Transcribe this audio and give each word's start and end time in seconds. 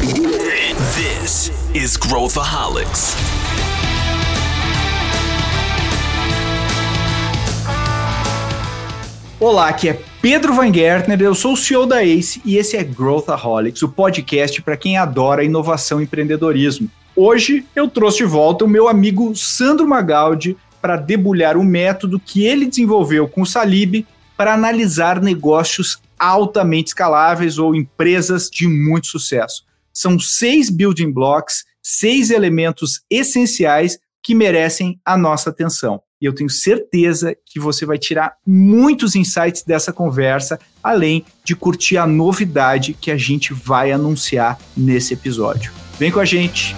This 0.00 1.52
is 1.74 1.94
Growthaholics. 1.98 3.14
Olá, 9.38 9.68
aqui 9.68 9.90
é 9.90 10.00
Pedro 10.22 10.54
Van 10.54 10.72
Gertner, 10.72 11.20
eu 11.20 11.34
sou 11.34 11.52
o 11.52 11.56
CEO 11.56 11.84
da 11.84 12.02
ACE 12.02 12.40
e 12.46 12.56
esse 12.56 12.78
é 12.78 12.82
Growthaholics, 12.82 13.82
o 13.82 13.90
podcast 13.90 14.62
para 14.62 14.74
quem 14.74 14.96
adora 14.96 15.44
inovação 15.44 16.00
e 16.00 16.04
empreendedorismo. 16.04 16.90
Hoje 17.14 17.66
eu 17.76 17.86
trouxe 17.86 18.18
de 18.18 18.24
volta 18.24 18.64
o 18.64 18.68
meu 18.68 18.88
amigo 18.88 19.36
Sandro 19.36 19.86
Magaldi 19.86 20.56
para 20.80 20.96
debulhar 20.96 21.58
o 21.58 21.62
método 21.62 22.18
que 22.18 22.42
ele 22.46 22.64
desenvolveu 22.64 23.28
com 23.28 23.42
o 23.42 23.46
Salib 23.46 24.06
para 24.34 24.54
analisar 24.54 25.20
negócios 25.20 25.98
altamente 26.18 26.88
escaláveis 26.88 27.58
ou 27.58 27.74
empresas 27.74 28.48
de 28.48 28.66
muito 28.66 29.06
sucesso. 29.06 29.68
São 29.92 30.18
seis 30.18 30.70
building 30.70 31.12
blocks, 31.12 31.64
seis 31.82 32.30
elementos 32.30 33.02
essenciais 33.10 33.98
que 34.22 34.34
merecem 34.34 35.00
a 35.04 35.16
nossa 35.16 35.50
atenção. 35.50 36.00
E 36.20 36.26
eu 36.26 36.34
tenho 36.34 36.50
certeza 36.50 37.34
que 37.46 37.58
você 37.58 37.86
vai 37.86 37.96
tirar 37.98 38.34
muitos 38.46 39.16
insights 39.16 39.62
dessa 39.62 39.92
conversa, 39.92 40.60
além 40.82 41.24
de 41.42 41.56
curtir 41.56 41.96
a 41.96 42.06
novidade 42.06 42.92
que 42.92 43.10
a 43.10 43.16
gente 43.16 43.54
vai 43.54 43.90
anunciar 43.90 44.58
nesse 44.76 45.14
episódio. 45.14 45.72
Vem 45.98 46.10
com 46.10 46.20
a 46.20 46.24
gente! 46.24 46.76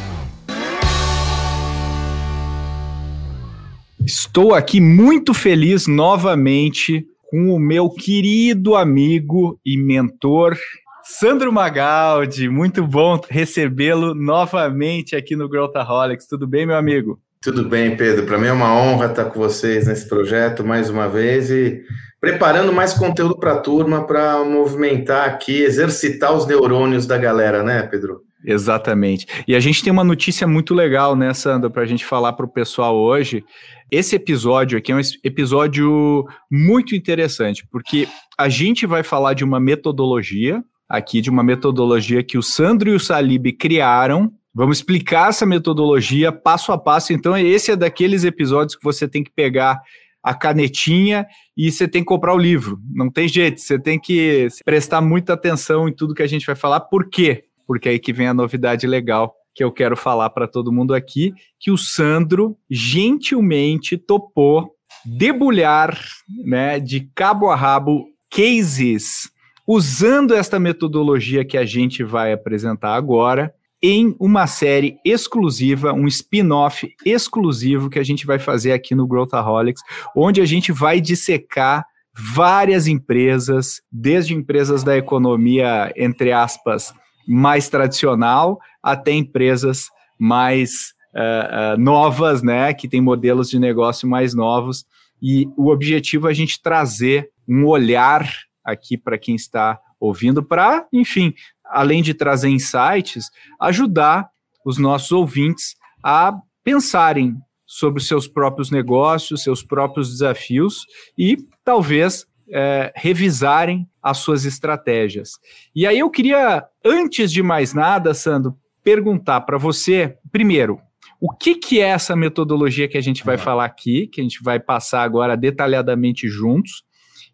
Estou 4.04 4.54
aqui 4.54 4.80
muito 4.80 5.34
feliz 5.34 5.86
novamente 5.86 7.06
com 7.30 7.54
o 7.54 7.58
meu 7.58 7.88
querido 7.88 8.76
amigo 8.76 9.58
e 9.64 9.76
mentor, 9.76 10.56
Sandro 11.04 11.52
Magaldi. 11.52 12.48
Muito 12.48 12.86
bom 12.86 13.20
recebê-lo 13.28 14.14
novamente 14.14 15.16
aqui 15.16 15.34
no 15.34 15.48
Growthaholics. 15.48 16.26
Tudo 16.26 16.46
bem, 16.46 16.66
meu 16.66 16.76
amigo? 16.76 17.20
Tudo 17.42 17.68
bem, 17.68 17.96
Pedro. 17.96 18.24
Para 18.24 18.38
mim 18.38 18.46
é 18.46 18.52
uma 18.52 18.72
honra 18.72 19.06
estar 19.06 19.24
com 19.24 19.40
vocês 19.40 19.88
nesse 19.88 20.08
projeto 20.08 20.64
mais 20.64 20.88
uma 20.88 21.08
vez 21.08 21.50
e 21.50 21.82
preparando 22.20 22.72
mais 22.72 22.94
conteúdo 22.94 23.36
para 23.36 23.54
a 23.54 23.58
turma 23.58 24.06
para 24.06 24.44
movimentar 24.44 25.28
aqui, 25.28 25.62
exercitar 25.62 26.32
os 26.32 26.46
neurônios 26.46 27.04
da 27.04 27.18
galera, 27.18 27.64
né, 27.64 27.82
Pedro? 27.82 28.20
Exatamente. 28.44 29.26
E 29.46 29.56
a 29.56 29.60
gente 29.60 29.82
tem 29.82 29.92
uma 29.92 30.04
notícia 30.04 30.46
muito 30.46 30.72
legal, 30.72 31.16
né, 31.16 31.34
Sandra, 31.34 31.68
para 31.68 31.82
a 31.82 31.86
gente 31.86 32.04
falar 32.04 32.32
para 32.32 32.46
o 32.46 32.52
pessoal 32.52 32.96
hoje. 32.96 33.44
Esse 33.90 34.16
episódio 34.16 34.78
aqui 34.78 34.92
é 34.92 34.96
um 34.96 35.00
episódio 35.24 36.24
muito 36.50 36.94
interessante, 36.94 37.66
porque 37.70 38.08
a 38.38 38.48
gente 38.48 38.86
vai 38.86 39.02
falar 39.02 39.34
de 39.34 39.44
uma 39.44 39.60
metodologia, 39.60 40.62
aqui 40.92 41.20
de 41.20 41.30
uma 41.30 41.42
metodologia 41.42 42.22
que 42.22 42.36
o 42.36 42.42
Sandro 42.42 42.90
e 42.90 42.94
o 42.94 43.00
Salib 43.00 43.52
criaram. 43.52 44.32
Vamos 44.54 44.78
explicar 44.78 45.30
essa 45.30 45.46
metodologia 45.46 46.30
passo 46.30 46.72
a 46.72 46.78
passo. 46.78 47.12
Então, 47.12 47.36
esse 47.36 47.70
é 47.70 47.76
daqueles 47.76 48.24
episódios 48.24 48.76
que 48.76 48.84
você 48.84 49.08
tem 49.08 49.24
que 49.24 49.30
pegar 49.30 49.80
a 50.22 50.34
canetinha 50.34 51.26
e 51.56 51.72
você 51.72 51.88
tem 51.88 52.02
que 52.02 52.08
comprar 52.08 52.34
o 52.34 52.38
livro. 52.38 52.78
Não 52.92 53.10
tem 53.10 53.26
jeito, 53.26 53.60
você 53.60 53.78
tem 53.78 53.98
que 53.98 54.48
prestar 54.64 55.00
muita 55.00 55.32
atenção 55.32 55.88
em 55.88 55.92
tudo 55.92 56.14
que 56.14 56.22
a 56.22 56.26
gente 56.26 56.46
vai 56.46 56.54
falar. 56.54 56.80
Por 56.80 57.08
quê? 57.08 57.44
porque 57.72 57.88
aí 57.88 57.98
que 57.98 58.12
vem 58.12 58.26
a 58.26 58.34
novidade 58.34 58.86
legal 58.86 59.34
que 59.54 59.64
eu 59.64 59.72
quero 59.72 59.96
falar 59.96 60.28
para 60.28 60.46
todo 60.46 60.70
mundo 60.70 60.94
aqui, 60.94 61.32
que 61.58 61.70
o 61.70 61.76
Sandro 61.78 62.54
gentilmente 62.70 63.96
topou 63.96 64.74
debulhar, 65.04 65.98
né, 66.44 66.78
de 66.78 67.08
cabo 67.14 67.50
a 67.50 67.56
rabo 67.56 68.04
cases 68.30 69.30
usando 69.66 70.34
esta 70.34 70.58
metodologia 70.58 71.44
que 71.44 71.56
a 71.56 71.64
gente 71.64 72.02
vai 72.02 72.32
apresentar 72.32 72.94
agora 72.94 73.54
em 73.82 74.14
uma 74.20 74.46
série 74.46 74.96
exclusiva, 75.04 75.92
um 75.92 76.06
spin-off 76.06 76.88
exclusivo 77.04 77.90
que 77.90 77.98
a 77.98 78.04
gente 78.04 78.24
vai 78.24 78.38
fazer 78.38 78.72
aqui 78.72 78.94
no 78.94 79.06
Growthaholics, 79.06 79.82
onde 80.16 80.40
a 80.40 80.44
gente 80.46 80.70
vai 80.70 81.00
dissecar 81.00 81.84
várias 82.16 82.86
empresas, 82.86 83.80
desde 83.90 84.34
empresas 84.34 84.84
da 84.84 84.96
economia, 84.96 85.92
entre 85.96 86.30
aspas, 86.30 86.94
mais 87.26 87.68
tradicional 87.68 88.58
até 88.82 89.12
empresas 89.12 89.88
mais 90.18 90.92
uh, 91.14 91.74
uh, 91.74 91.80
novas, 91.80 92.42
né, 92.42 92.72
que 92.74 92.88
têm 92.88 93.00
modelos 93.00 93.48
de 93.48 93.58
negócio 93.58 94.08
mais 94.08 94.34
novos. 94.34 94.84
E 95.20 95.48
o 95.56 95.70
objetivo 95.70 96.28
é 96.28 96.30
a 96.30 96.34
gente 96.34 96.60
trazer 96.62 97.30
um 97.48 97.66
olhar 97.66 98.28
aqui 98.64 98.96
para 98.96 99.18
quem 99.18 99.34
está 99.34 99.78
ouvindo, 99.98 100.42
para, 100.42 100.86
enfim, 100.92 101.34
além 101.64 102.02
de 102.02 102.14
trazer 102.14 102.48
insights, 102.48 103.30
ajudar 103.60 104.28
os 104.64 104.78
nossos 104.78 105.12
ouvintes 105.12 105.76
a 106.02 106.34
pensarem 106.64 107.36
sobre 107.66 108.00
os 108.00 108.06
seus 108.06 108.28
próprios 108.28 108.70
negócios, 108.70 109.42
seus 109.42 109.62
próprios 109.62 110.10
desafios 110.10 110.84
e 111.16 111.36
talvez 111.64 112.26
é, 112.50 112.92
revisarem 112.94 113.88
as 114.02 114.18
suas 114.18 114.44
estratégias. 114.44 115.38
E 115.74 115.86
aí 115.86 115.98
eu 115.98 116.10
queria, 116.10 116.64
antes 116.84 117.32
de 117.32 117.42
mais 117.42 117.72
nada, 117.72 118.12
Sandro, 118.12 118.56
perguntar 118.84 119.40
para 119.42 119.56
você, 119.56 120.18
primeiro, 120.30 120.80
o 121.20 121.30
que, 121.30 121.54
que 121.54 121.80
é 121.80 121.84
essa 121.84 122.16
metodologia 122.16 122.88
que 122.88 122.98
a 122.98 123.00
gente 123.00 123.24
vai 123.24 123.38
falar 123.38 123.64
aqui, 123.64 124.08
que 124.08 124.20
a 124.20 124.24
gente 124.24 124.42
vai 124.42 124.58
passar 124.58 125.02
agora 125.02 125.36
detalhadamente 125.36 126.28
juntos? 126.28 126.84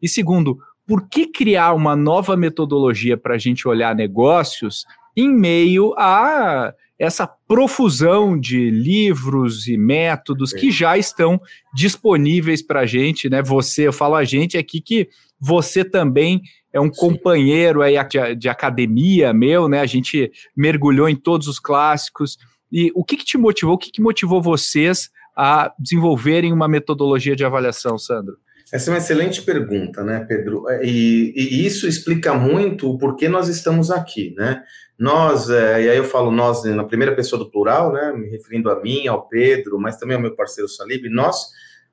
E 0.01 0.09
segundo, 0.09 0.59
por 0.89 1.07
que 1.07 1.27
criar 1.27 1.75
uma 1.75 1.95
nova 1.95 2.35
metodologia 2.35 3.15
para 3.15 3.35
a 3.35 3.39
gente 3.39 3.69
olhar 3.69 3.95
negócios 3.95 4.87
em 5.15 5.29
meio 5.29 5.95
a 5.99 6.73
essa 6.99 7.27
profusão 7.27 8.41
de 8.41 8.71
livros 8.71 9.69
e 9.69 9.77
métodos 9.77 10.53
que 10.53 10.71
já 10.71 10.97
estão 10.97 11.41
disponíveis 11.75 12.63
para 12.63 12.81
a 12.81 12.87
gente, 12.87 13.29
né? 13.29 13.43
Você, 13.43 13.87
eu 13.87 13.93
falo 13.93 14.15
a 14.15 14.25
gente 14.25 14.57
aqui 14.57 14.81
que 14.81 15.09
você 15.39 15.85
também 15.85 16.41
é 16.73 16.81
um 16.81 16.93
Sim. 16.93 16.99
companheiro 16.99 17.83
aí 17.83 17.95
de, 18.09 18.35
de, 18.35 18.49
academia 18.49 19.33
meu, 19.33 19.69
né? 19.69 19.81
A 19.81 19.87
gente 19.87 20.33
mergulhou 20.57 21.09
em 21.09 21.15
todos 21.15 21.47
os 21.47 21.61
clássicos. 21.61 22.39
E 22.73 22.91
o 22.95 23.05
que, 23.05 23.17
que 23.17 23.25
te 23.25 23.37
motivou? 23.37 23.75
O 23.75 23.79
que, 23.79 23.93
que 23.93 24.01
motivou 24.01 24.41
vocês 24.43 25.11
a 25.37 25.73
desenvolverem 25.79 26.53
uma 26.53 26.67
metodologia 26.67 27.37
de 27.37 27.45
avaliação, 27.45 27.99
Sandro? 27.99 28.39
Essa 28.73 28.91
é 28.91 28.93
uma 28.93 28.99
excelente 28.99 29.43
pergunta, 29.43 30.05
né, 30.05 30.25
Pedro? 30.29 30.65
E, 30.83 31.33
e, 31.35 31.67
isso 31.67 31.89
explica 31.89 32.35
muito 32.35 32.91
o 32.91 32.99
porquê 32.99 33.29
nós 33.29 33.49
estamos 33.49 33.91
aqui, 33.91 34.35
né? 34.37 34.63
Nós, 34.99 35.49
é, 35.49 35.83
e 35.83 35.89
aí 35.89 35.97
eu 35.97 36.05
falo 36.05 36.31
nós 36.31 36.65
na 36.65 36.85
primeira 36.85 37.15
pessoa 37.15 37.39
do 37.39 37.51
plural, 37.51 37.93
né, 37.93 38.13
me 38.13 38.29
referindo 38.29 38.69
a 38.69 38.83
mim, 38.83 39.07
ao 39.07 39.29
Pedro, 39.29 39.79
mas 39.79 39.97
também 39.97 40.17
ao 40.17 40.23
meu 40.23 40.35
parceiro 40.35 40.69
Salib, 40.69 41.09
nós 41.09 41.51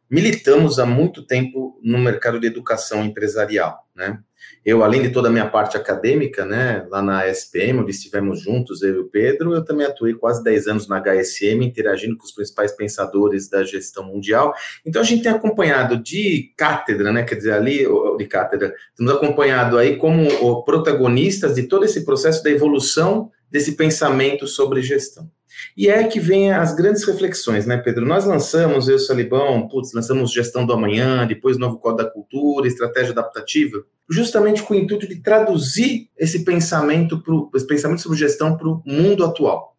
militamos 0.10 0.80
há 0.80 0.86
muito 0.86 1.26
tempo 1.26 1.80
no 1.84 1.98
mercado 1.98 2.40
de 2.40 2.48
educação 2.48 3.06
empresarial, 3.06 3.88
né? 3.96 4.20
Eu, 4.66 4.84
além 4.84 5.04
de 5.04 5.10
toda 5.10 5.30
a 5.30 5.32
minha 5.32 5.48
parte 5.48 5.78
acadêmica, 5.78 6.44
né, 6.44 6.86
lá 6.90 7.02
na 7.02 7.28
SPM, 7.28 7.82
onde 7.82 7.92
estivemos 7.92 8.42
juntos, 8.42 8.82
eu 8.82 8.96
e 8.96 9.00
o 9.00 9.06
Pedro, 9.06 9.54
eu 9.54 9.64
também 9.64 9.86
atuei 9.86 10.14
quase 10.16 10.44
10 10.44 10.68
anos 10.68 10.88
na 10.88 11.00
HSM, 11.00 11.64
interagindo 11.64 12.18
com 12.18 12.24
os 12.24 12.32
principais 12.32 12.72
pensadores 12.72 13.48
da 13.48 13.64
gestão 13.64 14.04
mundial. 14.04 14.56
Então, 14.84 15.02
a 15.02 15.06
gente 15.06 15.22
tem 15.22 15.32
acompanhado 15.32 15.98
de 15.98 16.52
cátedra, 16.58 17.14
né, 17.14 17.24
quer 17.24 17.36
dizer, 17.36 17.54
ali, 17.54 17.86
de 18.18 18.26
cátedra, 18.26 18.74
temos 18.98 19.14
acompanhado 19.14 19.78
aí 19.78 19.98
como 19.98 20.64
protagonistas 20.64 21.56
de 21.56 21.64
todo 21.64 21.86
esse 21.86 22.04
processo 22.04 22.44
da 22.44 22.50
evolução 22.50 23.30
desse 23.50 23.74
pensamento 23.74 24.48
sobre 24.48 24.82
gestão. 24.82 25.30
E 25.76 25.88
é 25.88 26.04
que 26.06 26.20
vem 26.20 26.52
as 26.52 26.76
grandes 26.76 27.04
reflexões, 27.04 27.66
né, 27.66 27.78
Pedro? 27.78 28.06
Nós 28.06 28.26
lançamos, 28.26 28.88
eu 28.88 28.94
e 28.94 28.98
o 28.98 29.00
Salibão, 29.00 29.68
putz, 29.68 29.94
lançamos 29.94 30.34
Gestão 30.34 30.66
do 30.66 30.74
Amanhã, 30.74 31.26
depois 31.26 31.58
Novo 31.58 31.78
Código 31.78 32.04
da 32.04 32.10
Cultura, 32.10 32.68
Estratégia 32.68 33.12
Adaptativa, 33.12 33.84
justamente 34.10 34.62
com 34.64 34.74
o 34.74 34.78
intuito 34.78 35.08
de 35.08 35.22
traduzir 35.22 36.10
esse 36.18 36.44
pensamento, 36.44 37.22
pro, 37.22 37.50
esse 37.56 37.66
pensamento 37.66 38.02
sobre 38.02 38.18
gestão 38.18 38.58
para 38.58 38.68
o 38.68 38.82
mundo 38.86 39.24
atual. 39.24 39.76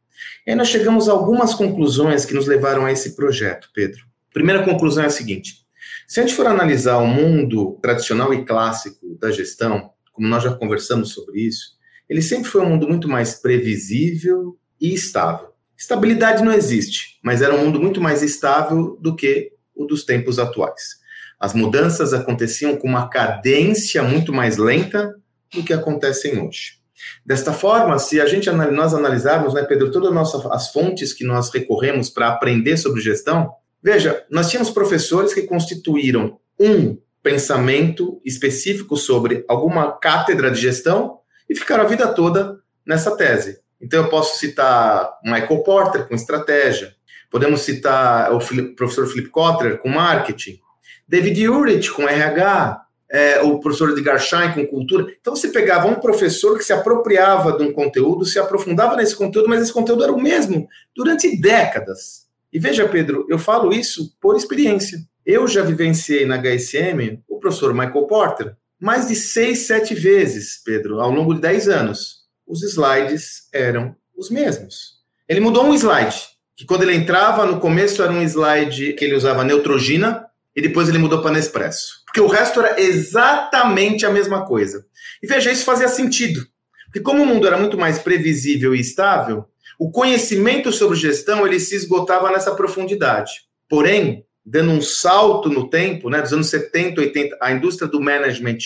E 0.46 0.50
aí 0.50 0.56
nós 0.56 0.68
chegamos 0.68 1.08
a 1.08 1.12
algumas 1.12 1.54
conclusões 1.54 2.24
que 2.24 2.34
nos 2.34 2.46
levaram 2.46 2.84
a 2.84 2.92
esse 2.92 3.14
projeto, 3.14 3.68
Pedro. 3.74 4.04
Primeira 4.32 4.64
conclusão 4.64 5.04
é 5.04 5.06
a 5.06 5.10
seguinte: 5.10 5.66
se 6.06 6.20
a 6.20 6.22
gente 6.22 6.34
for 6.34 6.46
analisar 6.46 6.98
o 6.98 7.06
mundo 7.06 7.78
tradicional 7.82 8.32
e 8.32 8.44
clássico 8.44 9.16
da 9.20 9.30
gestão, 9.30 9.90
como 10.12 10.28
nós 10.28 10.42
já 10.42 10.54
conversamos 10.54 11.12
sobre 11.12 11.40
isso, 11.40 11.75
ele 12.08 12.22
sempre 12.22 12.48
foi 12.48 12.62
um 12.62 12.70
mundo 12.70 12.88
muito 12.88 13.08
mais 13.08 13.34
previsível 13.34 14.56
e 14.80 14.94
estável. 14.94 15.48
Estabilidade 15.76 16.42
não 16.42 16.52
existe, 16.52 17.18
mas 17.22 17.42
era 17.42 17.54
um 17.54 17.64
mundo 17.64 17.80
muito 17.80 18.00
mais 18.00 18.22
estável 18.22 18.96
do 19.00 19.14
que 19.14 19.52
o 19.74 19.84
dos 19.84 20.04
tempos 20.04 20.38
atuais. 20.38 20.96
As 21.38 21.52
mudanças 21.52 22.14
aconteciam 22.14 22.76
com 22.76 22.88
uma 22.88 23.08
cadência 23.08 24.02
muito 24.02 24.32
mais 24.32 24.56
lenta 24.56 25.14
do 25.52 25.62
que 25.62 25.72
acontecem 25.72 26.40
hoje. 26.40 26.76
Desta 27.24 27.52
forma, 27.52 27.98
se 27.98 28.20
a 28.20 28.26
gente 28.26 28.50
nós 28.50 28.94
analisarmos, 28.94 29.52
né, 29.52 29.62
Pedro, 29.62 29.90
todas 29.90 30.12
nossa, 30.12 30.48
as 30.52 30.72
fontes 30.72 31.12
que 31.12 31.24
nós 31.24 31.50
recorremos 31.50 32.08
para 32.08 32.28
aprender 32.28 32.76
sobre 32.78 33.02
gestão, 33.02 33.50
veja, 33.82 34.24
nós 34.30 34.48
tínhamos 34.48 34.70
professores 34.70 35.34
que 35.34 35.42
constituíram 35.42 36.38
um 36.58 36.96
pensamento 37.22 38.20
específico 38.24 38.96
sobre 38.96 39.44
alguma 39.46 39.92
cátedra 39.92 40.50
de 40.50 40.60
gestão 40.60 41.18
e 41.48 41.54
ficaram 41.54 41.84
a 41.84 41.86
vida 41.86 42.06
toda 42.08 42.58
nessa 42.86 43.16
tese. 43.16 43.60
Então, 43.80 44.04
eu 44.04 44.10
posso 44.10 44.38
citar 44.38 45.18
Michael 45.22 45.62
Porter 45.62 46.08
com 46.08 46.14
estratégia, 46.14 46.94
podemos 47.30 47.60
citar 47.60 48.32
o 48.32 48.38
professor 48.74 49.06
Philip 49.06 49.28
Kotler 49.28 49.78
com 49.78 49.88
marketing, 49.88 50.58
David 51.06 51.48
Urich 51.48 51.90
com 51.90 52.08
RH, 52.08 52.82
é, 53.08 53.40
o 53.40 53.60
professor 53.60 53.90
Edgar 53.90 54.18
Schein 54.18 54.52
com 54.52 54.66
cultura. 54.66 55.06
Então, 55.20 55.36
você 55.36 55.48
pegava 55.48 55.86
um 55.86 55.94
professor 55.96 56.58
que 56.58 56.64
se 56.64 56.72
apropriava 56.72 57.56
de 57.56 57.62
um 57.62 57.72
conteúdo, 57.72 58.24
se 58.24 58.38
aprofundava 58.38 58.96
nesse 58.96 59.14
conteúdo, 59.14 59.48
mas 59.48 59.62
esse 59.62 59.72
conteúdo 59.72 60.02
era 60.02 60.12
o 60.12 60.20
mesmo 60.20 60.66
durante 60.94 61.40
décadas. 61.40 62.26
E 62.52 62.58
veja, 62.58 62.88
Pedro, 62.88 63.26
eu 63.28 63.38
falo 63.38 63.72
isso 63.72 64.16
por 64.20 64.36
experiência. 64.36 64.98
Eu 65.24 65.46
já 65.46 65.62
vivenciei 65.62 66.24
na 66.24 66.38
HSM 66.38 67.22
o 67.28 67.38
professor 67.38 67.72
Michael 67.72 68.06
Porter 68.06 68.56
mais 68.80 69.08
de 69.08 69.14
seis, 69.14 69.66
sete 69.66 69.94
vezes, 69.94 70.60
Pedro, 70.64 71.00
ao 71.00 71.10
longo 71.10 71.34
de 71.34 71.40
dez 71.40 71.68
anos. 71.68 72.26
Os 72.46 72.62
slides 72.62 73.48
eram 73.52 73.96
os 74.16 74.30
mesmos. 74.30 74.96
Ele 75.28 75.40
mudou 75.40 75.64
um 75.64 75.74
slide, 75.74 76.16
que 76.54 76.64
quando 76.64 76.82
ele 76.82 76.94
entrava, 76.94 77.44
no 77.44 77.58
começo 77.58 78.02
era 78.02 78.12
um 78.12 78.22
slide 78.22 78.92
que 78.94 79.04
ele 79.04 79.14
usava 79.14 79.44
Neutrogena, 79.44 80.26
e 80.54 80.62
depois 80.62 80.88
ele 80.88 80.98
mudou 80.98 81.20
para 81.20 81.32
Nespresso. 81.32 82.02
Porque 82.06 82.20
o 82.20 82.26
resto 82.26 82.60
era 82.60 82.80
exatamente 82.80 84.06
a 84.06 84.10
mesma 84.10 84.46
coisa. 84.46 84.86
E 85.22 85.26
veja, 85.26 85.52
isso 85.52 85.64
fazia 85.64 85.88
sentido. 85.88 86.46
Porque 86.86 87.00
como 87.00 87.22
o 87.22 87.26
mundo 87.26 87.46
era 87.46 87.58
muito 87.58 87.76
mais 87.76 87.98
previsível 87.98 88.74
e 88.74 88.80
estável, 88.80 89.44
o 89.78 89.90
conhecimento 89.90 90.72
sobre 90.72 90.96
gestão 90.96 91.46
ele 91.46 91.60
se 91.60 91.74
esgotava 91.74 92.30
nessa 92.30 92.54
profundidade. 92.54 93.32
Porém, 93.68 94.24
dando 94.46 94.70
um 94.70 94.80
salto 94.80 95.48
no 95.48 95.68
tempo, 95.68 96.08
né, 96.08 96.22
dos 96.22 96.32
anos 96.32 96.48
70, 96.48 97.00
80, 97.00 97.36
a 97.42 97.50
indústria 97.50 97.88
do 97.88 98.00
management, 98.00 98.58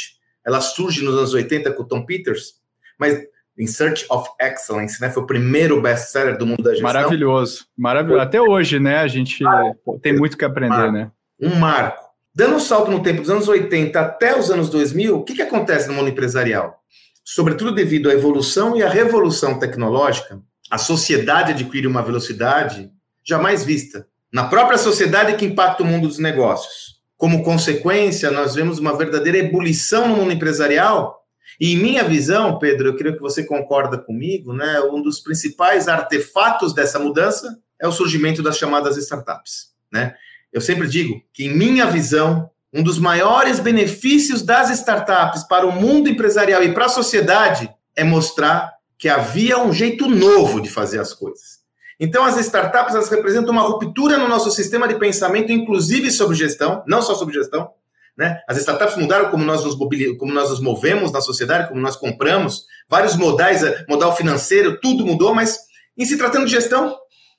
ela 0.47 0.61
surge 0.61 1.03
nos 1.03 1.17
anos 1.17 1.33
80 1.33 1.73
com 1.73 1.83
o 1.83 1.87
Tom 1.87 2.05
Peters, 2.05 2.57
mas 2.99 3.19
In 3.59 3.67
Search 3.67 4.05
of 4.11 4.29
Excellence, 4.39 5.01
né, 5.01 5.09
foi 5.11 5.23
o 5.23 5.27
primeiro 5.27 5.81
best-seller 5.81 6.37
do 6.37 6.47
mundo 6.47 6.63
da 6.63 6.73
gestão. 6.73 6.93
Maravilhoso, 6.93 7.67
maravilhoso. 7.77 8.21
Até 8.21 8.41
hoje, 8.41 8.79
né, 8.79 8.99
a 8.99 9.09
gente 9.09 9.45
ah, 9.47 9.73
tem 10.03 10.15
muito 10.15 10.37
que 10.37 10.45
aprender, 10.45 10.77
marco, 10.77 10.93
né? 10.93 11.11
Um 11.41 11.55
marco. 11.55 12.11
Dando 12.35 12.57
um 12.57 12.61
salto 12.61 12.91
no 12.91 13.03
tempo 13.03 13.23
dos 13.23 13.31
anos 13.31 13.49
80 13.49 13.99
até 13.99 14.39
os 14.39 14.51
anos 14.51 14.69
2000, 14.69 15.17
o 15.17 15.25
que, 15.25 15.35
que 15.35 15.43
acontece 15.43 15.89
no 15.89 15.95
mundo 15.95 16.11
empresarial? 16.11 16.79
Sobretudo 17.25 17.73
devido 17.73 18.09
à 18.11 18.13
evolução 18.13 18.77
e 18.77 18.83
à 18.83 18.89
revolução 18.89 19.59
tecnológica, 19.59 20.41
a 20.71 20.79
sociedade 20.79 21.53
adquire 21.53 21.87
uma 21.87 22.03
velocidade 22.03 22.91
jamais 23.25 23.65
vista 23.65 24.07
na 24.33 24.45
própria 24.45 24.79
sociedade 24.79 25.37
que 25.37 25.45
impacta 25.45 25.83
o 25.83 25.87
mundo 25.87 26.09
dos 26.09 26.19
negócios. 26.19 27.01
Como 27.17 27.43
consequência, 27.43 28.31
nós 28.31 28.55
vemos 28.55 28.79
uma 28.79 28.97
verdadeira 28.97 29.39
ebulição 29.39 30.09
no 30.09 30.17
mundo 30.17 30.33
empresarial. 30.33 31.21
E 31.61 31.75
em 31.75 31.77
minha 31.77 32.03
visão, 32.05 32.59
Pedro, 32.59 32.89
eu 32.89 32.97
creio 32.97 33.15
que 33.15 33.21
você 33.21 33.45
concorda 33.45 33.99
comigo, 33.99 34.53
né? 34.53 34.81
Um 34.81 35.03
dos 35.03 35.21
principais 35.21 35.89
artefatos 35.89 36.73
dessa 36.73 36.99
mudança 36.99 37.59
é 37.79 37.87
o 37.87 37.93
surgimento 37.93 38.43
das 38.43 38.57
chamadas 38.57 38.97
startups, 38.97 39.73
né? 39.93 40.15
Eu 40.53 40.61
sempre 40.61 40.89
digo 40.89 41.21
que, 41.33 41.45
em 41.45 41.55
minha 41.55 41.87
visão, 41.87 42.51
um 42.73 42.83
dos 42.83 42.99
maiores 42.99 43.59
benefícios 43.59 44.43
das 44.43 44.71
startups 44.71 45.45
para 45.45 45.67
o 45.67 45.73
mundo 45.73 46.09
empresarial 46.09 46.63
e 46.63 46.73
para 46.73 46.87
a 46.87 46.91
sociedade 46.91 47.71
é 47.97 48.05
mostrar 48.05 48.73
que 48.97 49.09
havia 49.09 49.59
um 49.59 49.73
jeito 49.73 50.09
novo 50.09 50.61
de 50.61 50.69
fazer 50.69 51.01
as 51.01 51.13
coisas. 51.13 51.60
Então, 52.03 52.25
as 52.25 52.39
startups 52.39 52.95
elas 52.95 53.11
representam 53.11 53.53
uma 53.53 53.61
ruptura 53.61 54.17
no 54.17 54.27
nosso 54.27 54.51
sistema 54.51 54.89
de 54.89 54.99
pensamento, 54.99 55.53
inclusive 55.53 56.11
sobre 56.11 56.35
gestão, 56.35 56.83
não 56.87 57.03
só 57.03 57.15
sobre 57.15 57.35
gestão. 57.35 57.71
Né? 58.17 58.41
As 58.49 58.57
startups 58.57 58.97
mudaram 58.97 59.31
como 59.31 59.45
nós, 59.45 59.63
nos 59.63 59.77
como 60.19 60.33
nós 60.33 60.49
nos 60.49 60.61
movemos 60.61 61.13
na 61.13 61.21
sociedade, 61.21 61.69
como 61.69 61.81
nós 61.81 61.97
compramos, 61.97 62.65
vários 62.89 63.17
modais, 63.17 63.63
eh, 63.63 63.85
modal 63.87 64.17
financeiro, 64.17 64.81
tudo 64.81 65.05
mudou, 65.05 65.35
mas 65.35 65.59
em 65.97 66.07
se 66.07 66.17
tratando 66.17 66.47
de 66.47 66.53
gestão, 66.53 66.97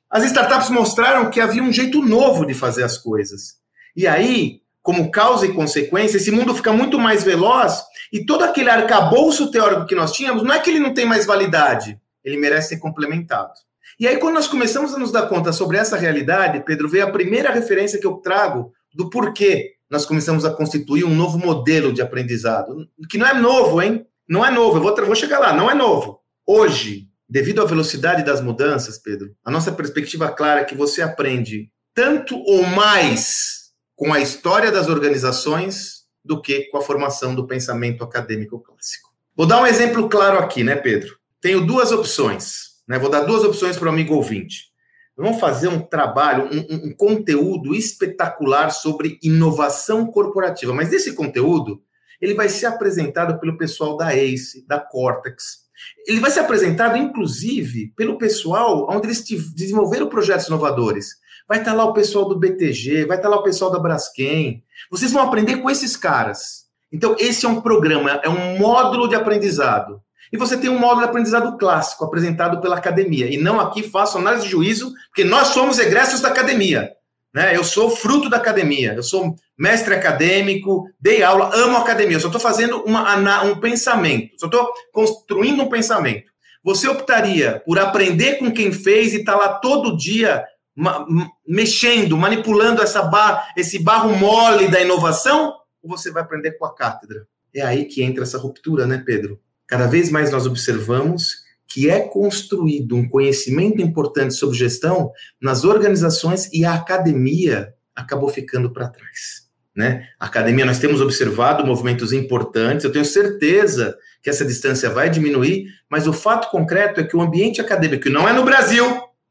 as 0.08 0.24
startups 0.26 0.70
mostraram 0.70 1.32
que 1.32 1.42
havia 1.42 1.64
um 1.64 1.74
jeito 1.74 2.00
novo 2.00 2.46
de 2.46 2.54
fazer 2.54 2.84
as 2.84 3.00
coisas. 3.00 3.56
E 3.96 4.06
aí, 4.06 4.62
como 4.84 5.10
causa 5.10 5.48
e 5.48 5.54
consequência, 5.54 6.18
esse 6.18 6.30
mundo 6.30 6.54
fica 6.54 6.72
muito 6.72 7.00
mais 7.00 7.24
veloz 7.24 7.84
e 8.14 8.26
todo 8.26 8.44
aquele 8.44 8.70
arcabouço 8.70 9.50
teórico 9.50 9.88
que 9.88 9.96
nós 9.96 10.12
tínhamos, 10.12 10.44
não 10.44 10.54
é 10.54 10.60
que 10.60 10.70
ele 10.70 10.80
não 10.80 10.94
tem 10.94 11.06
mais 11.06 11.26
validade, 11.26 12.00
ele 12.24 12.38
merece 12.38 12.70
ser 12.70 12.78
complementado. 12.78 13.54
E 14.02 14.08
aí, 14.08 14.18
quando 14.18 14.34
nós 14.34 14.48
começamos 14.48 14.96
a 14.96 14.98
nos 14.98 15.12
dar 15.12 15.28
conta 15.28 15.54
sobre 15.54 15.78
essa 15.78 15.96
realidade, 15.96 16.64
Pedro, 16.66 16.90
veio 16.90 17.06
a 17.06 17.12
primeira 17.12 17.52
referência 17.52 18.00
que 18.00 18.08
eu 18.08 18.16
trago 18.16 18.74
do 18.92 19.12
porquê 19.12 19.76
nós 19.88 20.08
começamos 20.08 20.44
a 20.44 20.52
constituir 20.52 21.04
um 21.04 21.14
novo 21.14 21.38
modelo 21.38 21.94
de 21.94 22.02
aprendizado, 22.02 22.90
que 23.08 23.20
não 23.20 23.28
é 23.28 23.36
novo, 23.36 23.80
hein? 23.80 24.08
Não 24.28 24.44
é 24.44 24.50
novo, 24.50 24.78
eu 24.78 24.82
vou, 24.82 25.06
vou 25.06 25.16
chegar 25.16 25.38
lá, 25.38 25.54
não 25.54 25.70
é 25.70 25.76
novo. 25.76 26.20
Hoje, 26.48 27.10
devido 27.30 27.62
à 27.62 27.66
velocidade 27.66 28.24
das 28.24 28.42
mudanças, 28.42 28.98
Pedro, 28.98 29.36
a 29.46 29.52
nossa 29.52 29.72
perspectiva 29.72 30.32
clara 30.32 30.62
é 30.62 30.66
que 30.66 30.74
você 30.74 31.04
aprende 31.04 31.70
tanto 31.94 32.36
ou 32.40 32.64
mais 32.64 33.72
com 33.96 34.12
a 34.12 34.20
história 34.20 34.72
das 34.72 34.88
organizações 34.88 36.06
do 36.26 36.42
que 36.42 36.64
com 36.72 36.80
a 36.80 36.82
formação 36.82 37.36
do 37.36 37.46
pensamento 37.46 38.04
acadêmico 38.04 38.60
clássico. 38.60 39.12
Vou 39.36 39.46
dar 39.46 39.62
um 39.62 39.68
exemplo 39.68 40.10
claro 40.10 40.40
aqui, 40.40 40.64
né, 40.64 40.76
Pedro? 40.76 41.20
Tenho 41.40 41.64
duas 41.68 41.92
opções, 41.92 42.71
né? 42.88 43.00
Vou 43.00 43.10
dar 43.10 43.22
duas 43.22 43.44
opções 43.44 43.78
para 43.78 43.88
o 43.88 43.92
amigo 43.92 44.16
ouvinte. 44.16 44.72
Vamos 45.18 45.40
fazer 45.40 45.68
um 45.68 45.80
trabalho, 45.80 46.50
um, 46.52 46.88
um, 46.88 46.96
conteúdo 46.96 47.76
espetacular 47.76 48.72
sobre 48.72 49.20
inovação 49.22 50.08
corporativa, 50.08 50.74
mas 50.74 50.92
esse 50.92 51.14
conteúdo 51.14 51.82
ele 52.20 52.34
vai 52.34 52.50
ser 52.50 52.68
apresentado 52.68 53.40
pelo 53.40 53.58
pessoal 53.58 53.98
da 53.98 54.16
ACE, 54.16 54.66
da 54.68 54.80
Cortex. 54.80 55.62
Ele 56.08 56.20
vai 56.20 56.32
ser 56.32 56.42
apresentado, 56.42 56.96
inclusive, 56.96 57.94
pelo 57.96 58.18
pessoal 58.18 58.88
onde 58.90 59.08
eles 59.08 59.24
desenvolveram 59.54 60.08
projetos 60.08 60.48
inovadores 60.48 61.22
vai 61.52 61.60
estar 61.60 61.74
lá 61.74 61.84
o 61.84 61.92
pessoal 61.92 62.30
do 62.30 62.40
BTG, 62.40 63.06
vai 63.06 63.18
estar 63.18 63.28
lá 63.28 63.36
o 63.36 63.44
pessoal 63.44 63.70
da 63.70 63.78
Braskem. 63.78 64.64
Vocês 64.90 65.12
vão 65.12 65.22
aprender 65.22 65.58
com 65.58 65.70
esses 65.70 65.98
caras. 65.98 66.66
Então, 66.90 67.14
esse 67.20 67.46
é 67.46 67.50
um 67.50 67.60
programa, 67.60 68.22
é 68.24 68.30
um 68.30 68.58
módulo 68.58 69.10
de 69.10 69.16
aprendizado. 69.16 70.02
E 70.32 70.38
você 70.38 70.56
tem 70.56 70.70
um 70.70 70.80
módulo 70.80 71.02
de 71.02 71.10
aprendizado 71.10 71.58
clássico, 71.58 72.06
apresentado 72.06 72.62
pela 72.62 72.78
academia. 72.78 73.32
E 73.32 73.38
não 73.38 73.60
aqui 73.60 73.84
faço 73.84 74.18
análise 74.18 74.46
de 74.46 74.52
juízo, 74.52 74.94
porque 75.08 75.24
nós 75.24 75.48
somos 75.48 75.78
egressos 75.78 76.22
da 76.22 76.30
academia. 76.30 76.92
Né? 77.34 77.56
Eu 77.56 77.64
sou 77.64 77.90
fruto 77.90 78.30
da 78.30 78.38
academia, 78.38 78.94
eu 78.94 79.04
sou 79.04 79.36
mestre 79.58 79.94
acadêmico, 79.94 80.90
dei 81.00 81.24
aula, 81.24 81.52
amo 81.54 81.78
a 81.78 81.82
academia. 81.82 82.18
Eu 82.18 82.22
só 82.22 82.28
estou 82.28 82.42
fazendo 82.42 82.82
uma, 82.84 83.44
um 83.44 83.60
pensamento, 83.60 84.32
só 84.38 84.46
estou 84.48 84.70
construindo 84.92 85.64
um 85.64 85.70
pensamento. 85.70 86.32
Você 86.64 86.88
optaria 86.88 87.62
por 87.66 87.80
aprender 87.80 88.36
com 88.36 88.52
quem 88.52 88.72
fez 88.72 89.14
e 89.14 89.18
estar 89.18 89.34
tá 89.34 89.38
lá 89.38 89.50
todo 89.56 89.98
dia 89.98 90.46
ma 90.76 91.06
mexendo, 91.46 92.18
manipulando 92.18 92.82
essa 92.82 93.02
bar 93.04 93.52
esse 93.58 93.80
barro 93.80 94.16
mole 94.16 94.70
da 94.70 94.80
inovação, 94.80 95.54
ou 95.82 95.90
você 95.90 96.12
vai 96.12 96.24
aprender 96.24 96.52
com 96.52 96.66
a 96.66 96.74
cátedra? 96.74 97.28
É 97.54 97.62
aí 97.62 97.86
que 97.86 98.02
entra 98.02 98.24
essa 98.24 98.38
ruptura, 98.38 98.86
né, 98.86 99.02
Pedro? 99.06 99.40
Cada 99.72 99.88
vez 99.88 100.12
mais 100.12 100.30
nós 100.30 100.46
observamos 100.46 101.44
que 101.66 101.90
é 101.90 102.02
construído 102.02 102.94
um 102.94 103.08
conhecimento 103.08 103.82
importante 103.82 104.34
sobre 104.34 104.58
gestão 104.58 105.14
nas 105.42 105.64
organizações 105.64 106.50
e 106.52 106.66
a 106.66 106.74
academia 106.74 107.74
acabou 107.96 108.28
ficando 108.28 108.74
para 108.74 108.90
trás. 108.90 109.48
Né? 109.74 110.10
A 110.20 110.26
academia, 110.26 110.66
nós 110.66 110.78
temos 110.78 111.00
observado 111.00 111.66
movimentos 111.66 112.12
importantes, 112.12 112.84
eu 112.84 112.92
tenho 112.92 113.06
certeza 113.06 113.98
que 114.22 114.30
essa 114.30 114.44
distância 114.44 114.90
vai 114.90 115.10
diminuir, 115.10 115.68
mas 115.90 116.06
o 116.06 116.12
fato 116.12 116.52
concreto 116.52 117.00
é 117.00 117.06
que 117.06 117.16
o 117.16 117.22
ambiente 117.22 117.62
acadêmico, 117.62 118.04
que 118.04 118.10
não 118.10 118.28
é 118.28 118.34
no 118.34 118.44
Brasil, 118.44 118.86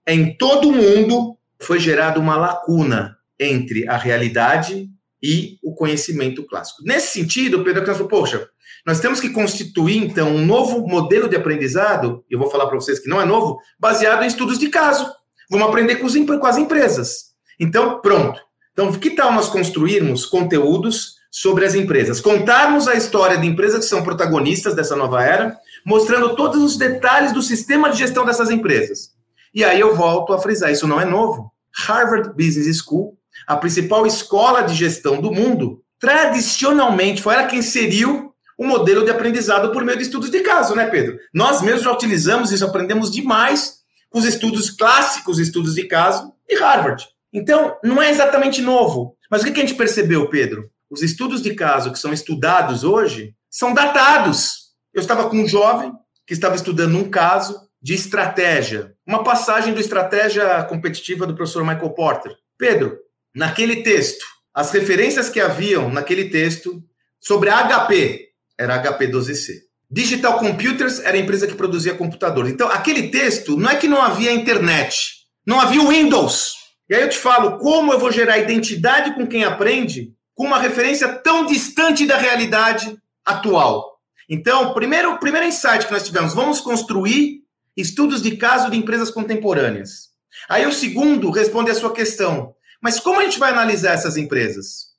em 0.06 0.34
todo 0.38 0.70
o 0.70 0.72
mundo 0.72 1.36
foi 1.60 1.78
gerada 1.78 2.18
uma 2.18 2.38
lacuna 2.38 3.14
entre 3.38 3.86
a 3.86 3.98
realidade 3.98 4.88
e 5.22 5.58
o 5.62 5.74
conhecimento 5.74 6.46
clássico. 6.46 6.82
Nesse 6.82 7.12
sentido, 7.12 7.62
Pedro 7.62 7.84
falou, 7.84 8.08
poxa, 8.08 8.48
nós 8.86 9.00
temos 9.00 9.20
que 9.20 9.30
constituir, 9.30 9.98
então, 9.98 10.28
um 10.34 10.44
novo 10.44 10.86
modelo 10.86 11.28
de 11.28 11.36
aprendizado, 11.36 12.24
eu 12.30 12.38
vou 12.38 12.50
falar 12.50 12.66
para 12.66 12.76
vocês 12.76 12.98
que 12.98 13.08
não 13.08 13.20
é 13.20 13.24
novo, 13.24 13.58
baseado 13.78 14.22
em 14.22 14.26
estudos 14.26 14.58
de 14.58 14.68
caso. 14.68 15.10
Vamos 15.50 15.66
aprender 15.66 15.96
com, 15.96 16.08
com 16.38 16.46
as 16.46 16.56
empresas. 16.56 17.30
Então, 17.58 18.00
pronto. 18.00 18.40
Então, 18.72 18.92
que 18.92 19.10
tal 19.10 19.32
nós 19.32 19.48
construirmos 19.48 20.24
conteúdos 20.24 21.16
sobre 21.30 21.66
as 21.66 21.74
empresas? 21.74 22.20
Contarmos 22.20 22.88
a 22.88 22.94
história 22.94 23.36
de 23.36 23.46
empresas 23.46 23.80
que 23.80 23.90
são 23.90 24.02
protagonistas 24.02 24.74
dessa 24.74 24.96
nova 24.96 25.22
era, 25.22 25.56
mostrando 25.84 26.34
todos 26.34 26.62
os 26.62 26.76
detalhes 26.76 27.32
do 27.32 27.42
sistema 27.42 27.90
de 27.90 27.98
gestão 27.98 28.24
dessas 28.24 28.50
empresas. 28.50 29.10
E 29.52 29.64
aí 29.64 29.80
eu 29.80 29.94
volto 29.94 30.32
a 30.32 30.38
frisar, 30.38 30.70
isso 30.70 30.86
não 30.86 31.00
é 31.00 31.04
novo. 31.04 31.52
Harvard 31.74 32.30
Business 32.30 32.78
School, 32.78 33.18
a 33.46 33.56
principal 33.56 34.06
escola 34.06 34.62
de 34.62 34.74
gestão 34.74 35.20
do 35.20 35.32
mundo, 35.32 35.82
tradicionalmente 35.98 37.22
foi 37.22 37.34
ela 37.34 37.46
quem 37.46 37.58
inseriu 37.58 38.29
o 38.60 38.66
modelo 38.66 39.02
de 39.06 39.10
aprendizado 39.10 39.72
por 39.72 39.82
meio 39.82 39.96
de 39.96 40.04
estudos 40.04 40.30
de 40.30 40.40
caso, 40.40 40.74
né, 40.74 40.84
Pedro? 40.84 41.18
Nós 41.32 41.62
mesmos 41.62 41.82
já 41.82 41.90
utilizamos 41.90 42.52
isso, 42.52 42.62
aprendemos 42.62 43.10
demais 43.10 43.78
com 44.10 44.18
os 44.18 44.26
estudos 44.26 44.68
clássicos, 44.68 45.38
estudos 45.38 45.74
de 45.74 45.84
caso 45.84 46.30
de 46.46 46.56
Harvard. 46.56 47.08
Então, 47.32 47.78
não 47.82 48.02
é 48.02 48.10
exatamente 48.10 48.60
novo. 48.60 49.16
Mas 49.30 49.40
o 49.40 49.46
que 49.46 49.58
a 49.58 49.66
gente 49.66 49.76
percebeu, 49.76 50.28
Pedro? 50.28 50.70
Os 50.90 51.00
estudos 51.00 51.40
de 51.40 51.54
caso 51.54 51.90
que 51.90 51.98
são 51.98 52.12
estudados 52.12 52.84
hoje 52.84 53.34
são 53.48 53.72
datados. 53.72 54.74
Eu 54.92 55.00
estava 55.00 55.30
com 55.30 55.36
um 55.36 55.48
jovem 55.48 55.94
que 56.26 56.34
estava 56.34 56.54
estudando 56.54 56.98
um 56.98 57.08
caso 57.08 57.58
de 57.80 57.94
estratégia. 57.94 58.92
Uma 59.06 59.24
passagem 59.24 59.72
do 59.72 59.80
Estratégia 59.80 60.62
Competitiva 60.64 61.26
do 61.26 61.34
professor 61.34 61.64
Michael 61.64 61.94
Porter. 61.94 62.36
Pedro, 62.58 62.98
naquele 63.34 63.82
texto, 63.82 64.26
as 64.52 64.70
referências 64.70 65.30
que 65.30 65.40
haviam 65.40 65.88
naquele 65.88 66.28
texto 66.28 66.82
sobre 67.18 67.48
a 67.48 67.86
HP, 67.86 68.29
era 68.60 68.82
HP12C. 68.82 69.54
Digital 69.90 70.38
Computers 70.38 71.00
era 71.00 71.16
a 71.16 71.20
empresa 71.20 71.46
que 71.46 71.54
produzia 71.54 71.94
computadores. 71.94 72.52
Então, 72.52 72.68
aquele 72.68 73.08
texto 73.08 73.56
não 73.56 73.70
é 73.70 73.76
que 73.76 73.88
não 73.88 74.02
havia 74.02 74.30
internet, 74.30 75.14
não 75.46 75.58
havia 75.58 75.80
Windows. 75.80 76.52
E 76.88 76.94
aí 76.94 77.00
eu 77.00 77.08
te 77.08 77.16
falo, 77.16 77.58
como 77.58 77.92
eu 77.92 77.98
vou 77.98 78.12
gerar 78.12 78.38
identidade 78.38 79.14
com 79.14 79.26
quem 79.26 79.44
aprende 79.44 80.12
com 80.34 80.44
uma 80.44 80.58
referência 80.58 81.08
tão 81.08 81.46
distante 81.46 82.06
da 82.06 82.18
realidade 82.18 82.96
atual? 83.24 83.98
Então, 84.28 84.74
primeiro, 84.74 85.18
primeiro 85.18 85.46
insight 85.46 85.86
que 85.86 85.92
nós 85.92 86.04
tivemos, 86.04 86.34
vamos 86.34 86.60
construir 86.60 87.40
estudos 87.74 88.20
de 88.20 88.36
caso 88.36 88.70
de 88.70 88.76
empresas 88.76 89.10
contemporâneas. 89.10 90.10
Aí 90.48 90.66
o 90.66 90.72
segundo 90.72 91.30
responde 91.30 91.70
a 91.70 91.74
sua 91.74 91.92
questão, 91.92 92.54
mas 92.82 93.00
como 93.00 93.20
a 93.20 93.24
gente 93.24 93.38
vai 93.38 93.50
analisar 93.50 93.94
essas 93.94 94.18
empresas? 94.18 94.90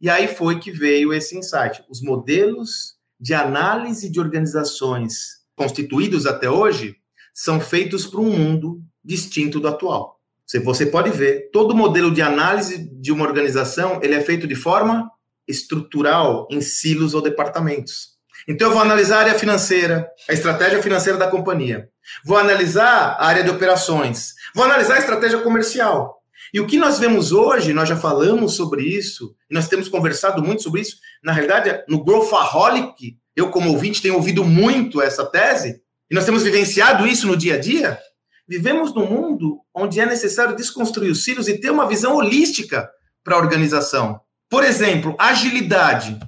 E 0.00 0.08
aí 0.08 0.28
foi 0.28 0.60
que 0.60 0.70
veio 0.70 1.12
esse 1.12 1.36
insight. 1.36 1.82
Os 1.90 2.00
modelos 2.00 2.97
de 3.20 3.34
análise 3.34 4.10
de 4.10 4.20
organizações 4.20 5.38
constituídos 5.56 6.26
até 6.26 6.48
hoje 6.48 6.96
são 7.34 7.60
feitos 7.60 8.06
para 8.06 8.20
um 8.20 8.30
mundo 8.30 8.80
distinto 9.04 9.60
do 9.60 9.68
atual. 9.68 10.18
Você 10.64 10.86
pode 10.86 11.10
ver, 11.10 11.50
todo 11.52 11.76
modelo 11.76 12.12
de 12.12 12.22
análise 12.22 12.88
de 13.00 13.12
uma 13.12 13.26
organização, 13.26 14.00
ele 14.02 14.14
é 14.14 14.20
feito 14.20 14.46
de 14.46 14.54
forma 14.54 15.10
estrutural, 15.46 16.46
em 16.50 16.60
silos 16.60 17.14
ou 17.14 17.20
departamentos. 17.20 18.18
Então 18.46 18.68
eu 18.68 18.72
vou 18.72 18.82
analisar 18.82 19.16
a 19.16 19.20
área 19.20 19.34
financeira, 19.34 20.08
a 20.28 20.32
estratégia 20.32 20.82
financeira 20.82 21.18
da 21.18 21.28
companhia. 21.28 21.88
Vou 22.24 22.38
analisar 22.38 23.16
a 23.18 23.26
área 23.26 23.42
de 23.42 23.50
operações. 23.50 24.34
Vou 24.54 24.64
analisar 24.64 24.94
a 24.94 24.98
estratégia 24.98 25.40
comercial. 25.40 26.17
E 26.52 26.60
o 26.60 26.66
que 26.66 26.78
nós 26.78 26.98
vemos 26.98 27.32
hoje, 27.32 27.72
nós 27.72 27.88
já 27.88 27.96
falamos 27.96 28.54
sobre 28.54 28.82
isso, 28.82 29.34
nós 29.50 29.68
temos 29.68 29.88
conversado 29.88 30.42
muito 30.42 30.62
sobre 30.62 30.80
isso. 30.80 30.96
Na 31.22 31.32
realidade, 31.32 31.84
no 31.88 32.02
Growthaholic, 32.02 33.16
eu, 33.36 33.50
como 33.50 33.70
ouvinte, 33.70 34.02
tenho 34.02 34.14
ouvido 34.14 34.44
muito 34.44 35.00
essa 35.00 35.24
tese, 35.24 35.80
e 36.10 36.14
nós 36.14 36.24
temos 36.24 36.42
vivenciado 36.42 37.06
isso 37.06 37.26
no 37.26 37.36
dia 37.36 37.54
a 37.54 37.58
dia. 37.58 37.98
Vivemos 38.48 38.94
num 38.94 39.06
mundo 39.06 39.60
onde 39.74 40.00
é 40.00 40.06
necessário 40.06 40.56
desconstruir 40.56 41.10
os 41.10 41.22
cílios 41.22 41.48
e 41.48 41.60
ter 41.60 41.70
uma 41.70 41.86
visão 41.86 42.16
holística 42.16 42.88
para 43.22 43.36
a 43.36 43.38
organização. 43.38 44.20
Por 44.48 44.64
exemplo, 44.64 45.14
agilidade. 45.18 46.18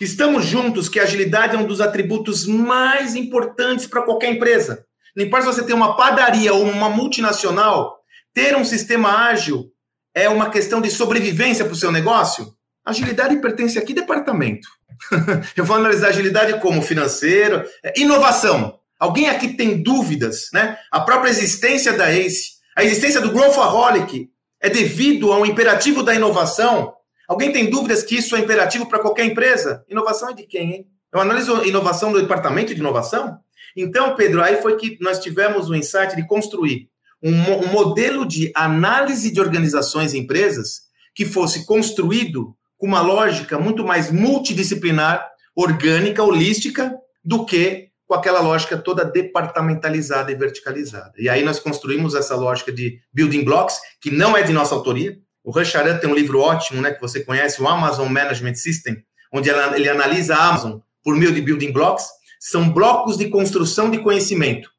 Estamos 0.00 0.44
juntos 0.44 0.88
que 0.88 0.98
a 0.98 1.04
agilidade 1.04 1.54
é 1.54 1.58
um 1.58 1.66
dos 1.66 1.80
atributos 1.80 2.44
mais 2.44 3.14
importantes 3.14 3.86
para 3.86 4.02
qualquer 4.02 4.32
empresa. 4.32 4.84
Não 5.14 5.24
importa 5.24 5.46
se 5.46 5.54
você 5.54 5.64
tem 5.64 5.76
uma 5.76 5.96
padaria 5.96 6.52
ou 6.52 6.64
uma 6.64 6.88
multinacional, 6.88 7.99
ter 8.34 8.56
um 8.56 8.64
sistema 8.64 9.26
ágil 9.28 9.70
é 10.14 10.28
uma 10.28 10.50
questão 10.50 10.80
de 10.80 10.90
sobrevivência 10.90 11.64
para 11.64 11.74
o 11.74 11.76
seu 11.76 11.92
negócio? 11.92 12.54
Agilidade 12.84 13.36
pertence 13.40 13.78
a 13.78 13.82
que 13.82 13.94
departamento? 13.94 14.68
Eu 15.56 15.64
vou 15.64 15.76
analisar 15.76 16.08
agilidade 16.08 16.58
como 16.60 16.82
financeiro, 16.82 17.64
é, 17.82 17.98
inovação. 18.00 18.78
Alguém 18.98 19.28
aqui 19.28 19.54
tem 19.54 19.82
dúvidas, 19.82 20.48
né? 20.52 20.76
A 20.90 21.00
própria 21.00 21.30
existência 21.30 21.92
da 21.92 22.10
ACE, 22.10 22.60
a 22.76 22.84
existência 22.84 23.20
do 23.20 23.32
Growthaholic 23.32 24.28
é 24.60 24.68
devido 24.68 25.32
ao 25.32 25.46
imperativo 25.46 26.02
da 26.02 26.14
inovação. 26.14 26.94
Alguém 27.26 27.52
tem 27.52 27.70
dúvidas 27.70 28.02
que 28.02 28.16
isso 28.16 28.36
é 28.36 28.40
imperativo 28.40 28.86
para 28.86 28.98
qualquer 28.98 29.24
empresa? 29.24 29.84
Inovação 29.88 30.30
é 30.30 30.34
de 30.34 30.46
quem, 30.46 30.72
hein? 30.72 30.86
Eu 31.12 31.20
analiso 31.20 31.64
inovação 31.64 32.12
do 32.12 32.20
departamento 32.20 32.74
de 32.74 32.80
inovação? 32.80 33.38
Então, 33.76 34.14
Pedro, 34.14 34.42
aí 34.42 34.60
foi 34.60 34.76
que 34.76 34.98
nós 35.00 35.18
tivemos 35.18 35.70
o 35.70 35.74
insight 35.74 36.14
de 36.14 36.26
construir 36.26 36.88
um, 37.22 37.32
um 37.32 37.66
modelo 37.68 38.26
de 38.26 38.50
análise 38.54 39.30
de 39.30 39.40
organizações 39.40 40.14
e 40.14 40.18
empresas 40.18 40.82
que 41.14 41.24
fosse 41.24 41.66
construído 41.66 42.54
com 42.78 42.86
uma 42.86 43.02
lógica 43.02 43.58
muito 43.58 43.84
mais 43.84 44.10
multidisciplinar, 44.10 45.28
orgânica, 45.54 46.22
holística, 46.22 46.94
do 47.22 47.44
que 47.44 47.88
com 48.06 48.14
aquela 48.14 48.40
lógica 48.40 48.76
toda 48.76 49.04
departamentalizada 49.04 50.32
e 50.32 50.34
verticalizada. 50.34 51.12
E 51.18 51.28
aí 51.28 51.44
nós 51.44 51.60
construímos 51.60 52.14
essa 52.14 52.34
lógica 52.34 52.72
de 52.72 52.98
building 53.12 53.44
blocks, 53.44 53.78
que 54.00 54.10
não 54.10 54.36
é 54.36 54.42
de 54.42 54.52
nossa 54.52 54.74
autoria. 54.74 55.16
O 55.44 55.52
Rancharan 55.52 55.98
tem 55.98 56.10
um 56.10 56.14
livro 56.14 56.40
ótimo, 56.40 56.80
né, 56.80 56.90
que 56.90 57.00
você 57.00 57.22
conhece, 57.22 57.62
o 57.62 57.68
Amazon 57.68 58.08
Management 58.08 58.54
System, 58.54 58.96
onde 59.32 59.48
ele 59.48 59.88
analisa 59.88 60.34
a 60.34 60.48
Amazon 60.48 60.78
por 61.04 61.14
meio 61.14 61.32
de 61.32 61.40
building 61.40 61.72
blocks. 61.72 62.06
São 62.40 62.70
blocos 62.70 63.16
de 63.16 63.28
construção 63.28 63.90
de 63.90 63.98
conhecimento 63.98 64.70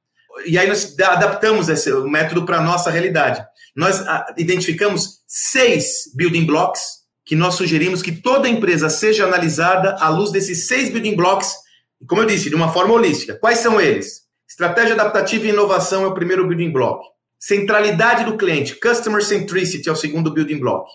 e 0.45 0.57
aí 0.57 0.67
nós 0.67 0.97
adaptamos 1.00 1.69
esse 1.69 1.91
método 2.01 2.45
para 2.45 2.57
a 2.57 2.61
nossa 2.61 2.89
realidade. 2.89 3.43
Nós 3.75 4.00
ah, 4.07 4.33
identificamos 4.38 5.21
seis 5.27 6.11
building 6.15 6.45
blocks 6.45 7.01
que 7.25 7.35
nós 7.35 7.55
sugerimos 7.55 8.01
que 8.01 8.11
toda 8.11 8.50
empresa 8.50 8.89
seja 8.89 9.25
analisada 9.25 9.95
à 10.00 10.09
luz 10.09 10.31
desses 10.31 10.67
seis 10.67 10.89
building 10.89 11.15
blocks, 11.15 11.53
como 12.07 12.21
eu 12.21 12.25
disse, 12.25 12.50
de 12.50 12.55
uma 12.55 12.73
forma 12.73 12.93
holística. 12.93 13.35
Quais 13.35 13.59
são 13.59 13.79
eles? 13.79 14.21
Estratégia 14.50 14.95
adaptativa 14.95 15.45
e 15.45 15.50
inovação 15.50 16.03
é 16.03 16.07
o 16.07 16.13
primeiro 16.13 16.47
building 16.47 16.71
block. 16.71 17.05
Centralidade 17.39 18.25
do 18.25 18.38
cliente, 18.38 18.75
customer 18.75 19.23
centricity 19.23 19.88
é 19.88 19.91
o 19.91 19.95
segundo 19.95 20.31
building 20.31 20.59
block. 20.59 20.89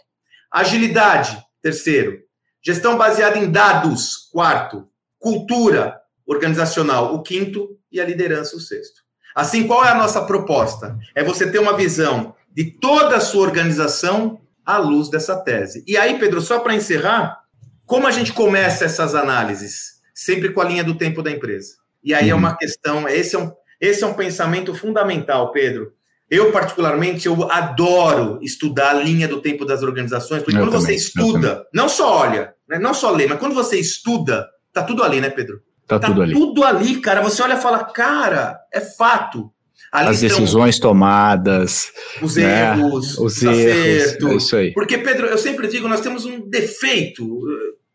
Agilidade, 0.52 1.42
terceiro. 1.62 2.20
Gestão 2.62 2.96
baseada 2.96 3.38
em 3.38 3.50
dados, 3.50 4.28
quarto. 4.30 4.86
Cultura 5.18 5.98
organizacional, 6.26 7.14
o 7.14 7.22
quinto. 7.22 7.76
E 7.90 8.00
a 8.00 8.04
liderança, 8.04 8.56
o 8.56 8.60
sexto. 8.60 9.05
Assim, 9.36 9.66
qual 9.66 9.84
é 9.84 9.90
a 9.90 9.94
nossa 9.94 10.22
proposta? 10.22 10.98
É 11.14 11.22
você 11.22 11.50
ter 11.50 11.58
uma 11.58 11.76
visão 11.76 12.34
de 12.54 12.70
toda 12.70 13.16
a 13.16 13.20
sua 13.20 13.42
organização 13.42 14.40
à 14.64 14.78
luz 14.78 15.10
dessa 15.10 15.36
tese. 15.36 15.84
E 15.86 15.94
aí, 15.94 16.18
Pedro, 16.18 16.40
só 16.40 16.60
para 16.60 16.74
encerrar, 16.74 17.40
como 17.84 18.06
a 18.06 18.10
gente 18.10 18.32
começa 18.32 18.86
essas 18.86 19.14
análises? 19.14 19.96
Sempre 20.14 20.54
com 20.54 20.62
a 20.62 20.64
linha 20.64 20.82
do 20.82 20.94
tempo 20.94 21.22
da 21.22 21.30
empresa. 21.30 21.74
E 22.02 22.14
aí 22.14 22.30
é 22.30 22.32
uhum. 22.32 22.38
uma 22.38 22.56
questão, 22.56 23.06
esse 23.06 23.36
é 23.36 23.38
um, 23.38 23.52
esse 23.78 24.02
é 24.02 24.06
um 24.06 24.14
pensamento 24.14 24.74
fundamental, 24.74 25.52
Pedro. 25.52 25.92
Eu, 26.30 26.50
particularmente, 26.50 27.26
eu 27.26 27.52
adoro 27.52 28.38
estudar 28.40 28.90
a 28.92 28.94
linha 28.94 29.28
do 29.28 29.42
tempo 29.42 29.66
das 29.66 29.82
organizações, 29.82 30.42
porque 30.42 30.56
eu 30.56 30.62
quando 30.62 30.72
também, 30.72 30.86
você 30.86 30.94
estuda, 30.94 31.66
não 31.74 31.90
só 31.90 32.20
olha, 32.20 32.54
né, 32.66 32.78
não 32.78 32.94
só 32.94 33.10
lê, 33.10 33.26
mas 33.26 33.38
quando 33.38 33.54
você 33.54 33.78
estuda, 33.78 34.48
tá 34.72 34.82
tudo 34.82 35.04
ali, 35.04 35.20
né, 35.20 35.28
Pedro? 35.28 35.60
Tá, 35.86 35.98
tá 35.98 36.08
tudo 36.08 36.22
ali. 36.22 36.32
tudo 36.32 36.64
ali, 36.64 37.00
cara. 37.00 37.20
Você 37.22 37.42
olha 37.42 37.54
e 37.54 37.60
fala, 37.60 37.84
cara, 37.84 38.58
é 38.72 38.80
fato. 38.80 39.52
Ali 39.92 40.08
As 40.10 40.20
decisões 40.20 40.78
tomadas. 40.78 41.92
Os 42.20 42.36
né? 42.36 42.72
erros, 42.72 43.18
os, 43.18 43.38
os 43.38 43.42
erros. 43.42 44.32
É 44.32 44.34
isso 44.34 44.56
aí. 44.56 44.72
Porque, 44.72 44.98
Pedro, 44.98 45.26
eu 45.26 45.38
sempre 45.38 45.68
digo, 45.68 45.88
nós 45.88 46.00
temos 46.00 46.24
um 46.24 46.48
defeito, 46.48 47.40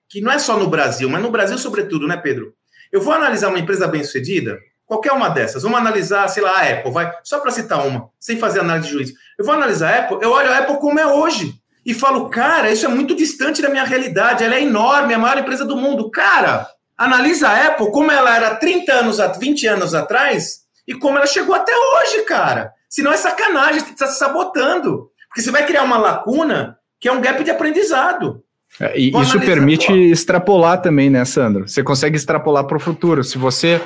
que 0.10 0.22
não 0.22 0.32
é 0.32 0.40
só 0.40 0.58
no 0.58 0.68
Brasil, 0.68 1.10
mas 1.10 1.22
no 1.22 1.30
Brasil, 1.32 1.58
sobretudo, 1.58 2.08
né, 2.08 2.18
Pedro? 2.18 2.54
Eu 2.92 3.02
vou 3.02 3.14
analisar 3.14 3.50
uma 3.50 3.60
empresa 3.60 3.88
bem-sucedida, 3.88 4.58
qualquer 4.86 5.12
uma 5.12 5.30
dessas. 5.30 5.64
Vamos 5.64 5.78
analisar, 5.78 6.28
sei 6.28 6.44
lá, 6.44 6.60
a 6.60 6.70
Apple, 6.70 6.92
vai, 6.92 7.12
só 7.24 7.40
para 7.40 7.52
citar 7.52 7.86
uma, 7.86 8.10
sem 8.20 8.38
fazer 8.38 8.62
análise 8.62 8.88
de 8.88 8.94
juízo. 8.94 9.14
Eu 9.38 9.46
vou 9.46 9.54
analisar 9.54 9.94
a 9.94 10.00
Apple, 10.00 10.18
eu 10.22 10.32
olho 10.32 10.50
a 10.50 10.58
Apple 10.58 10.78
como 10.78 11.00
é 11.00 11.06
hoje. 11.06 11.56
E 11.86 11.94
falo, 11.94 12.30
cara, 12.30 12.72
isso 12.72 12.86
é 12.86 12.90
muito 12.90 13.16
distante 13.16 13.62
da 13.62 13.70
minha 13.70 13.84
realidade. 13.84 14.44
Ela 14.44 14.56
é 14.56 14.64
enorme, 14.64 15.14
é 15.14 15.16
a 15.16 15.20
maior 15.20 15.38
empresa 15.38 15.66
do 15.66 15.76
mundo. 15.76 16.12
Cara, 16.12 16.68
Analisa 17.02 17.50
a 17.50 17.68
Apple 17.70 17.90
como 17.92 18.12
ela 18.12 18.36
era 18.36 18.54
30 18.54 18.94
anos, 18.94 19.18
20 19.40 19.66
anos 19.66 19.96
atrás 19.96 20.60
e 20.88 20.94
como 20.94 21.18
ela 21.18 21.26
chegou 21.26 21.56
até 21.56 21.74
hoje, 21.76 22.22
cara. 22.26 22.72
Senão 22.88 23.12
é 23.12 23.18
sacanagem, 23.18 23.80
você 23.80 23.92
está 23.92 24.06
se 24.06 24.20
sabotando. 24.20 25.10
Porque 25.28 25.42
você 25.42 25.50
vai 25.50 25.66
criar 25.66 25.82
uma 25.82 25.98
lacuna 25.98 26.78
que 27.00 27.08
é 27.08 27.12
um 27.12 27.20
gap 27.20 27.44
de 27.44 27.50
aprendizado. 27.50 28.44
É, 28.80 29.00
e 29.00 29.10
isso 29.20 29.40
permite 29.40 29.92
extrapolar 29.92 30.80
também, 30.80 31.10
né, 31.10 31.26
Sandro? 31.26 31.68
Você 31.68 31.82
consegue 31.82 32.18
extrapolar 32.18 32.68
para 32.68 32.78
o 32.78 32.80
futuro. 32.80 33.24
Se 33.24 33.36
você 33.36 33.82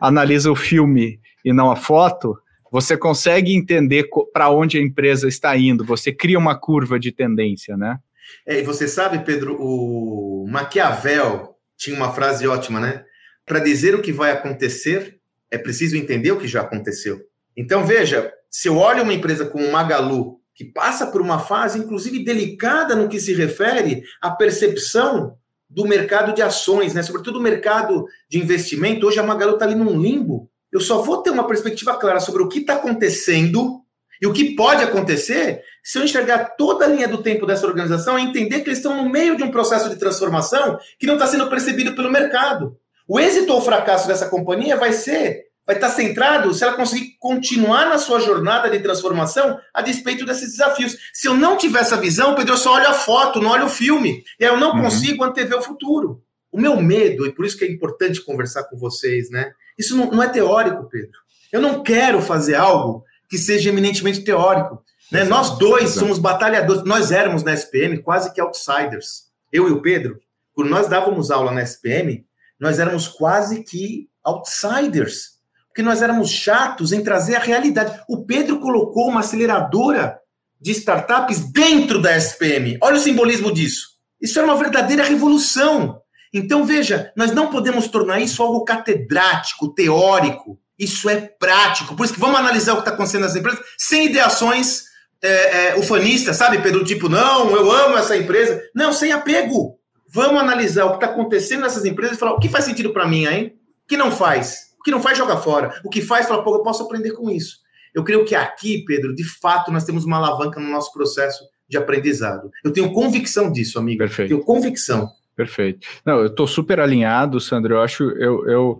analisa 0.00 0.50
o 0.50 0.56
filme 0.56 1.20
e 1.44 1.52
não 1.52 1.70
a 1.70 1.76
foto, 1.76 2.36
você 2.72 2.96
consegue 2.96 3.54
entender 3.54 4.08
para 4.32 4.50
onde 4.50 4.76
a 4.76 4.82
empresa 4.82 5.28
está 5.28 5.56
indo. 5.56 5.84
Você 5.84 6.12
cria 6.12 6.36
uma 6.36 6.58
curva 6.58 6.98
de 6.98 7.12
tendência, 7.12 7.76
né? 7.76 7.98
É, 8.44 8.58
e 8.58 8.62
você 8.64 8.88
sabe, 8.88 9.20
Pedro, 9.20 9.56
o 9.60 10.46
Maquiavel, 10.48 11.55
tinha 11.76 11.96
uma 11.96 12.12
frase 12.12 12.46
ótima, 12.46 12.80
né? 12.80 13.04
Para 13.44 13.60
dizer 13.60 13.94
o 13.94 14.02
que 14.02 14.12
vai 14.12 14.32
acontecer, 14.32 15.18
é 15.50 15.58
preciso 15.58 15.96
entender 15.96 16.32
o 16.32 16.38
que 16.38 16.48
já 16.48 16.62
aconteceu. 16.62 17.20
Então, 17.56 17.84
veja, 17.86 18.32
se 18.50 18.68
eu 18.68 18.76
olho 18.76 19.02
uma 19.02 19.14
empresa 19.14 19.46
como 19.46 19.70
Magalu, 19.70 20.40
que 20.54 20.64
passa 20.64 21.06
por 21.06 21.20
uma 21.20 21.38
fase, 21.38 21.78
inclusive, 21.78 22.24
delicada 22.24 22.96
no 22.96 23.08
que 23.08 23.20
se 23.20 23.34
refere 23.34 24.02
à 24.20 24.30
percepção 24.30 25.36
do 25.68 25.84
mercado 25.84 26.34
de 26.34 26.42
ações, 26.42 26.94
né? 26.94 27.02
sobretudo 27.02 27.38
o 27.38 27.42
mercado 27.42 28.06
de 28.28 28.38
investimento, 28.38 29.06
hoje 29.06 29.18
a 29.18 29.22
Magalu 29.22 29.54
está 29.54 29.66
ali 29.66 29.74
num 29.74 30.00
limbo. 30.00 30.50
Eu 30.72 30.80
só 30.80 31.02
vou 31.02 31.22
ter 31.22 31.30
uma 31.30 31.46
perspectiva 31.46 31.96
clara 31.96 32.20
sobre 32.20 32.42
o 32.42 32.48
que 32.48 32.60
está 32.60 32.74
acontecendo 32.74 33.82
e 34.20 34.26
o 34.26 34.32
que 34.32 34.54
pode 34.54 34.82
acontecer 34.82 35.62
se 35.86 35.98
eu 35.98 36.02
enxergar 36.02 36.56
toda 36.56 36.84
a 36.84 36.88
linha 36.88 37.06
do 37.06 37.22
tempo 37.22 37.46
dessa 37.46 37.64
organização 37.64 38.18
e 38.18 38.22
entender 38.22 38.60
que 38.60 38.68
eles 38.68 38.78
estão 38.78 38.96
no 38.96 39.08
meio 39.08 39.36
de 39.36 39.44
um 39.44 39.52
processo 39.52 39.88
de 39.88 39.94
transformação 39.94 40.80
que 40.98 41.06
não 41.06 41.14
está 41.14 41.28
sendo 41.28 41.48
percebido 41.48 41.94
pelo 41.94 42.10
mercado. 42.10 42.76
O 43.06 43.20
êxito 43.20 43.52
ou 43.52 43.60
fracasso 43.60 44.08
dessa 44.08 44.28
companhia 44.28 44.76
vai 44.76 44.92
ser 44.92 45.46
vai 45.64 45.76
estar 45.76 45.90
centrado 45.90 46.52
se 46.52 46.64
ela 46.64 46.74
conseguir 46.74 47.16
continuar 47.20 47.88
na 47.88 47.98
sua 47.98 48.18
jornada 48.18 48.68
de 48.68 48.80
transformação 48.80 49.60
a 49.72 49.80
despeito 49.80 50.26
desses 50.26 50.50
desafios. 50.50 50.96
Se 51.12 51.28
eu 51.28 51.34
não 51.34 51.56
tiver 51.56 51.80
essa 51.80 51.96
visão, 51.96 52.34
Pedro, 52.34 52.54
eu 52.54 52.58
só 52.58 52.74
olho 52.74 52.88
a 52.88 52.92
foto, 52.92 53.40
não 53.40 53.50
olho 53.50 53.66
o 53.66 53.70
filme. 53.70 54.24
E 54.40 54.44
aí 54.44 54.50
eu 54.50 54.58
não 54.58 54.74
uhum. 54.74 54.82
consigo 54.82 55.22
antever 55.22 55.56
o 55.56 55.62
futuro. 55.62 56.20
O 56.50 56.60
meu 56.60 56.80
medo, 56.80 57.26
e 57.26 57.32
por 57.32 57.46
isso 57.46 57.56
que 57.56 57.64
é 57.64 57.70
importante 57.70 58.24
conversar 58.24 58.64
com 58.64 58.76
vocês, 58.76 59.30
né? 59.30 59.52
Isso 59.78 59.96
não, 59.96 60.10
não 60.10 60.22
é 60.22 60.28
teórico, 60.28 60.88
Pedro. 60.88 61.18
Eu 61.52 61.60
não 61.60 61.82
quero 61.82 62.20
fazer 62.20 62.56
algo 62.56 63.04
que 63.28 63.38
seja 63.38 63.68
eminentemente 63.68 64.24
teórico. 64.24 64.82
Né? 65.10 65.24
Nós 65.24 65.58
dois 65.58 65.90
somos 65.90 66.18
batalhadores, 66.18 66.84
nós 66.84 67.12
éramos 67.12 67.42
na 67.42 67.54
SPM 67.54 67.98
quase 68.02 68.32
que 68.32 68.40
outsiders. 68.40 69.26
Eu 69.52 69.68
e 69.68 69.72
o 69.72 69.80
Pedro, 69.80 70.20
quando 70.52 70.70
nós 70.70 70.88
dávamos 70.88 71.30
aula 71.30 71.52
na 71.52 71.62
SPM, 71.62 72.24
nós 72.58 72.78
éramos 72.78 73.06
quase 73.06 73.62
que 73.62 74.08
outsiders, 74.24 75.36
porque 75.68 75.82
nós 75.82 76.02
éramos 76.02 76.30
chatos 76.30 76.92
em 76.92 77.02
trazer 77.02 77.36
a 77.36 77.40
realidade. 77.40 78.00
O 78.08 78.24
Pedro 78.24 78.58
colocou 78.58 79.08
uma 79.08 79.20
aceleradora 79.20 80.18
de 80.60 80.72
startups 80.72 81.52
dentro 81.52 82.00
da 82.00 82.16
SPM. 82.16 82.78
Olha 82.82 82.96
o 82.96 83.00
simbolismo 83.00 83.52
disso. 83.52 83.96
Isso 84.20 84.38
era 84.38 84.48
uma 84.48 84.56
verdadeira 84.56 85.04
revolução. 85.04 86.00
Então, 86.32 86.64
veja, 86.64 87.12
nós 87.14 87.30
não 87.30 87.50
podemos 87.50 87.88
tornar 87.88 88.20
isso 88.20 88.42
algo 88.42 88.64
catedrático, 88.64 89.72
teórico. 89.74 90.58
Isso 90.78 91.08
é 91.08 91.20
prático. 91.20 91.94
Por 91.94 92.04
isso 92.04 92.14
que 92.14 92.20
vamos 92.20 92.38
analisar 92.38 92.72
o 92.72 92.76
que 92.76 92.82
está 92.82 92.92
acontecendo 92.92 93.22
nas 93.22 93.36
empresas 93.36 93.60
sem 93.78 94.06
ideações 94.06 94.85
é, 95.22 95.68
é, 95.68 95.78
ufanistas, 95.78 96.36
sabe, 96.36 96.58
Pedro? 96.58 96.84
Tipo, 96.84 97.08
não, 97.08 97.50
eu 97.54 97.70
amo 97.70 97.96
essa 97.96 98.16
empresa. 98.16 98.62
Não, 98.74 98.92
sem 98.92 99.12
apego. 99.12 99.78
Vamos 100.08 100.40
analisar 100.40 100.84
o 100.84 100.90
que 100.90 101.04
está 101.04 101.06
acontecendo 101.06 101.62
nessas 101.62 101.84
empresas 101.84 102.16
e 102.16 102.20
falar 102.20 102.32
o 102.32 102.38
que 102.38 102.48
faz 102.48 102.64
sentido 102.64 102.92
para 102.92 103.06
mim, 103.06 103.26
hein? 103.26 103.54
O 103.84 103.88
que 103.88 103.96
não 103.96 104.10
faz? 104.10 104.74
O 104.78 104.82
que 104.82 104.90
não 104.90 105.02
faz, 105.02 105.18
joga 105.18 105.36
fora. 105.36 105.80
O 105.84 105.90
que 105.90 106.00
faz, 106.00 106.26
fala, 106.26 106.44
pô, 106.44 106.54
eu 106.54 106.62
posso 106.62 106.82
aprender 106.82 107.12
com 107.12 107.30
isso. 107.30 107.58
Eu 107.94 108.04
creio 108.04 108.24
que 108.24 108.34
aqui, 108.34 108.84
Pedro, 108.84 109.14
de 109.14 109.24
fato, 109.24 109.72
nós 109.72 109.84
temos 109.84 110.04
uma 110.04 110.18
alavanca 110.18 110.60
no 110.60 110.70
nosso 110.70 110.92
processo 110.92 111.44
de 111.68 111.76
aprendizado. 111.76 112.50
Eu 112.64 112.72
tenho 112.72 112.92
convicção 112.92 113.50
disso, 113.50 113.78
amigo. 113.78 113.98
Perfeito. 113.98 114.28
tenho 114.28 114.44
convicção. 114.44 115.10
Perfeito. 115.34 115.86
Não, 116.04 116.18
eu 116.18 116.26
estou 116.26 116.46
super 116.46 116.78
alinhado, 116.78 117.40
Sandro. 117.40 117.74
Eu 117.74 117.80
acho, 117.80 118.04
eu, 118.04 118.48
eu 118.48 118.78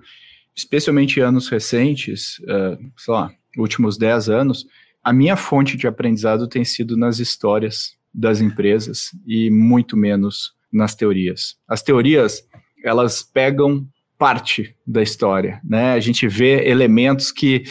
especialmente 0.54 1.18
em 1.18 1.22
anos 1.22 1.48
recentes, 1.48 2.38
uh, 2.40 2.78
sei 2.96 3.12
lá, 3.12 3.30
últimos 3.58 3.98
10 3.98 4.28
anos, 4.30 4.66
a 5.06 5.12
minha 5.12 5.36
fonte 5.36 5.76
de 5.76 5.86
aprendizado 5.86 6.48
tem 6.48 6.64
sido 6.64 6.96
nas 6.96 7.20
histórias 7.20 7.92
das 8.12 8.40
empresas 8.40 9.10
e 9.24 9.48
muito 9.52 9.96
menos 9.96 10.52
nas 10.72 10.96
teorias. 10.96 11.54
As 11.68 11.80
teorias, 11.80 12.42
elas 12.84 13.22
pegam 13.22 13.86
parte 14.18 14.74
da 14.84 15.00
história, 15.00 15.60
né? 15.62 15.92
A 15.92 16.00
gente 16.00 16.26
vê 16.26 16.68
elementos 16.68 17.30
que 17.30 17.62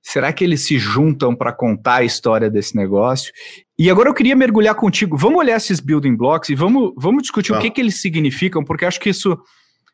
será 0.00 0.32
que 0.32 0.44
eles 0.44 0.64
se 0.64 0.78
juntam 0.78 1.34
para 1.34 1.52
contar 1.52 1.96
a 1.96 2.04
história 2.04 2.48
desse 2.48 2.76
negócio? 2.76 3.32
E 3.76 3.90
agora 3.90 4.08
eu 4.08 4.14
queria 4.14 4.36
mergulhar 4.36 4.76
contigo. 4.76 5.16
Vamos 5.16 5.40
olhar 5.40 5.56
esses 5.56 5.80
building 5.80 6.14
blocks 6.14 6.50
e 6.50 6.54
vamos, 6.54 6.92
vamos 6.96 7.22
discutir 7.22 7.52
o 7.52 7.58
que, 7.58 7.68
que 7.68 7.80
eles 7.80 8.00
significam, 8.00 8.62
porque 8.62 8.84
acho 8.84 9.00
que 9.00 9.10
isso. 9.10 9.36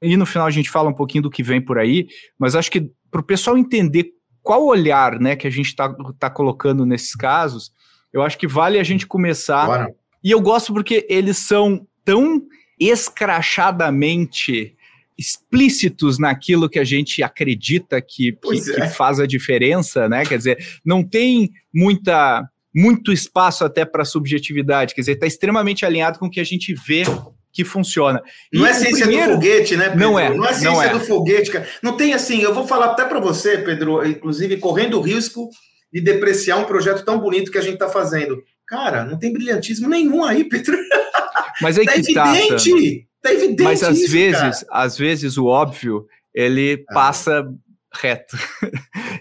E 0.02 0.14
no 0.14 0.26
final 0.26 0.46
a 0.46 0.50
gente 0.50 0.68
fala 0.68 0.90
um 0.90 0.94
pouquinho 0.94 1.22
do 1.22 1.30
que 1.30 1.42
vem 1.42 1.58
por 1.58 1.78
aí, 1.78 2.06
mas 2.38 2.54
acho 2.54 2.70
que 2.70 2.90
para 3.10 3.22
o 3.22 3.24
pessoal 3.24 3.56
entender 3.56 4.10
qual 4.46 4.64
olhar 4.64 5.18
né, 5.18 5.34
que 5.34 5.48
a 5.48 5.50
gente 5.50 5.66
está 5.66 5.92
tá 6.20 6.30
colocando 6.30 6.86
nesses 6.86 7.16
casos, 7.16 7.72
eu 8.12 8.22
acho 8.22 8.38
que 8.38 8.46
vale 8.46 8.78
a 8.78 8.84
gente 8.84 9.04
começar. 9.04 9.66
Claro. 9.66 9.94
E 10.22 10.30
eu 10.30 10.40
gosto 10.40 10.72
porque 10.72 11.04
eles 11.10 11.38
são 11.38 11.84
tão 12.04 12.40
escrachadamente 12.78 14.76
explícitos 15.18 16.16
naquilo 16.20 16.68
que 16.68 16.78
a 16.78 16.84
gente 16.84 17.24
acredita 17.24 18.00
que, 18.00 18.32
que, 18.32 18.70
é. 18.70 18.82
que, 18.82 18.88
faz 18.94 19.18
a 19.18 19.26
diferença, 19.26 20.08
né? 20.08 20.24
Quer 20.24 20.38
dizer, 20.38 20.80
não 20.84 21.02
tem 21.02 21.50
muita 21.74 22.48
muito 22.72 23.10
espaço 23.10 23.64
até 23.64 23.86
para 23.86 24.04
subjetividade, 24.04 24.94
quer 24.94 25.00
dizer, 25.00 25.12
está 25.12 25.26
extremamente 25.26 25.86
alinhado 25.86 26.18
com 26.18 26.26
o 26.26 26.30
que 26.30 26.38
a 26.38 26.44
gente 26.44 26.74
vê 26.74 27.04
que 27.56 27.64
funciona. 27.64 28.22
Não 28.52 28.66
e 28.66 28.68
é 28.68 28.72
ciência 28.74 29.06
primeiro... 29.06 29.30
do 29.30 29.34
foguete, 29.36 29.76
né, 29.76 29.84
Pedro? 29.88 29.98
Não 29.98 30.18
é. 30.18 30.34
Não 30.34 30.44
é 30.44 30.52
ciência 30.52 30.70
não 30.70 30.82
é. 30.82 30.88
do 30.90 31.00
foguete, 31.00 31.50
cara. 31.50 31.66
Não 31.82 31.96
tem 31.96 32.12
assim, 32.12 32.42
eu 32.42 32.52
vou 32.52 32.66
falar 32.66 32.90
até 32.92 33.06
para 33.06 33.18
você, 33.18 33.56
Pedro, 33.56 34.06
inclusive 34.06 34.58
correndo 34.58 34.98
o 34.98 35.00
risco 35.00 35.48
de 35.90 36.02
depreciar 36.02 36.58
um 36.58 36.64
projeto 36.64 37.02
tão 37.02 37.18
bonito 37.18 37.50
que 37.50 37.56
a 37.56 37.62
gente 37.62 37.74
está 37.74 37.88
fazendo. 37.88 38.42
Cara, 38.68 39.06
não 39.06 39.18
tem 39.18 39.32
brilhantismo 39.32 39.88
nenhum 39.88 40.22
aí, 40.22 40.44
Pedro. 40.44 40.76
Mas 41.62 41.78
é 41.78 41.84
tá 41.84 41.92
que 41.92 42.12
tá, 42.12 42.36
evidente. 42.36 43.06
Tá, 43.22 43.30
tá 43.30 43.34
evidente 43.34 43.62
Mas 43.62 43.82
às 43.82 43.96
isso, 43.96 44.12
vezes, 44.12 44.64
cara. 44.64 44.66
às 44.84 44.98
vezes 44.98 45.38
o 45.38 45.46
óbvio, 45.46 46.04
ele 46.34 46.84
ah. 46.90 46.92
passa 46.92 47.42
reto. 47.96 48.36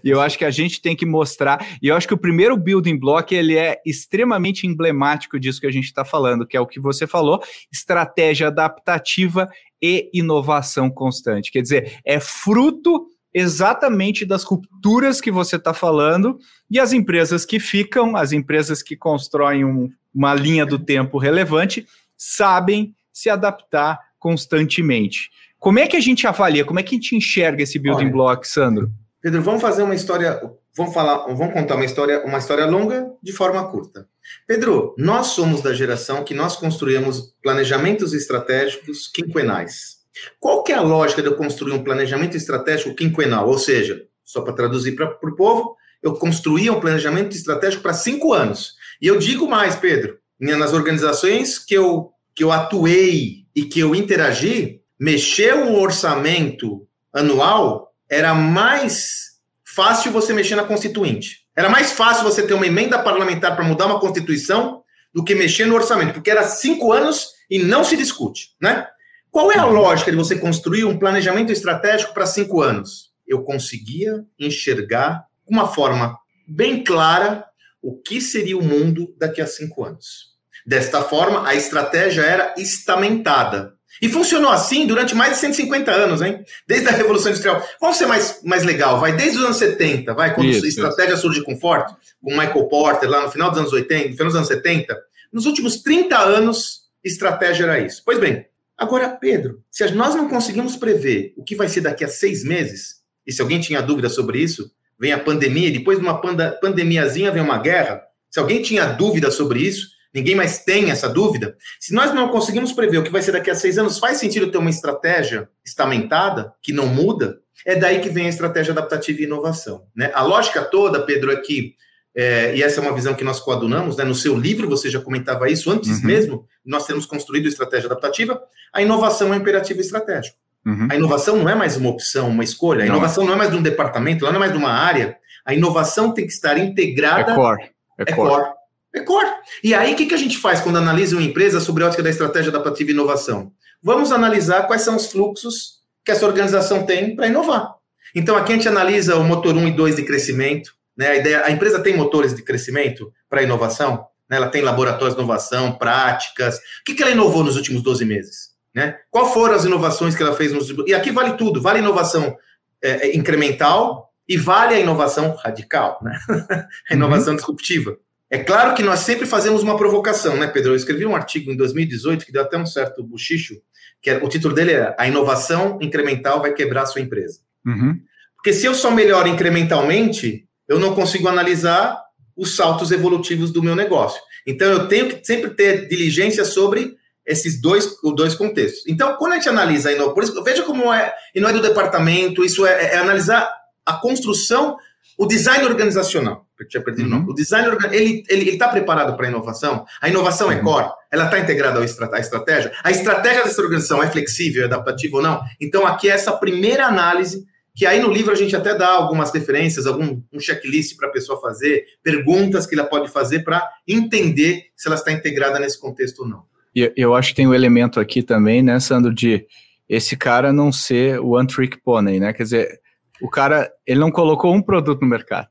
e 0.03 0.09
eu 0.09 0.21
acho 0.21 0.37
que 0.37 0.45
a 0.45 0.51
gente 0.51 0.81
tem 0.81 0.95
que 0.95 1.05
mostrar, 1.05 1.65
e 1.81 1.87
eu 1.87 1.95
acho 1.95 2.07
que 2.07 2.13
o 2.13 2.17
primeiro 2.17 2.57
building 2.57 2.97
block 2.97 3.33
ele 3.33 3.57
é 3.57 3.81
extremamente 3.85 4.67
emblemático 4.67 5.39
disso 5.39 5.59
que 5.59 5.67
a 5.67 5.71
gente 5.71 5.85
está 5.85 6.05
falando, 6.05 6.45
que 6.45 6.57
é 6.57 6.59
o 6.59 6.67
que 6.67 6.79
você 6.79 7.07
falou, 7.07 7.41
estratégia 7.71 8.47
adaptativa 8.47 9.49
e 9.81 10.09
inovação 10.13 10.89
constante. 10.89 11.51
Quer 11.51 11.61
dizer, 11.61 11.99
é 12.05 12.19
fruto 12.19 13.07
exatamente 13.33 14.25
das 14.25 14.43
rupturas 14.43 15.19
que 15.19 15.29
você 15.29 15.57
está 15.57 15.73
falando 15.73 16.39
e 16.71 16.79
as 16.79 16.93
empresas 16.93 17.45
que 17.45 17.59
ficam, 17.59 18.15
as 18.15 18.31
empresas 18.31 18.81
que 18.81 18.95
constroem 18.95 19.65
um, 19.65 19.91
uma 20.13 20.33
linha 20.33 20.65
do 20.65 20.79
tempo 20.79 21.17
relevante, 21.17 21.85
sabem 22.17 22.95
se 23.11 23.29
adaptar 23.29 23.99
constantemente. 24.17 25.29
Como 25.65 25.79
é 25.79 25.87
que 25.87 25.97
a 25.97 25.99
gente 25.99 26.27
avalia? 26.27 26.63
Como 26.63 26.79
é 26.79 26.83
que 26.83 26.93
a 26.93 26.97
gente 26.99 27.15
enxerga 27.15 27.63
esse 27.63 27.79
building 27.79 28.03
Olha, 28.03 28.11
block, 28.11 28.47
Sandro? 28.47 28.91
Pedro, 29.19 29.41
vamos 29.41 29.63
fazer 29.63 29.81
uma 29.81 29.95
história, 29.95 30.39
vamos 30.77 30.93
falar, 30.93 31.25
vamos 31.33 31.55
contar 31.55 31.73
uma 31.73 31.83
história, 31.83 32.23
uma 32.23 32.37
história 32.37 32.67
longa 32.67 33.11
de 33.19 33.31
forma 33.31 33.67
curta. 33.71 34.07
Pedro, 34.45 34.93
nós 34.95 35.25
somos 35.29 35.61
da 35.61 35.73
geração 35.73 36.23
que 36.23 36.35
nós 36.35 36.55
construímos 36.55 37.33
planejamentos 37.41 38.13
estratégicos 38.13 39.07
quinquenais. 39.07 39.95
Qual 40.39 40.61
que 40.61 40.71
é 40.71 40.75
a 40.75 40.81
lógica 40.81 41.23
de 41.23 41.29
eu 41.29 41.35
construir 41.35 41.73
um 41.73 41.83
planejamento 41.83 42.37
estratégico 42.37 42.93
quinquenal? 42.93 43.49
Ou 43.49 43.57
seja, 43.57 44.03
só 44.23 44.41
para 44.41 44.53
traduzir 44.53 44.95
para 44.95 45.17
o 45.19 45.35
povo, 45.35 45.75
eu 46.03 46.13
construía 46.13 46.71
um 46.71 46.79
planejamento 46.79 47.35
estratégico 47.35 47.81
para 47.81 47.93
cinco 47.93 48.33
anos. 48.33 48.75
E 49.01 49.07
eu 49.07 49.17
digo 49.17 49.49
mais, 49.49 49.75
Pedro, 49.75 50.19
nas 50.39 50.73
organizações 50.73 51.57
que 51.57 51.73
eu, 51.73 52.11
que 52.35 52.43
eu 52.43 52.51
atuei 52.51 53.45
e 53.55 53.65
que 53.65 53.79
eu 53.79 53.95
interagi, 53.95 54.84
mexer 54.99 55.55
um 55.55 55.79
orçamento 55.79 56.87
anual 57.13 57.93
era 58.09 58.33
mais 58.33 59.35
fácil 59.63 60.11
você 60.11 60.33
mexer 60.33 60.55
na 60.55 60.63
Constituinte. 60.63 61.45
Era 61.55 61.69
mais 61.69 61.91
fácil 61.91 62.23
você 62.23 62.45
ter 62.45 62.53
uma 62.53 62.67
emenda 62.67 62.99
parlamentar 62.99 63.55
para 63.55 63.65
mudar 63.65 63.85
uma 63.85 63.99
Constituição 63.99 64.83
do 65.13 65.23
que 65.23 65.33
mexer 65.33 65.65
no 65.65 65.75
orçamento, 65.75 66.13
porque 66.13 66.29
era 66.29 66.43
cinco 66.43 66.91
anos 66.91 67.29
e 67.49 67.59
não 67.59 67.83
se 67.83 67.95
discute, 67.95 68.49
né? 68.61 68.87
Qual 69.31 69.51
é 69.51 69.57
a 69.57 69.65
lógica 69.65 70.11
de 70.11 70.17
você 70.17 70.37
construir 70.37 70.85
um 70.85 70.97
planejamento 70.97 71.51
estratégico 71.51 72.13
para 72.13 72.25
cinco 72.25 72.61
anos? 72.61 73.11
Eu 73.27 73.43
conseguia 73.43 74.23
enxergar 74.39 75.25
de 75.47 75.53
uma 75.53 75.67
forma 75.67 76.17
bem 76.47 76.83
clara 76.83 77.45
o 77.81 77.97
que 78.01 78.21
seria 78.21 78.57
o 78.57 78.63
mundo 78.63 79.13
daqui 79.17 79.41
a 79.41 79.47
cinco 79.47 79.83
anos. 79.83 80.35
Desta 80.65 81.03
forma, 81.03 81.47
a 81.47 81.53
estratégia 81.53 82.21
era 82.21 82.53
estamentada. 82.57 83.74
E 84.01 84.09
funcionou 84.09 84.51
assim 84.51 84.85
durante 84.85 85.15
mais 85.15 85.33
de 85.33 85.39
150 85.39 85.91
anos, 85.91 86.21
hein? 86.21 86.43
Desde 86.67 86.87
a 86.87 86.91
Revolução 86.91 87.31
Industrial. 87.31 87.65
Vamos 87.79 87.97
ser 87.97 88.05
mais, 88.05 88.41
mais 88.43 88.63
legal, 88.63 88.99
vai 88.99 89.15
desde 89.15 89.37
os 89.37 89.45
anos 89.45 89.57
70, 89.57 90.13
vai, 90.13 90.33
quando 90.33 90.49
isso, 90.49 90.65
a 90.65 90.67
estratégia 90.67 91.13
isso. 91.13 91.21
surge 91.21 91.43
com 91.43 91.57
forte, 91.57 91.93
com 92.21 92.31
Michael 92.31 92.67
Porter, 92.67 93.09
lá 93.09 93.23
no 93.23 93.31
final 93.31 93.49
dos 93.49 93.59
anos 93.59 93.73
80, 93.73 94.09
no 94.09 94.11
final 94.11 94.27
dos 94.27 94.35
anos 94.35 94.47
70. 94.47 94.97
Nos 95.31 95.45
últimos 95.45 95.81
30 95.81 96.17
anos, 96.17 96.81
estratégia 97.03 97.63
era 97.63 97.79
isso. 97.79 98.01
Pois 98.05 98.19
bem, 98.19 98.45
agora, 98.77 99.09
Pedro, 99.09 99.61
se 99.71 99.89
nós 99.91 100.15
não 100.15 100.27
conseguimos 100.27 100.75
prever 100.75 101.33
o 101.37 101.43
que 101.43 101.55
vai 101.55 101.67
ser 101.67 101.81
daqui 101.81 102.03
a 102.03 102.07
seis 102.07 102.43
meses, 102.43 102.95
e 103.25 103.31
se 103.31 103.41
alguém 103.41 103.59
tinha 103.59 103.81
dúvida 103.81 104.09
sobre 104.09 104.39
isso, 104.39 104.71
vem 104.99 105.11
a 105.11 105.19
pandemia, 105.19 105.67
e 105.67 105.77
depois 105.77 105.97
de 105.97 106.03
uma 106.03 106.19
pandemiazinha 106.59 107.31
vem 107.31 107.41
uma 107.41 107.57
guerra. 107.57 108.01
Se 108.29 108.39
alguém 108.39 108.61
tinha 108.61 108.85
dúvida 108.85 109.31
sobre 109.31 109.59
isso, 109.59 109.94
ninguém 110.15 110.33
mais 110.33 110.59
tem 110.59 110.89
essa 110.89 111.09
dúvida. 111.09 111.57
Se 111.79 111.93
nós 111.93 112.13
não 112.13 112.29
conseguimos 112.29 112.71
prever 112.71 112.99
o 112.99 113.03
que 113.03 113.11
vai 113.11 113.21
ser 113.21 113.33
daqui 113.33 113.51
a 113.51 113.55
seis 113.55 113.77
anos, 113.77 113.99
faz 113.99 114.17
sentido 114.17 114.49
ter 114.49 114.57
uma 114.57 114.69
estratégia 114.69 115.49
estamentada, 115.63 116.53
que 116.63 116.71
não 116.71 116.87
muda? 116.87 117.39
É 117.65 117.75
daí 117.75 117.99
que 117.99 118.09
vem 118.09 118.27
a 118.27 118.29
estratégia 118.29 118.71
adaptativa 118.71 119.19
e 119.19 119.25
inovação. 119.25 119.83
Né? 119.93 120.09
A 120.13 120.23
lógica 120.23 120.63
toda, 120.63 121.05
Pedro, 121.05 121.31
é 121.31 121.35
que, 121.35 121.75
é, 122.15 122.55
e 122.55 122.63
essa 122.63 122.79
é 122.79 122.83
uma 122.83 122.93
visão 122.93 123.13
que 123.13 123.23
nós 123.23 123.39
coadunamos, 123.41 123.97
né? 123.97 124.05
no 124.05 124.15
seu 124.15 124.37
livro 124.37 124.69
você 124.69 124.89
já 124.89 125.01
comentava 125.01 125.49
isso, 125.49 125.69
antes 125.69 125.99
uhum. 125.99 126.05
mesmo 126.05 126.47
nós 126.65 126.85
termos 126.85 127.05
construído 127.05 127.47
estratégia 127.47 127.87
adaptativa, 127.87 128.41
a 128.73 128.81
inovação 128.81 129.33
é 129.33 129.37
um 129.37 129.41
imperativo 129.41 129.81
estratégico. 129.81 130.37
Uhum. 130.65 130.87
A 130.89 130.95
inovação 130.95 131.35
não 131.37 131.49
é 131.49 131.55
mais 131.55 131.75
uma 131.75 131.89
opção, 131.89 132.29
uma 132.29 132.43
escolha. 132.43 132.83
A 132.83 132.87
inovação 132.87 133.23
não, 133.23 133.29
não 133.29 133.35
é 133.35 133.37
mais 133.37 133.51
de 133.51 133.57
um 133.57 133.61
departamento, 133.61 134.25
ela 134.25 134.31
não 134.31 134.37
é 134.37 134.47
mais 134.47 134.51
de 134.51 134.57
uma 134.57 134.71
área. 134.71 135.17
A 135.45 135.53
inovação 135.53 136.11
tem 136.11 136.25
que 136.25 136.33
estar 136.33 136.57
integrada. 136.57 137.31
É 137.31 137.35
core. 137.35 137.63
É, 137.99 138.03
é 138.07 138.13
core. 138.13 138.29
core. 138.29 138.54
É. 138.95 139.33
E 139.63 139.73
aí, 139.73 139.93
o 139.93 139.95
que, 139.95 140.05
que 140.05 140.13
a 140.13 140.17
gente 140.17 140.37
faz 140.37 140.61
quando 140.61 140.77
analisa 140.77 141.15
uma 141.15 141.25
empresa 141.25 141.59
sobre 141.59 141.83
a 141.83 141.87
ótica 141.87 142.03
da 142.03 142.09
estratégia 142.09 142.49
adaptativa 142.49 142.91
e 142.91 142.93
inovação? 142.93 143.51
Vamos 143.81 144.11
analisar 144.11 144.63
quais 144.67 144.81
são 144.81 144.95
os 144.95 145.07
fluxos 145.11 145.81
que 146.03 146.11
essa 146.11 146.25
organização 146.25 146.85
tem 146.85 147.15
para 147.15 147.27
inovar. 147.27 147.75
Então, 148.13 148.35
aqui 148.35 148.53
a 148.53 148.55
gente 148.55 148.67
analisa 148.67 149.15
o 149.17 149.23
motor 149.23 149.55
1 149.55 149.67
e 149.67 149.71
2 149.71 149.95
de 149.97 150.03
crescimento. 150.03 150.73
Né? 150.95 151.07
A, 151.07 151.15
ideia, 151.15 151.45
a 151.45 151.51
empresa 151.51 151.79
tem 151.79 151.95
motores 151.95 152.33
de 152.33 152.41
crescimento 152.41 153.11
para 153.29 153.43
inovação? 153.43 154.07
Né? 154.29 154.37
Ela 154.37 154.47
tem 154.47 154.61
laboratórios 154.61 155.15
de 155.15 155.21
inovação, 155.21 155.73
práticas. 155.73 156.57
O 156.57 156.59
que, 156.85 156.93
que 156.93 157.03
ela 157.03 157.11
inovou 157.11 157.43
nos 157.43 157.57
últimos 157.57 157.81
12 157.81 158.05
meses? 158.05 158.55
Né? 158.73 158.97
Qual 159.09 159.31
foram 159.33 159.55
as 159.55 159.65
inovações 159.65 160.15
que 160.15 160.23
ela 160.23 160.35
fez 160.35 160.51
nos. 160.51 160.69
E 160.85 160.93
aqui 160.93 161.11
vale 161.11 161.33
tudo: 161.33 161.61
vale 161.61 161.79
inovação 161.79 162.37
é, 162.81 163.07
é 163.07 163.15
incremental 163.15 164.11
e 164.27 164.37
vale 164.37 164.75
a 164.75 164.79
inovação 164.79 165.35
radical, 165.35 165.99
né? 166.01 166.17
a 166.89 166.93
inovação 166.93 167.33
uhum. 167.33 167.37
disruptiva. 167.37 167.97
É 168.29 168.39
claro 168.39 168.73
que 168.75 168.83
nós 168.83 168.99
sempre 168.99 169.25
fazemos 169.25 169.61
uma 169.61 169.77
provocação, 169.77 170.35
né, 170.35 170.47
Pedro? 170.47 170.71
Eu 170.71 170.75
escrevi 170.75 171.05
um 171.05 171.15
artigo 171.15 171.51
em 171.51 171.55
2018 171.55 172.25
que 172.25 172.31
deu 172.31 172.41
até 172.41 172.57
um 172.57 172.65
certo 172.65 173.03
buchicho, 173.03 173.61
que 174.01 174.09
é, 174.09 174.17
o 174.17 174.27
título 174.27 174.53
dele 174.53 174.71
é 174.73 174.95
A 174.97 175.07
inovação 175.07 175.77
incremental 175.81 176.41
vai 176.41 176.53
quebrar 176.53 176.83
a 176.83 176.85
sua 176.87 177.01
empresa. 177.01 177.39
Uhum. 177.65 177.99
Porque 178.35 178.51
se 178.53 178.65
eu 178.65 178.73
só 178.73 178.91
melhoro 178.91 179.27
incrementalmente, 179.27 180.47
eu 180.67 180.79
não 180.79 180.95
consigo 180.95 181.27
analisar 181.27 181.99
os 182.35 182.55
saltos 182.55 182.91
evolutivos 182.91 183.51
do 183.51 183.63
meu 183.63 183.75
negócio. 183.75 184.21
Então, 184.45 184.71
eu 184.71 184.87
tenho 184.87 185.07
que 185.07 185.25
sempre 185.25 185.51
ter 185.51 185.87
diligência 185.87 186.45
sobre 186.45 186.95
esses 187.25 187.59
dois, 187.59 187.97
dois 188.15 188.35
contextos. 188.35 188.83
Então, 188.87 189.15
quando 189.17 189.33
a 189.33 189.35
gente 189.35 189.49
analisa, 189.49 189.91
por 190.13 190.23
isso, 190.23 190.43
veja 190.43 190.63
como 190.63 190.93
é, 190.93 191.13
e 191.33 191.39
não 191.39 191.49
é 191.49 191.53
do 191.53 191.61
departamento, 191.61 192.43
isso 192.43 192.65
é, 192.65 192.93
é 192.93 192.97
analisar 192.97 193.51
a 193.85 193.93
construção, 193.93 194.77
o 195.17 195.25
design 195.25 195.65
organizacional. 195.65 196.44
Tinha 196.69 196.81
perdido 196.81 197.13
uhum. 197.13 197.25
O 197.27 197.33
design 197.33 197.67
ele 197.91 198.23
ele 198.29 198.49
está 198.51 198.67
preparado 198.67 199.15
para 199.17 199.27
a 199.27 199.29
inovação. 199.29 199.85
A 200.01 200.07
inovação 200.07 200.51
é 200.51 200.55
uhum. 200.55 200.61
é 200.61 200.63
core. 200.63 200.89
Ela 201.11 201.25
está 201.25 201.39
integrada 201.39 201.79
à 201.79 202.19
estratégia. 202.19 202.71
A 202.83 202.91
estratégia 202.91 203.43
dessa 203.43 203.61
organização 203.61 204.01
é 204.01 204.09
flexível, 204.09 204.63
é 204.63 204.65
adaptativa 204.65 205.17
ou 205.17 205.23
não. 205.23 205.41
Então 205.59 205.85
aqui 205.85 206.09
é 206.09 206.13
essa 206.13 206.31
primeira 206.33 206.85
análise 206.85 207.45
que 207.75 207.85
aí 207.85 207.99
no 207.99 208.09
livro 208.09 208.31
a 208.31 208.35
gente 208.35 208.55
até 208.55 208.73
dá 208.73 208.87
algumas 208.87 209.33
referências, 209.33 209.85
algum 209.85 210.21
um 210.31 210.39
checklist 210.39 210.95
para 210.95 211.09
a 211.09 211.11
pessoa 211.11 211.41
fazer, 211.41 211.83
perguntas 212.01 212.65
que 212.65 212.73
ela 212.73 212.85
pode 212.85 213.11
fazer 213.11 213.43
para 213.43 213.69
entender 213.85 214.67
se 214.77 214.87
ela 214.87 214.95
está 214.95 215.11
integrada 215.11 215.59
nesse 215.59 215.77
contexto 215.77 216.19
ou 216.19 216.27
não. 216.27 216.43
E 216.73 216.91
eu 216.95 217.13
acho 217.13 217.29
que 217.29 217.35
tem 217.35 217.47
um 217.47 217.53
elemento 217.53 217.99
aqui 217.99 218.23
também, 218.23 218.63
né, 218.63 218.79
Sandro, 218.79 219.13
de 219.13 219.45
esse 219.89 220.15
cara 220.15 220.53
não 220.53 220.71
ser 220.71 221.19
o 221.19 221.31
one 221.31 221.47
trick 221.47 221.77
pony, 221.83 222.19
né? 222.19 222.33
Quer 222.33 222.43
dizer, 222.43 222.79
o 223.21 223.29
cara, 223.29 223.71
ele 223.85 223.99
não 223.99 224.11
colocou 224.11 224.53
um 224.53 224.61
produto 224.61 225.01
no 225.01 225.07
mercado. 225.07 225.47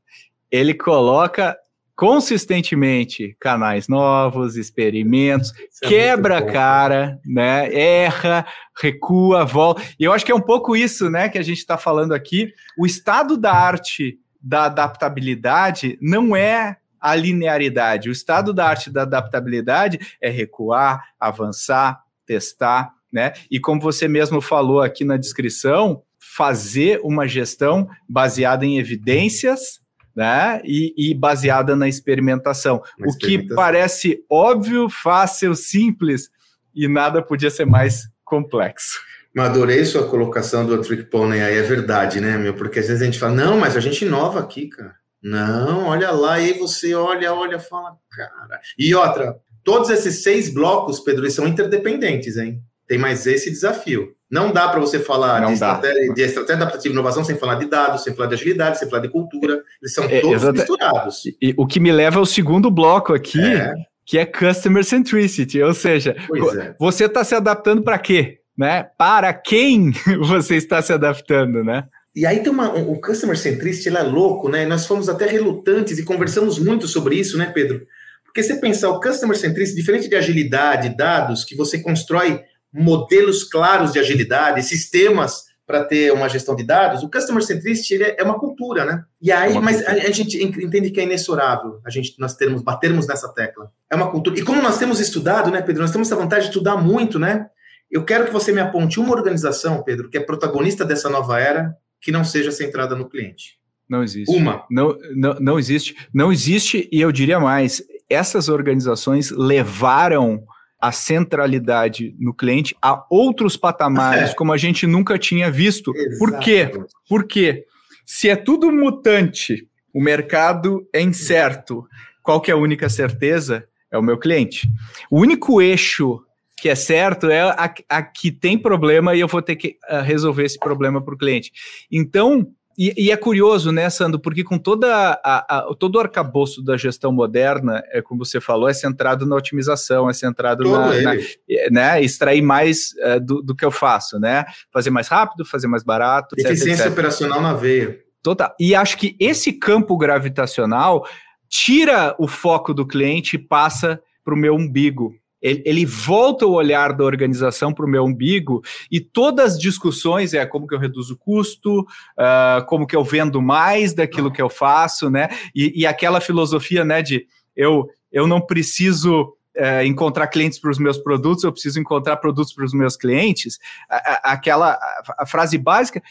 Ele 0.51 0.73
coloca 0.73 1.57
consistentemente 1.95 3.35
canais 3.39 3.87
novos, 3.87 4.57
experimentos, 4.57 5.53
é 5.81 5.87
quebra 5.87 6.39
a 6.39 6.45
cara, 6.45 7.19
né? 7.25 7.73
Erra, 7.73 8.45
recua, 8.81 9.45
volta. 9.45 9.81
E 9.99 10.03
eu 10.03 10.11
acho 10.11 10.25
que 10.25 10.31
é 10.31 10.35
um 10.35 10.41
pouco 10.41 10.75
isso, 10.75 11.09
né, 11.09 11.29
que 11.29 11.37
a 11.37 11.43
gente 11.43 11.59
está 11.59 11.77
falando 11.77 12.13
aqui. 12.13 12.51
O 12.77 12.85
estado 12.85 13.37
da 13.37 13.53
arte 13.53 14.19
da 14.41 14.65
adaptabilidade 14.65 15.97
não 16.01 16.35
é 16.35 16.77
a 16.99 17.15
linearidade. 17.15 18.09
O 18.09 18.11
estado 18.11 18.53
da 18.53 18.67
arte 18.67 18.89
da 18.89 19.03
adaptabilidade 19.03 19.99
é 20.21 20.29
recuar, 20.29 21.03
avançar, 21.19 22.01
testar, 22.25 22.91
né? 23.11 23.33
E 23.49 23.59
como 23.59 23.79
você 23.79 24.07
mesmo 24.07 24.41
falou 24.41 24.81
aqui 24.81 25.05
na 25.05 25.15
descrição, 25.15 26.03
fazer 26.19 26.99
uma 27.03 27.27
gestão 27.27 27.87
baseada 28.09 28.65
em 28.65 28.77
evidências 28.77 29.84
né? 30.15 30.61
E, 30.63 30.93
e, 30.97 31.13
baseada 31.13 31.75
na 31.75 31.87
experimentação. 31.87 32.81
Na 32.97 33.07
o 33.07 33.17
que 33.17 33.53
parece 33.53 34.23
óbvio, 34.29 34.89
fácil, 34.89 35.53
simples, 35.55 36.29
e 36.73 36.87
nada 36.87 37.21
podia 37.21 37.49
ser 37.49 37.65
mais 37.65 38.07
complexo. 38.23 38.99
Mas 39.35 39.49
adorei 39.49 39.83
sua 39.83 40.07
colocação 40.07 40.65
do 40.65 40.81
Trick 40.81 41.03
Pony 41.03 41.41
aí, 41.41 41.57
é 41.57 41.61
verdade, 41.61 42.21
né, 42.21 42.37
meu? 42.37 42.53
Porque 42.53 42.79
às 42.79 42.87
vezes 42.87 43.01
a 43.01 43.05
gente 43.05 43.19
fala, 43.19 43.33
não, 43.33 43.59
mas 43.59 43.75
a 43.75 43.81
gente 43.81 44.05
inova 44.05 44.39
aqui, 44.39 44.67
cara. 44.67 44.95
Não, 45.21 45.87
olha 45.87 46.11
lá, 46.11 46.39
e 46.39 46.45
aí 46.45 46.53
você 46.53 46.93
olha, 46.93 47.33
olha, 47.33 47.59
fala, 47.59 47.97
cara. 48.11 48.61
E 48.77 48.93
outra, 48.95 49.35
todos 49.63 49.89
esses 49.89 50.23
seis 50.23 50.53
blocos, 50.53 50.99
Pedro, 50.99 51.23
eles 51.23 51.33
são 51.33 51.47
interdependentes, 51.47 52.37
hein? 52.37 52.61
Tem 52.87 52.97
mais 52.97 53.25
esse 53.25 53.49
desafio. 53.49 54.15
Não 54.29 54.51
dá 54.51 54.67
para 54.67 54.79
você 54.79 54.99
falar 54.99 55.45
de 55.45 55.53
estratégia, 55.53 56.13
de 56.13 56.21
estratégia, 56.21 56.55
adaptativa 56.55 56.91
e 56.91 56.91
inovação 56.91 57.23
sem 57.23 57.35
falar 57.35 57.55
de 57.55 57.67
dados, 57.67 58.03
sem 58.03 58.13
falar 58.13 58.27
de 58.27 58.35
agilidade, 58.35 58.79
sem 58.79 58.89
falar 58.89 59.01
de 59.01 59.09
cultura. 59.09 59.63
Eles 59.81 59.93
são 59.93 60.03
é, 60.05 60.19
todos 60.19 60.43
misturados. 60.51 61.23
E, 61.41 61.53
o 61.57 61.65
que 61.65 61.79
me 61.79 61.91
leva 61.91 62.19
ao 62.19 62.25
segundo 62.25 62.69
bloco 62.71 63.13
aqui, 63.13 63.41
é. 63.41 63.73
que 64.05 64.17
é 64.17 64.25
Customer 64.25 64.83
Centricity. 64.83 65.61
Ou 65.61 65.73
seja, 65.73 66.15
é. 66.17 66.75
você 66.79 67.05
está 67.05 67.23
se 67.23 67.35
adaptando 67.35 67.83
para 67.83 67.99
quê? 67.99 68.39
Né? 68.57 68.83
Para 68.97 69.33
quem 69.33 69.91
você 70.27 70.55
está 70.55 70.81
se 70.81 70.91
adaptando, 70.91 71.63
né? 71.63 71.85
E 72.15 72.25
aí 72.25 72.39
tem 72.39 72.51
uma, 72.51 72.73
um, 72.73 72.93
o 72.93 73.01
Customer 73.01 73.37
Centricity, 73.37 73.89
ele 73.89 73.97
é 73.97 74.03
louco, 74.03 74.47
né? 74.47 74.65
Nós 74.65 74.85
fomos 74.85 75.09
até 75.09 75.27
relutantes 75.27 75.99
e 75.99 76.03
conversamos 76.03 76.57
muito 76.57 76.87
sobre 76.87 77.15
isso, 77.15 77.37
né, 77.37 77.51
Pedro? 77.53 77.85
Porque 78.23 78.41
você 78.41 78.55
pensar 78.55 78.89
o 78.89 78.99
Customer 79.01 79.37
Centricity, 79.37 79.77
diferente 79.77 80.07
de 80.07 80.15
agilidade, 80.15 80.95
dados, 80.95 81.43
que 81.43 81.55
você 81.55 81.79
constrói 81.79 82.41
modelos 82.75 83.43
claros 83.43 83.93
de 83.93 83.99
agilidade, 83.99 84.61
sistemas 84.63 85.45
para 85.65 85.83
ter 85.83 86.13
uma 86.13 86.29
gestão 86.29 86.55
de 86.55 86.63
dados, 86.63 87.01
o 87.01 87.09
customer 87.09 87.41
centricity 87.41 88.03
é 88.03 88.23
uma 88.23 88.37
cultura, 88.37 88.85
né? 88.85 89.03
E 89.19 89.31
aí, 89.31 89.57
é 89.57 89.59
mas 89.59 89.83
a, 89.83 89.93
a, 89.93 90.11
gente 90.11 90.37
entende 90.43 90.91
que 90.91 90.99
é 90.99 91.03
inexorável 91.03 91.79
a 91.83 91.89
gente 91.89 92.13
nós 92.19 92.35
termos 92.35 92.61
batermos 92.61 93.07
nessa 93.07 93.33
tecla. 93.33 93.71
É 93.89 93.95
uma 93.95 94.11
cultura. 94.11 94.37
E 94.37 94.43
como 94.43 94.61
nós 94.61 94.77
temos 94.77 94.99
estudado, 94.99 95.49
né, 95.49 95.61
Pedro? 95.63 95.81
Nós 95.81 95.91
temos 95.91 96.07
essa 96.07 96.15
vantagem 96.15 96.49
de 96.49 96.55
estudar 96.55 96.77
muito, 96.77 97.17
né? 97.17 97.47
Eu 97.89 98.03
quero 98.03 98.25
que 98.25 98.31
você 98.31 98.51
me 98.51 98.61
aponte 98.61 98.99
uma 98.99 99.13
organização, 99.13 99.81
Pedro, 99.81 100.09
que 100.09 100.17
é 100.17 100.19
protagonista 100.19 100.85
dessa 100.85 101.09
nova 101.09 101.39
era, 101.39 101.75
que 101.99 102.11
não 102.11 102.23
seja 102.23 102.51
centrada 102.51 102.95
no 102.95 103.09
cliente. 103.09 103.57
Não 103.89 104.03
existe. 104.03 104.35
Uma. 104.35 104.65
Não, 104.69 104.95
não, 105.15 105.33
não 105.39 105.59
existe. 105.59 105.95
Não 106.13 106.31
existe, 106.31 106.87
e 106.91 107.01
eu 107.01 107.11
diria 107.11 107.39
mais: 107.39 107.81
essas 108.07 108.49
organizações 108.49 109.31
levaram 109.31 110.43
a 110.79 110.91
centralidade 110.91 112.15
no 112.19 112.33
cliente 112.33 112.75
a 112.81 113.05
outros 113.09 113.57
patamares, 113.57 114.31
é. 114.31 114.33
como 114.33 114.53
a 114.53 114.57
gente 114.57 114.85
nunca 114.85 115.17
tinha 115.17 115.49
visto. 115.49 115.95
Exato. 115.95 116.19
Por 116.19 116.39
quê? 116.39 116.71
Porque 117.09 117.65
se 118.05 118.29
é 118.29 118.35
tudo 118.35 118.71
mutante, 118.71 119.67
o 119.93 120.01
mercado 120.01 120.87
é 120.93 121.01
incerto, 121.01 121.87
qual 122.21 122.41
que 122.41 122.51
é 122.51 122.53
a 122.53 122.57
única 122.57 122.89
certeza? 122.89 123.67
É 123.91 123.97
o 123.97 124.03
meu 124.03 124.17
cliente. 124.17 124.69
O 125.09 125.19
único 125.21 125.61
eixo 125.61 126.21
que 126.57 126.69
é 126.69 126.75
certo 126.75 127.29
é 127.29 127.41
a, 127.41 127.73
a 127.89 128.01
que 128.01 128.31
tem 128.31 128.57
problema 128.57 129.13
e 129.15 129.19
eu 129.19 129.27
vou 129.27 129.41
ter 129.41 129.55
que 129.55 129.77
uh, 129.89 130.01
resolver 130.01 130.43
esse 130.43 130.57
problema 130.57 131.03
para 131.03 131.13
o 131.13 131.17
cliente. 131.17 131.51
Então, 131.91 132.47
e, 132.77 132.93
e, 133.05 133.11
é 133.11 133.17
curioso, 133.17 133.71
né, 133.71 133.89
Sandro, 133.89 134.19
porque 134.19 134.43
com 134.43 134.57
toda 134.57 135.19
a, 135.23 135.57
a, 135.57 135.75
todo 135.79 135.95
o 135.95 135.99
arcabouço 135.99 136.63
da 136.63 136.75
gestão 136.75 137.11
moderna, 137.11 137.83
é 137.91 138.01
como 138.01 138.25
você 138.25 138.41
falou, 138.41 138.67
é 138.67 138.73
centrado 138.73 139.25
na 139.25 139.35
otimização, 139.35 140.09
é 140.09 140.13
centrado 140.13 140.69
na, 140.69 141.01
na 141.01 141.15
é, 141.49 141.69
né, 141.71 142.03
extrair 142.03 142.41
mais 142.41 142.93
uh, 143.03 143.19
do, 143.19 143.41
do, 143.41 143.55
que 143.55 143.63
eu 143.63 143.71
faço, 143.71 144.19
né? 144.19 144.45
Fazer 144.71 144.89
mais 144.89 145.07
rápido, 145.07 145.45
fazer 145.45 145.67
mais 145.67 145.83
barato. 145.83 146.35
Eficiência 146.37 146.71
etc, 146.71 146.79
etc. 146.79 146.91
operacional 146.91 147.41
na 147.41 147.53
veia. 147.53 147.99
Total. 148.21 148.53
E 148.59 148.73
acho 148.75 148.97
que 148.97 149.15
esse 149.19 149.53
campo 149.53 149.97
gravitacional 149.97 151.07
tira 151.47 152.15
o 152.17 152.27
foco 152.27 152.73
do 152.73 152.85
cliente 152.85 153.35
e 153.35 153.39
passa 153.39 154.01
para 154.23 154.33
o 154.33 154.37
meu 154.37 154.55
umbigo 154.55 155.13
ele, 155.45 155.61
ele 155.63 155.85
volta 155.85 156.47
o 156.47 156.53
olhar 156.53 156.91
da 156.91 157.03
organização 157.03 157.71
para 157.71 157.85
o 157.85 157.87
meu 157.87 158.03
umbigo 158.03 158.63
e 158.91 158.99
todas 158.99 159.53
as 159.53 159.59
discussões 159.59 160.33
é 160.33 160.43
como 160.43 160.65
que 160.65 160.73
eu 160.73 160.79
reduzo 160.79 161.13
o 161.13 161.17
custo, 161.17 161.81
uh, 161.81 162.65
como 162.65 162.87
que 162.87 162.95
eu 162.95 163.03
vendo 163.03 163.39
mais 163.39 163.93
daquilo 163.93 164.31
que 164.31 164.41
eu 164.41 164.49
faço, 164.49 165.07
né? 165.07 165.29
E, 165.55 165.81
e 165.81 165.85
aquela 165.85 166.19
filosofia, 166.19 166.83
né, 166.83 167.03
de 167.03 167.27
eu, 167.55 167.87
eu 168.11 168.25
não 168.25 168.41
preciso 168.41 169.35
é, 169.55 169.85
encontrar 169.85 170.27
clientes 170.27 170.59
para 170.59 170.71
os 170.71 170.79
meus 170.79 170.97
produtos, 170.97 171.43
eu 171.43 171.51
preciso 171.51 171.79
encontrar 171.79 172.17
produtos 172.17 172.53
para 172.53 172.65
os 172.65 172.73
meus 172.73 172.97
clientes. 172.97 173.57
A, 173.87 173.95
a, 173.95 174.33
aquela 174.33 174.77
a, 175.17 175.25
frase 175.25 175.57
básica 175.57 176.01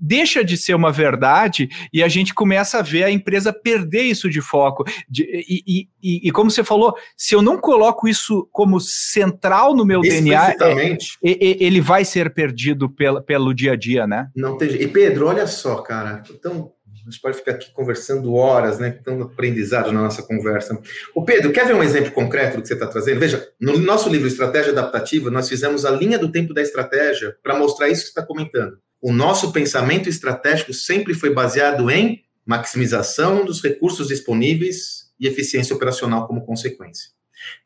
deixa 0.00 0.44
de 0.44 0.56
ser 0.56 0.74
uma 0.74 0.90
verdade 0.90 1.68
e 1.92 2.02
a 2.02 2.08
gente 2.08 2.34
começa 2.34 2.78
a 2.78 2.82
ver 2.82 3.04
a 3.04 3.10
empresa 3.10 3.52
perder 3.52 4.02
isso 4.02 4.30
de 4.30 4.40
foco. 4.40 4.84
De, 5.08 5.24
e, 5.48 5.88
e, 6.02 6.28
e, 6.28 6.30
como 6.30 6.50
você 6.50 6.64
falou, 6.64 6.94
se 7.16 7.34
eu 7.34 7.42
não 7.42 7.58
coloco 7.58 8.08
isso 8.08 8.48
como 8.52 8.80
central 8.80 9.74
no 9.74 9.84
meu 9.84 10.00
DNA, 10.00 10.50
é, 10.50 10.56
ele 11.22 11.80
vai 11.80 12.04
ser 12.04 12.32
perdido 12.32 12.88
pelo, 12.88 13.22
pelo 13.22 13.54
dia 13.54 13.72
a 13.72 13.76
dia, 13.76 14.06
né? 14.06 14.28
Não 14.34 14.56
tem. 14.56 14.70
E 14.70 14.88
Pedro, 14.88 15.26
olha 15.26 15.46
só, 15.46 15.76
cara. 15.76 16.22
Então, 16.30 16.72
a 16.86 17.10
gente 17.10 17.20
pode 17.20 17.36
ficar 17.36 17.52
aqui 17.52 17.72
conversando 17.72 18.34
horas, 18.34 18.78
né? 18.78 18.90
Tão 18.90 19.20
aprendizado 19.22 19.92
na 19.92 20.02
nossa 20.02 20.22
conversa. 20.22 20.78
O 21.14 21.24
Pedro, 21.24 21.52
quer 21.52 21.66
ver 21.66 21.74
um 21.74 21.82
exemplo 21.82 22.12
concreto 22.12 22.56
do 22.56 22.62
que 22.62 22.68
você 22.68 22.74
está 22.74 22.86
trazendo? 22.86 23.20
Veja, 23.20 23.48
no 23.60 23.76
nosso 23.78 24.08
livro 24.08 24.28
Estratégia 24.28 24.72
Adaptativa, 24.72 25.30
nós 25.30 25.48
fizemos 25.48 25.84
a 25.84 25.90
linha 25.90 26.18
do 26.18 26.30
tempo 26.30 26.54
da 26.54 26.62
estratégia 26.62 27.36
para 27.42 27.58
mostrar 27.58 27.88
isso 27.88 28.02
que 28.02 28.06
você 28.12 28.20
está 28.20 28.26
comentando 28.26 28.78
o 29.02 29.12
nosso 29.12 29.50
pensamento 29.50 30.08
estratégico 30.08 30.72
sempre 30.72 31.12
foi 31.12 31.34
baseado 31.34 31.90
em 31.90 32.22
maximização 32.46 33.44
dos 33.44 33.60
recursos 33.60 34.06
disponíveis 34.06 35.10
e 35.18 35.26
eficiência 35.26 35.74
operacional 35.74 36.26
como 36.28 36.46
consequência. 36.46 37.10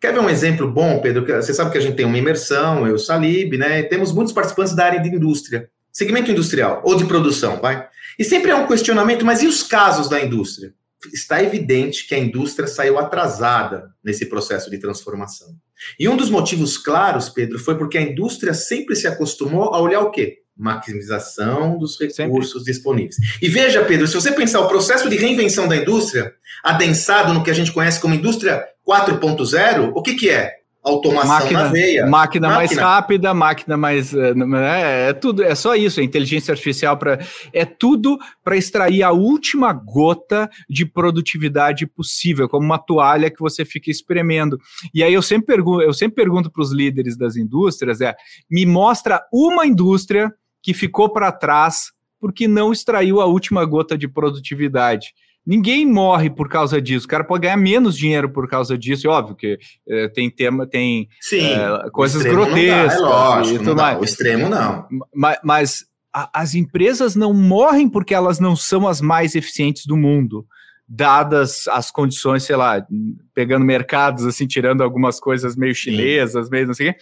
Quer 0.00 0.14
ver 0.14 0.20
um 0.20 0.30
exemplo 0.30 0.70
bom, 0.70 0.98
Pedro? 1.00 1.26
Você 1.26 1.52
sabe 1.52 1.70
que 1.70 1.76
a 1.76 1.80
gente 1.80 1.96
tem 1.96 2.06
uma 2.06 2.16
imersão, 2.16 2.86
eu, 2.86 2.98
Salib, 2.98 3.58
né? 3.58 3.82
Temos 3.82 4.12
muitos 4.12 4.32
participantes 4.32 4.74
da 4.74 4.86
área 4.86 5.00
de 5.00 5.10
indústria. 5.10 5.68
segmento 5.92 6.30
industrial 6.30 6.80
ou 6.84 6.94
de 6.96 7.04
produção, 7.04 7.60
vai. 7.60 7.86
E 8.18 8.24
sempre 8.24 8.50
é 8.50 8.54
um 8.54 8.66
questionamento, 8.66 9.24
mas 9.24 9.42
e 9.42 9.46
os 9.46 9.62
casos 9.62 10.08
da 10.08 10.18
indústria? 10.18 10.72
Está 11.12 11.42
evidente 11.42 12.06
que 12.06 12.14
a 12.14 12.18
indústria 12.18 12.66
saiu 12.66 12.98
atrasada 12.98 13.90
nesse 14.02 14.26
processo 14.26 14.70
de 14.70 14.78
transformação. 14.78 15.54
E 15.98 16.08
um 16.08 16.16
dos 16.16 16.30
motivos 16.30 16.78
claros, 16.78 17.28
Pedro, 17.28 17.58
foi 17.58 17.76
porque 17.76 17.98
a 17.98 18.02
indústria 18.02 18.54
sempre 18.54 18.96
se 18.96 19.06
acostumou 19.06 19.74
a 19.74 19.80
olhar 19.80 20.00
o 20.00 20.10
quê? 20.10 20.45
Maximização 20.56 21.78
dos 21.78 21.98
recursos 22.00 22.52
Sempre. 22.52 22.72
disponíveis. 22.72 23.16
E 23.42 23.48
veja, 23.48 23.84
Pedro, 23.84 24.06
se 24.06 24.14
você 24.14 24.32
pensar 24.32 24.60
o 24.60 24.68
processo 24.68 25.08
de 25.08 25.16
reinvenção 25.16 25.68
da 25.68 25.76
indústria, 25.76 26.32
adensado 26.64 27.34
no 27.34 27.42
que 27.42 27.50
a 27.50 27.54
gente 27.54 27.72
conhece 27.72 28.00
como 28.00 28.14
indústria 28.14 28.64
4.0, 28.88 29.92
o 29.94 30.02
que, 30.02 30.14
que 30.14 30.30
é? 30.30 30.56
Automação 30.86 31.28
máquina, 31.28 31.64
na 31.64 31.68
veia. 31.68 32.06
Máquina, 32.06 32.48
máquina, 32.48 32.54
mais 32.54 32.76
rápida, 32.76 33.34
máquina 33.34 33.76
mais. 33.76 34.14
É, 34.14 35.08
é, 35.08 35.12
tudo, 35.12 35.42
é 35.42 35.52
só 35.52 35.74
isso, 35.74 35.98
é 35.98 36.04
inteligência 36.04 36.52
artificial 36.52 36.96
para. 36.96 37.18
É 37.52 37.64
tudo 37.64 38.16
para 38.44 38.56
extrair 38.56 39.02
a 39.02 39.10
última 39.10 39.72
gota 39.72 40.48
de 40.70 40.86
produtividade 40.86 41.88
possível, 41.88 42.48
como 42.48 42.64
uma 42.64 42.78
toalha 42.78 43.32
que 43.32 43.40
você 43.40 43.64
fica 43.64 43.90
espremendo. 43.90 44.60
E 44.94 45.02
aí 45.02 45.12
eu 45.12 45.22
sempre 45.22 45.46
pergunto, 45.46 45.82
eu 45.82 45.92
sempre 45.92 46.22
pergunto 46.22 46.52
para 46.52 46.62
os 46.62 46.70
líderes 46.70 47.18
das 47.18 47.34
indústrias: 47.34 48.00
é, 48.00 48.14
me 48.48 48.64
mostra 48.64 49.20
uma 49.32 49.66
indústria 49.66 50.32
que 50.66 50.74
ficou 50.74 51.08
para 51.08 51.30
trás 51.30 51.92
porque 52.20 52.48
não 52.48 52.72
extraiu 52.72 53.20
a 53.20 53.24
última 53.24 53.64
gota 53.64 53.96
de 53.96 54.08
produtividade. 54.08 55.14
Ninguém 55.46 55.86
morre 55.86 56.28
por 56.28 56.48
causa 56.48 56.82
disso. 56.82 57.06
O 57.06 57.08
cara 57.08 57.22
pode 57.22 57.42
ganhar 57.42 57.56
menos 57.56 57.96
dinheiro 57.96 58.28
por 58.28 58.48
causa 58.48 58.76
disso. 58.76 59.06
É 59.06 59.10
óbvio 59.10 59.36
que 59.36 59.56
é, 59.88 60.08
tem 60.08 60.28
tema, 60.28 60.66
tem 60.66 61.08
Sim, 61.20 61.52
é, 61.52 61.88
coisas 61.90 62.20
grotescas. 62.24 62.94
Dá, 62.94 62.96
é 62.96 62.98
lógico, 62.98 63.62
não 63.62 63.74
dá, 63.76 63.96
o 63.96 64.02
extremo 64.02 64.48
não. 64.48 64.88
Mas, 65.14 65.38
mas 65.44 65.84
a, 66.12 66.28
as 66.40 66.56
empresas 66.56 67.14
não 67.14 67.32
morrem 67.32 67.88
porque 67.88 68.12
elas 68.12 68.40
não 68.40 68.56
são 68.56 68.88
as 68.88 69.00
mais 69.00 69.36
eficientes 69.36 69.86
do 69.86 69.96
mundo 69.96 70.44
dadas 70.88 71.68
as 71.68 71.92
condições, 71.92 72.42
sei 72.42 72.56
lá, 72.56 72.84
pegando 73.32 73.64
mercados, 73.64 74.26
assim, 74.26 74.48
tirando 74.48 74.82
algumas 74.82 75.20
coisas 75.20 75.54
meio 75.54 75.76
chinesas, 75.76 76.50
meio 76.50 76.66
não 76.66 76.74
sei 76.74 76.90
o 76.90 76.92
quê 76.92 76.98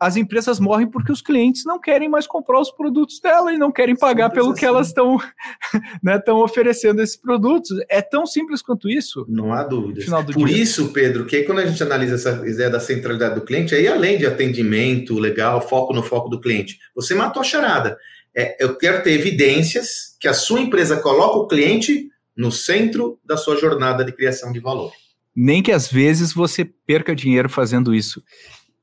as 0.00 0.16
empresas 0.16 0.58
morrem 0.58 0.86
porque 0.86 1.12
os 1.12 1.20
clientes 1.20 1.62
não 1.66 1.78
querem 1.78 2.08
mais 2.08 2.26
comprar 2.26 2.58
os 2.58 2.70
produtos 2.70 3.20
dela 3.20 3.52
e 3.52 3.58
não 3.58 3.70
querem 3.70 3.94
pagar 3.94 4.28
simples 4.28 4.40
pelo 4.40 4.52
assim. 4.52 4.60
que 4.60 4.66
elas 4.66 4.86
estão 4.86 5.18
né, 6.02 6.18
oferecendo 6.28 7.02
esses 7.02 7.16
produtos. 7.16 7.70
É 7.86 8.00
tão 8.00 8.24
simples 8.24 8.62
quanto 8.62 8.88
isso. 8.88 9.26
Não 10.00 10.16
há 10.16 10.22
dúvida. 10.22 10.40
Por 10.40 10.48
dia. 10.48 10.62
isso, 10.62 10.90
Pedro, 10.90 11.26
que 11.26 11.42
quando 11.42 11.58
a 11.58 11.66
gente 11.66 11.82
analisa 11.82 12.14
essa 12.14 12.48
ideia 12.48 12.70
da 12.70 12.80
centralidade 12.80 13.34
do 13.34 13.42
cliente, 13.42 13.74
aí 13.74 13.86
além 13.86 14.16
de 14.16 14.24
atendimento 14.24 15.18
legal, 15.18 15.60
foco 15.60 15.92
no 15.92 16.02
foco 16.02 16.30
do 16.30 16.40
cliente, 16.40 16.78
você 16.94 17.14
matou 17.14 17.40
a 17.40 17.44
charada. 17.44 17.98
É, 18.34 18.56
eu 18.58 18.76
quero 18.78 19.02
ter 19.02 19.12
evidências 19.12 20.16
que 20.18 20.28
a 20.28 20.32
sua 20.32 20.60
empresa 20.60 20.96
coloca 20.96 21.36
o 21.36 21.46
cliente 21.46 22.08
no 22.34 22.50
centro 22.50 23.18
da 23.22 23.36
sua 23.36 23.56
jornada 23.56 24.02
de 24.02 24.12
criação 24.12 24.50
de 24.50 24.60
valor. 24.60 24.92
Nem 25.36 25.62
que 25.62 25.72
às 25.72 25.90
vezes 25.90 26.32
você 26.32 26.64
perca 26.64 27.14
dinheiro 27.14 27.50
fazendo 27.50 27.94
isso. 27.94 28.22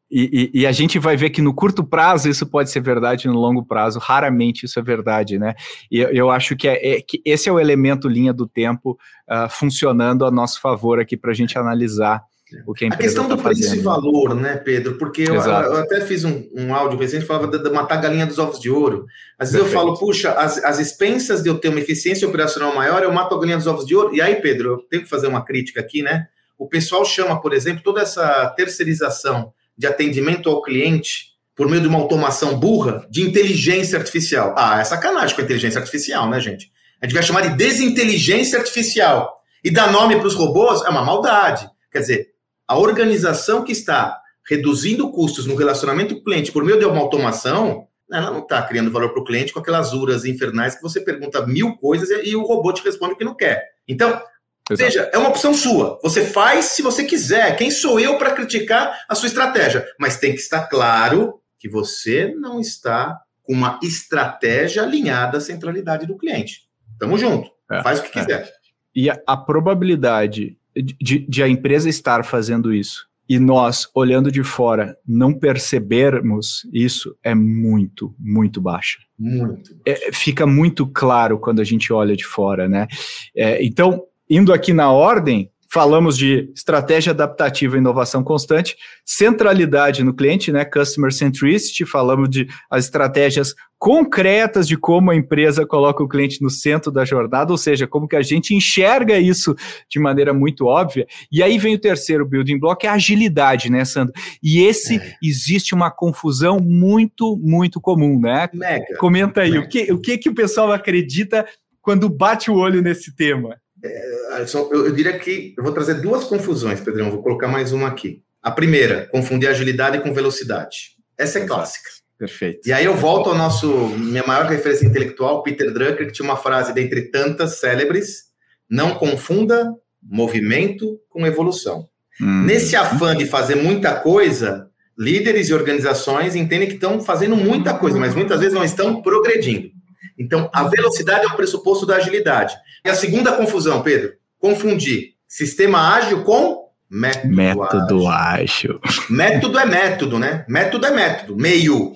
E, 0.10 0.52
e, 0.54 0.62
e, 0.62 0.68
a 0.68 0.72
gente 0.72 0.98
vai 0.98 1.18
ver 1.18 1.32
que 1.32 1.42
no 1.42 1.54
curto 1.54 1.84
prazo 1.84 2.30
isso 2.30 2.46
pode 2.46 2.72
ser 2.72 2.80
verdade, 2.80 3.28
no 3.28 3.38
longo 3.38 3.66
prazo, 3.66 4.00
raramente 4.00 4.66
isso 4.66 4.80
é 4.80 4.82
verdade, 4.82 5.38
né? 5.38 5.54
E 5.92 6.00
eu, 6.00 6.10
eu 6.10 6.32
acho 6.32 6.56
que, 6.56 6.68
é, 6.68 6.96
é, 6.96 7.02
que 7.02 7.22
esse 7.26 7.50
é 7.50 7.52
o 7.52 7.60
elemento 7.60 8.08
linha 8.08 8.32
do 8.32 8.48
tempo 8.48 8.98
uh, 9.30 9.50
funcionando 9.50 10.26
a 10.26 10.32
nosso 10.32 10.62
favor 10.62 11.00
aqui 11.00 11.18
para 11.18 11.32
a 11.32 11.34
gente 11.34 11.58
analisar 11.58 12.24
o 12.66 12.74
que 12.74 12.86
a 12.86 12.88
empresa 12.88 13.02
A 13.02 13.06
questão 13.06 13.28
tá 13.28 13.36
do 13.36 13.44
preço 13.44 13.76
e 13.76 13.80
valor, 13.80 14.34
né, 14.34 14.56
Pedro? 14.56 14.98
Porque 14.98 15.24
eu, 15.24 15.36
eu, 15.36 15.78
até 15.78 16.00
fiz 16.02 16.24
um, 16.24 16.48
um 16.56 16.74
áudio 16.74 16.98
recente 16.98 17.26
falava 17.26 17.48
de, 17.48 17.62
de, 17.62 17.70
matar 17.70 17.98
a 17.98 18.02
galinha 18.02 18.26
dos 18.26 18.40
ovos 18.40 18.60
de 18.60 18.70
ouro. 18.70 19.06
Às 19.38 19.52
vezes 19.52 19.68
Perfeito. 19.68 19.90
eu 19.90 19.96
falo, 19.96 20.00
puxa, 20.00 20.32
as, 20.32 20.64
as 20.64 20.80
expensas 20.80 21.44
de 21.44 21.50
eu 21.50 21.58
ter 21.58 21.68
uma 21.68 21.80
eficiência 21.80 22.28
operacional 22.28 22.74
maior, 22.74 23.04
eu 23.04 23.12
mato 23.12 23.36
a 23.36 23.40
galinha 23.40 23.58
dos 23.58 23.68
ovos 23.68 23.86
de 23.86 23.94
ouro. 23.94 24.16
E 24.16 24.22
aí, 24.22 24.36
Pedro, 24.36 24.70
eu 24.70 24.78
tenho 24.90 25.04
que 25.04 25.10
fazer 25.10 25.28
uma 25.28 25.44
crítica 25.44 25.82
aqui, 25.82 26.02
né? 26.02 26.28
O 26.58 26.68
pessoal 26.68 27.04
chama, 27.04 27.40
por 27.42 27.54
exemplo, 27.54 27.84
toda 27.84 28.02
essa 28.02 28.48
terceirização 28.56 29.52
de 29.78 29.88
atendimento 29.88 30.50
ao 30.50 30.62
cliente 30.62 31.38
por 31.56 31.68
meio 31.68 31.82
de 31.82 31.88
uma 31.88 32.00
automação 32.00 32.60
burra 32.60 33.08
de 33.10 33.22
inteligência 33.22 33.98
artificial. 33.98 34.54
Ah, 34.58 34.80
é 34.80 34.84
sacanagem 34.84 35.36
com 35.36 35.42
a 35.42 35.46
inteligência 35.46 35.80
artificial, 35.80 36.30
né, 36.30 36.40
gente? 36.40 36.72
A 37.02 37.06
gente 37.06 37.14
vai 37.14 37.24
chamar 37.24 37.42
de 37.42 37.58
desinteligência 37.58 38.60
artificial. 38.60 39.42
E 39.64 39.72
dar 39.72 39.92
nome 39.92 40.18
para 40.18 40.28
os 40.28 40.36
robôs 40.36 40.84
é 40.84 40.90
uma 40.90 41.04
maldade. 41.04 41.68
Quer 41.92 42.00
dizer, 42.00 42.28
a 42.68 42.78
organização 42.78 43.64
que 43.64 43.72
está 43.72 44.20
reduzindo 44.48 45.12
custos 45.12 45.46
no 45.46 45.56
relacionamento 45.56 46.16
com 46.16 46.22
o 46.22 46.24
cliente 46.24 46.52
por 46.52 46.64
meio 46.64 46.80
de 46.80 46.86
uma 46.86 47.02
automação, 47.02 47.88
ela 48.12 48.32
não 48.32 48.40
está 48.40 48.62
criando 48.62 48.92
valor 48.92 49.12
para 49.12 49.22
o 49.22 49.26
cliente 49.26 49.52
com 49.52 49.60
aquelas 49.60 49.94
uras 49.94 50.26
infernais 50.26 50.76
que 50.76 50.82
você 50.82 51.02
pergunta 51.02 51.46
mil 51.46 51.76
coisas 51.76 52.10
e 52.24 52.36
o 52.36 52.44
robô 52.44 52.72
te 52.72 52.84
responde 52.84 53.14
o 53.14 53.18
que 53.18 53.26
não 53.26 53.36
quer. 53.36 53.62
Então, 53.88 54.22
Exato. 54.70 54.84
Veja, 54.84 55.10
é 55.14 55.18
uma 55.18 55.30
opção 55.30 55.54
sua. 55.54 56.00
Você 56.04 56.26
faz 56.26 56.66
se 56.66 56.82
você 56.82 57.04
quiser. 57.04 57.56
Quem 57.56 57.72
sou 57.72 58.00
eu 58.00 58.18
para 58.18 58.34
criticar 58.34 59.00
a 59.08 59.16
sua 59.16 59.28
estratégia? 59.28 59.86
Mas 60.00 60.18
tem 60.18 60.34
que 60.34 60.40
estar 60.40 60.68
claro 60.68 61.40
que 61.60 61.70
você 61.70 62.34
não 62.38 62.60
está 62.60 63.18
com 63.44 63.54
uma 63.54 63.80
estratégia 63.82 64.84
alinhada 64.84 65.38
à 65.38 65.42
centralidade 65.42 66.06
do 66.06 66.18
cliente. 66.18 66.68
Tamo 67.00 67.18
junto. 67.18 67.50
É, 67.72 67.82
faz 67.82 68.00
o 68.00 68.04
que 68.04 68.10
é. 68.10 68.12
quiser. 68.12 68.52
E 68.94 69.10
a, 69.10 69.20
a 69.26 69.38
probabilidade 69.38 70.58
de, 70.76 71.20
de, 71.28 71.44
a 71.44 71.48
empresa 71.48 71.90
estar 71.90 72.24
fazendo 72.24 72.74
isso 72.74 73.08
e 73.30 73.40
nós, 73.40 73.90
olhando 73.94 74.32
de 74.32 74.42
fora, 74.42 74.98
não 75.06 75.34
percebermos 75.34 76.68
isso 76.72 77.16
é 77.22 77.36
muito, 77.36 78.16
muito 78.18 78.62
baixa. 78.62 79.00
Muito. 79.20 79.76
É, 79.86 80.12
fica 80.14 80.46
muito 80.48 80.88
claro 80.88 81.38
quando 81.38 81.60
a 81.60 81.64
gente 81.64 81.92
olha 81.92 82.16
de 82.16 82.26
fora, 82.26 82.70
né? 82.70 82.88
É, 83.36 83.64
então, 83.64 84.04
indo 84.30 84.54
aqui 84.54 84.74
na 84.74 84.92
ordem, 84.92 85.52
falamos 85.70 86.18
de 86.18 86.50
estratégia 86.56 87.12
adaptativa 87.12 87.76
e 87.76 87.80
inovação 87.80 88.24
constante, 88.24 88.78
centralidade 89.06 90.04
no 90.04 90.14
cliente, 90.14 90.52
né, 90.52 90.64
customer 90.64 91.14
centricity, 91.14 91.86
falamos 91.86 92.30
de 92.30 92.48
as 92.70 92.86
estratégias 92.86 93.54
concretas 93.78 94.68
de 94.68 94.76
como 94.76 95.12
a 95.12 95.16
empresa 95.16 95.66
coloca 95.66 96.02
o 96.02 96.08
cliente 96.08 96.42
no 96.42 96.50
centro 96.50 96.92
da 96.92 97.06
jornada, 97.06 97.52
ou 97.52 97.58
seja, 97.58 97.86
como 97.86 98.08
que 98.08 98.16
a 98.16 98.22
gente 98.22 98.56
enxerga 98.56 99.20
isso 99.20 99.56
de 99.88 100.00
maneira 100.00 100.34
muito 100.34 100.66
óbvia. 100.66 101.06
E 101.32 101.44
aí 101.44 101.60
vem 101.60 101.76
o 101.76 101.80
terceiro 101.80 102.26
building 102.26 102.58
block, 102.58 102.86
é 102.86 102.90
a 102.90 102.94
agilidade, 102.94 103.70
né, 103.70 103.86
Sandro? 103.86 104.14
E 104.42 104.62
esse 104.64 104.98
é. 104.98 105.16
existe 105.22 105.76
uma 105.76 105.92
confusão 105.92 106.60
muito, 106.60 107.38
muito 107.38 107.80
comum, 107.80 108.20
né? 108.20 108.50
Mega. 108.54 108.98
Comenta 108.98 109.42
aí, 109.42 109.52
Mega. 109.52 109.66
o 109.66 109.70
que 109.70 109.92
o 109.92 110.00
que 110.00 110.18
que 110.18 110.30
o 110.30 110.34
pessoal 110.34 110.72
acredita 110.72 111.46
quando 111.82 112.10
bate 112.10 112.50
o 112.50 112.56
olho 112.56 112.82
nesse 112.82 113.16
tema? 113.16 113.58
É, 113.84 114.42
eu, 114.54 114.86
eu 114.86 114.92
diria 114.92 115.18
que 115.18 115.54
eu 115.58 115.64
vou 115.64 115.74
trazer 115.74 115.96
duas 115.96 116.24
confusões, 116.24 116.80
Pedrão. 116.82 117.12
Vou 117.12 117.22
colocar 117.22 117.48
mais 117.48 117.72
uma 117.72 117.88
aqui. 117.88 118.24
A 118.42 118.52
primeira, 118.52 119.08
confundir 119.08 119.50
agilidade 119.50 120.00
com 120.00 120.14
velocidade. 120.14 120.96
Essa 121.18 121.40
é 121.40 121.44
Exato. 121.44 121.54
clássica. 121.54 121.90
Perfeito. 122.18 122.68
E 122.68 122.74
aí 122.74 122.86
eu 122.86 122.96
volto 122.96 123.30
ao 123.30 123.38
nosso 123.38 123.68
minha 123.90 124.26
maior 124.26 124.46
referência 124.46 124.86
intelectual, 124.86 125.44
Peter 125.44 125.72
Drucker, 125.72 126.08
que 126.08 126.14
tinha 126.14 126.28
uma 126.28 126.38
frase 126.38 126.74
dentre 126.74 127.12
tantas 127.12 127.60
célebres: 127.60 128.24
não 128.70 128.96
confunda 128.96 129.72
movimento 130.02 131.00
com 131.10 131.28
evolução. 131.28 131.88
Hum. 132.20 132.44
Nesse 132.44 132.76
afã 132.76 133.16
de 133.16 133.26
fazer 133.26 133.56
muita 133.56 133.94
coisa, 133.96 134.68
líderes 134.98 135.50
e 135.50 135.54
organizações 135.54 136.36
entendem 136.36 136.68
que 136.68 136.76
estão 136.76 137.00
fazendo 137.02 137.36
muita 137.36 137.74
coisa, 137.76 138.00
mas 138.00 138.16
muitas 138.16 138.40
vezes 138.40 138.54
não 138.54 138.64
estão 138.64 139.02
progredindo. 139.02 139.70
Então, 140.18 140.50
a 140.54 140.64
velocidade 140.64 141.26
é 141.26 141.28
o 141.28 141.36
pressuposto 141.36 141.86
da 141.86 141.96
agilidade. 141.96 142.56
E 142.84 142.90
a 142.90 142.96
segunda 142.96 143.34
confusão, 143.34 143.84
Pedro, 143.84 144.14
confundir 144.40 145.14
sistema 145.28 145.96
ágil 145.96 146.24
com 146.24 146.70
método, 146.90 147.36
método 147.36 148.08
ágil. 148.08 148.80
ágil. 148.84 149.06
Método 149.10 149.60
é 149.60 149.66
método, 149.66 150.20
né? 150.20 150.46
Método 150.48 150.86
é 150.86 150.92
método, 150.92 151.36
meio. 151.36 151.94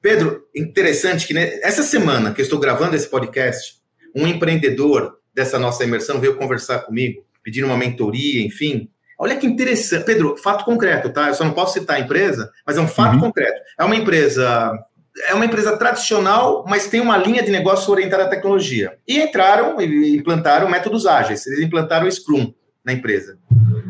Pedro, 0.00 0.44
interessante 0.54 1.26
que 1.26 1.36
essa 1.62 1.82
semana 1.82 2.32
que 2.32 2.40
eu 2.40 2.44
estou 2.44 2.60
gravando 2.60 2.94
esse 2.94 3.08
podcast, 3.08 3.76
um 4.14 4.26
empreendedor 4.26 5.18
dessa 5.34 5.58
nossa 5.58 5.82
imersão 5.82 6.20
veio 6.20 6.36
conversar 6.36 6.80
comigo, 6.80 7.24
pedindo 7.42 7.66
uma 7.66 7.76
mentoria, 7.76 8.42
enfim. 8.42 8.88
Olha 9.18 9.36
que 9.36 9.46
interessante. 9.46 10.04
Pedro, 10.04 10.36
fato 10.36 10.64
concreto, 10.64 11.10
tá? 11.10 11.28
Eu 11.28 11.34
só 11.34 11.44
não 11.44 11.52
posso 11.52 11.74
citar 11.74 11.96
a 11.96 12.00
empresa, 12.00 12.50
mas 12.66 12.76
é 12.76 12.80
um 12.80 12.88
fato 12.88 13.14
uhum. 13.14 13.20
concreto. 13.20 13.60
É 13.78 13.84
uma 13.84 13.96
empresa 13.96 14.72
é 15.22 15.34
uma 15.34 15.44
empresa 15.44 15.76
tradicional, 15.76 16.64
mas 16.68 16.88
tem 16.88 17.00
uma 17.00 17.16
linha 17.16 17.42
de 17.42 17.50
negócio 17.50 17.90
orientada 17.92 18.24
à 18.24 18.28
tecnologia. 18.28 18.98
E 19.06 19.20
entraram 19.20 19.80
e 19.80 20.16
implantaram 20.16 20.68
métodos 20.68 21.06
ágeis. 21.06 21.46
Eles 21.46 21.60
implantaram 21.60 22.06
o 22.06 22.10
Scrum 22.10 22.52
na 22.84 22.92
empresa. 22.92 23.38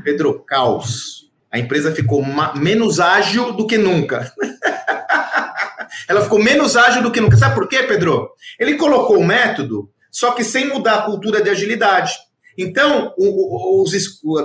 Pedro, 0.04 0.40
caos. 0.40 1.30
A 1.50 1.58
empresa 1.58 1.94
ficou 1.94 2.22
menos 2.56 3.00
ágil 3.00 3.52
do 3.52 3.66
que 3.66 3.78
nunca. 3.78 4.32
Ela 6.08 6.22
ficou 6.22 6.42
menos 6.42 6.76
ágil 6.76 7.02
do 7.02 7.10
que 7.10 7.20
nunca. 7.20 7.36
Sabe 7.36 7.54
por 7.54 7.68
quê, 7.68 7.84
Pedro? 7.84 8.30
Ele 8.58 8.74
colocou 8.74 9.18
o 9.18 9.24
método, 9.24 9.88
só 10.10 10.32
que 10.32 10.44
sem 10.44 10.68
mudar 10.68 10.96
a 10.96 11.02
cultura 11.02 11.42
de 11.42 11.48
agilidade. 11.48 12.12
Então, 12.58 13.14
os, 13.16 13.92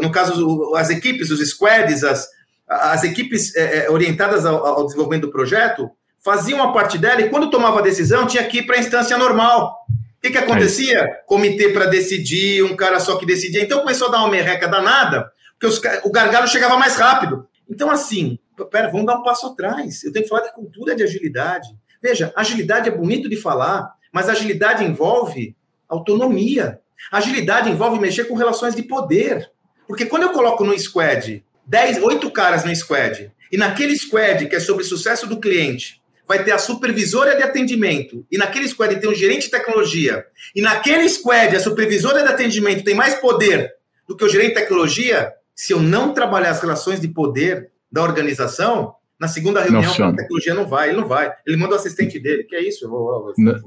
no 0.02 0.12
caso, 0.12 0.74
as 0.76 0.90
equipes, 0.90 1.30
os 1.30 1.48
squads, 1.50 2.04
as, 2.04 2.28
as 2.68 3.04
equipes 3.04 3.56
é, 3.56 3.90
orientadas 3.90 4.46
ao, 4.46 4.66
ao 4.66 4.86
desenvolvimento 4.86 5.24
do 5.24 5.32
projeto, 5.32 5.90
fazia 6.24 6.56
uma 6.56 6.74
parte 6.74 6.98
dela 6.98 7.22
e 7.22 7.30
quando 7.30 7.50
tomava 7.50 7.80
a 7.80 7.84
decisão 7.84 8.28
tinha 8.28 8.44
que 8.44 8.60
ir 8.60 8.64
para 8.64 8.76
a 8.76 8.80
instância 8.80 9.18
normal. 9.18 9.86
O 9.90 10.22
que, 10.22 10.32
que 10.32 10.38
acontecia? 10.38 11.00
É 11.00 11.08
Comitê 11.26 11.70
para 11.70 11.86
decidir, 11.86 12.64
um 12.64 12.76
cara 12.76 13.00
só 13.00 13.18
que 13.18 13.26
decidia. 13.26 13.64
Então 13.64 13.80
começou 13.80 14.10
a 14.10 14.12
dar 14.12 14.20
uma 14.20 14.30
merreca 14.30 14.68
danada, 14.68 15.32
porque 15.54 15.68
os, 15.68 15.82
o 16.04 16.12
gargalo 16.12 16.48
chegava 16.48 16.78
mais 16.78 16.96
rápido. 16.96 17.48
Então, 17.70 17.90
assim, 17.90 18.38
pera, 18.70 18.90
vamos 18.90 19.06
dar 19.06 19.18
um 19.18 19.24
passo 19.24 19.48
atrás. 19.48 20.04
Eu 20.04 20.12
tenho 20.12 20.24
que 20.24 20.30
falar 20.30 20.42
de 20.42 20.54
cultura 20.54 20.96
de 20.96 21.04
agilidade. 21.04 21.70
Veja, 22.02 22.34
agilidade 22.36 22.90
é 22.90 22.92
bonito 22.92 23.30
de 23.30 23.38
falar, 23.38 23.94
mas 24.12 24.28
agilidade 24.28 24.84
envolve 24.84 25.56
autonomia. 25.88 26.82
Agilidade 27.12 27.70
envolve 27.70 28.00
mexer 28.00 28.26
com 28.26 28.36
relações 28.36 28.76
de 28.76 28.84
poder. 28.84 29.50
Porque 29.88 30.06
quando 30.06 30.24
eu 30.24 30.30
coloco 30.32 30.66
no 30.66 30.78
squad 30.78 31.44
10, 31.66 32.02
8 32.02 32.32
caras 32.32 32.66
no 32.66 32.76
squad, 32.76 33.32
e 33.52 33.58
naquele 33.58 33.96
squad 33.96 34.48
que 34.48 34.56
é 34.56 34.60
sobre 34.60 34.84
sucesso 34.84 35.28
do 35.28 35.40
cliente, 35.40 36.02
vai 36.30 36.44
ter 36.44 36.52
a 36.52 36.60
supervisora 36.60 37.36
de 37.36 37.42
atendimento, 37.42 38.24
e 38.32 38.38
naquele 38.38 38.68
squad 38.68 38.96
tem 38.98 39.10
um 39.10 39.16
gerente 39.16 39.46
de 39.46 39.52
tecnologia, 39.52 40.24
e 40.56 40.62
naquele 40.62 41.10
squad 41.10 41.56
a 41.56 41.60
supervisora 41.60 42.22
de 42.22 42.30
atendimento 42.30 42.84
tem 42.84 42.94
mais 42.94 43.16
poder 43.16 43.74
do 44.08 44.16
que 44.16 44.24
o 44.24 44.30
gerente 44.30 44.50
de 44.50 44.62
tecnologia, 44.62 45.34
se 45.56 45.74
eu 45.74 45.80
não 45.82 46.14
trabalhar 46.14 46.52
as 46.52 46.62
relações 46.62 47.02
de 47.02 47.08
poder 47.08 47.72
da 47.92 48.04
organização, 48.04 48.94
na 49.20 49.28
segunda 49.28 49.62
reunião 49.62 49.92
a 49.92 50.14
tecnologia 50.14 50.54
não 50.54 50.66
vai, 50.66 50.90
ele 50.90 50.98
não 50.98 51.08
vai. 51.08 51.34
Ele 51.46 51.58
manda 51.58 51.74
o 51.74 51.76
assistente 51.76 52.18
dele, 52.18 52.44
que 52.46 52.56
é 52.56 52.66
isso. 52.66 52.86
Eu 52.86 52.90
vou, 52.90 53.14
eu 53.14 53.22
vou, 53.24 53.34
não, 53.38 53.60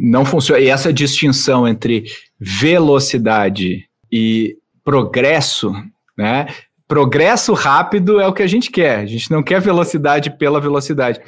não 0.00 0.24
funciona. 0.24 0.58
E 0.58 0.68
essa 0.68 0.90
distinção 0.90 1.68
entre 1.68 2.04
velocidade 2.40 3.84
e 4.10 4.56
progresso, 4.82 5.72
né? 6.16 6.46
Progresso 6.88 7.52
rápido 7.52 8.20
é 8.20 8.28
o 8.28 8.32
que 8.32 8.42
a 8.42 8.46
gente 8.46 8.70
quer. 8.70 9.00
A 9.00 9.06
gente 9.06 9.30
não 9.30 9.42
quer 9.42 9.60
velocidade 9.60 10.30
pela 10.30 10.60
velocidade. 10.60 11.20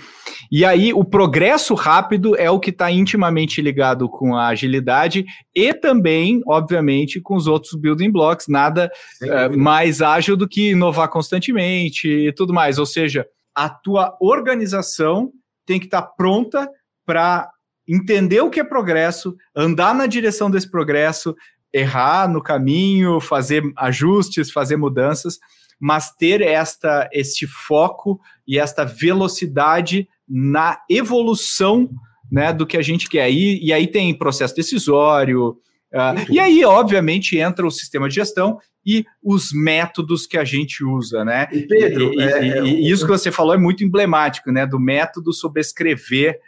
E 0.51 0.65
aí, 0.65 0.93
o 0.93 1.05
progresso 1.05 1.75
rápido 1.75 2.37
é 2.37 2.49
o 2.49 2.61
que 2.61 2.71
está 2.71 2.91
intimamente 2.93 3.61
ligado 3.61 4.09
com 4.09 4.37
a 4.37 4.49
agilidade 4.49 5.25
e 5.55 5.75
também, 5.75 6.41
obviamente, 6.47 7.21
com 7.21 7.35
os 7.35 7.47
outros 7.49 7.75
building 7.75 8.13
blocks. 8.13 8.47
Nada 8.49 8.91
uh, 9.23 9.59
mais 9.59 10.01
ágil 10.01 10.37
do 10.37 10.49
que 10.49 10.71
inovar 10.71 11.09
constantemente 11.09 12.09
e 12.09 12.33
tudo 12.33 12.55
mais. 12.55 12.79
Ou 12.79 12.87
seja, 12.87 13.27
a 13.55 13.69
tua 13.69 14.17
organização 14.21 15.33
tem 15.67 15.81
que 15.81 15.87
estar 15.87 16.03
tá 16.03 16.09
pronta 16.17 16.69
para 17.05 17.51
entender 17.89 18.41
o 18.43 18.51
que 18.51 18.61
é 18.61 18.65
progresso, 18.65 19.35
andar 19.57 19.95
na 19.95 20.07
direção 20.07 20.51
desse 20.51 20.71
progresso, 20.71 21.35
errar 21.73 22.29
no 22.29 22.43
caminho, 22.43 23.21
fazer 23.21 23.63
ajustes, 23.77 24.51
fazer 24.51 24.77
mudanças, 24.77 25.39
mas 25.81 26.11
ter 26.11 26.41
esta 26.41 27.09
este 27.13 27.47
foco 27.47 28.21
e 28.47 28.59
esta 28.59 28.85
velocidade 28.85 30.09
na 30.29 30.79
evolução 30.91 31.89
né, 32.31 32.53
do 32.53 32.67
que 32.67 32.77
a 32.77 32.83
gente 32.83 33.09
quer. 33.09 33.31
E, 33.31 33.65
e 33.65 33.73
aí 33.73 33.87
tem 33.87 34.13
processo 34.17 34.55
decisório, 34.55 35.51
uh, 35.93 36.31
e 36.31 36.39
aí, 36.39 36.65
obviamente, 36.65 37.39
entra 37.39 37.67
o 37.67 37.71
sistema 37.71 38.09
de 38.09 38.17
gestão 38.17 38.59
e 38.85 39.05
os 39.23 39.53
métodos 39.53 40.27
que 40.27 40.39
a 40.39 40.45
gente 40.45 40.85
usa, 40.85 41.25
né? 41.25 41.47
E 41.53 41.67
Pedro, 41.67 42.13
e, 42.15 42.23
é, 42.23 42.45
e, 42.45 42.51
é, 42.51 42.65
e 42.65 42.91
isso 42.91 43.05
que 43.05 43.13
você 43.13 43.31
falou 43.31 43.55
é 43.55 43.59
muito 43.59 43.85
emblemático, 43.85 44.51
né? 44.51 44.67
Do 44.67 44.81
método 44.81 45.33
sobrescrever 45.33 46.39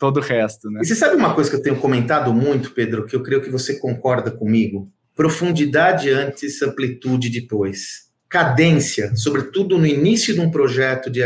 todo 0.00 0.16
o 0.16 0.22
resto, 0.22 0.70
né? 0.70 0.80
E 0.82 0.86
você 0.86 0.96
sabe 0.96 1.14
uma 1.14 1.34
coisa 1.34 1.50
que 1.50 1.56
eu 1.56 1.62
tenho 1.62 1.76
comentado 1.76 2.32
muito, 2.32 2.72
Pedro, 2.72 3.04
que 3.04 3.14
eu 3.14 3.22
creio 3.22 3.42
que 3.42 3.50
você 3.50 3.78
concorda 3.78 4.30
comigo? 4.30 4.90
Profundidade 5.14 6.10
antes, 6.10 6.62
amplitude 6.62 7.28
depois. 7.28 8.08
Cadência, 8.26 9.14
sobretudo 9.14 9.76
no 9.76 9.86
início 9.86 10.32
de 10.32 10.40
um 10.40 10.50
projeto 10.50 11.10
de 11.10 11.20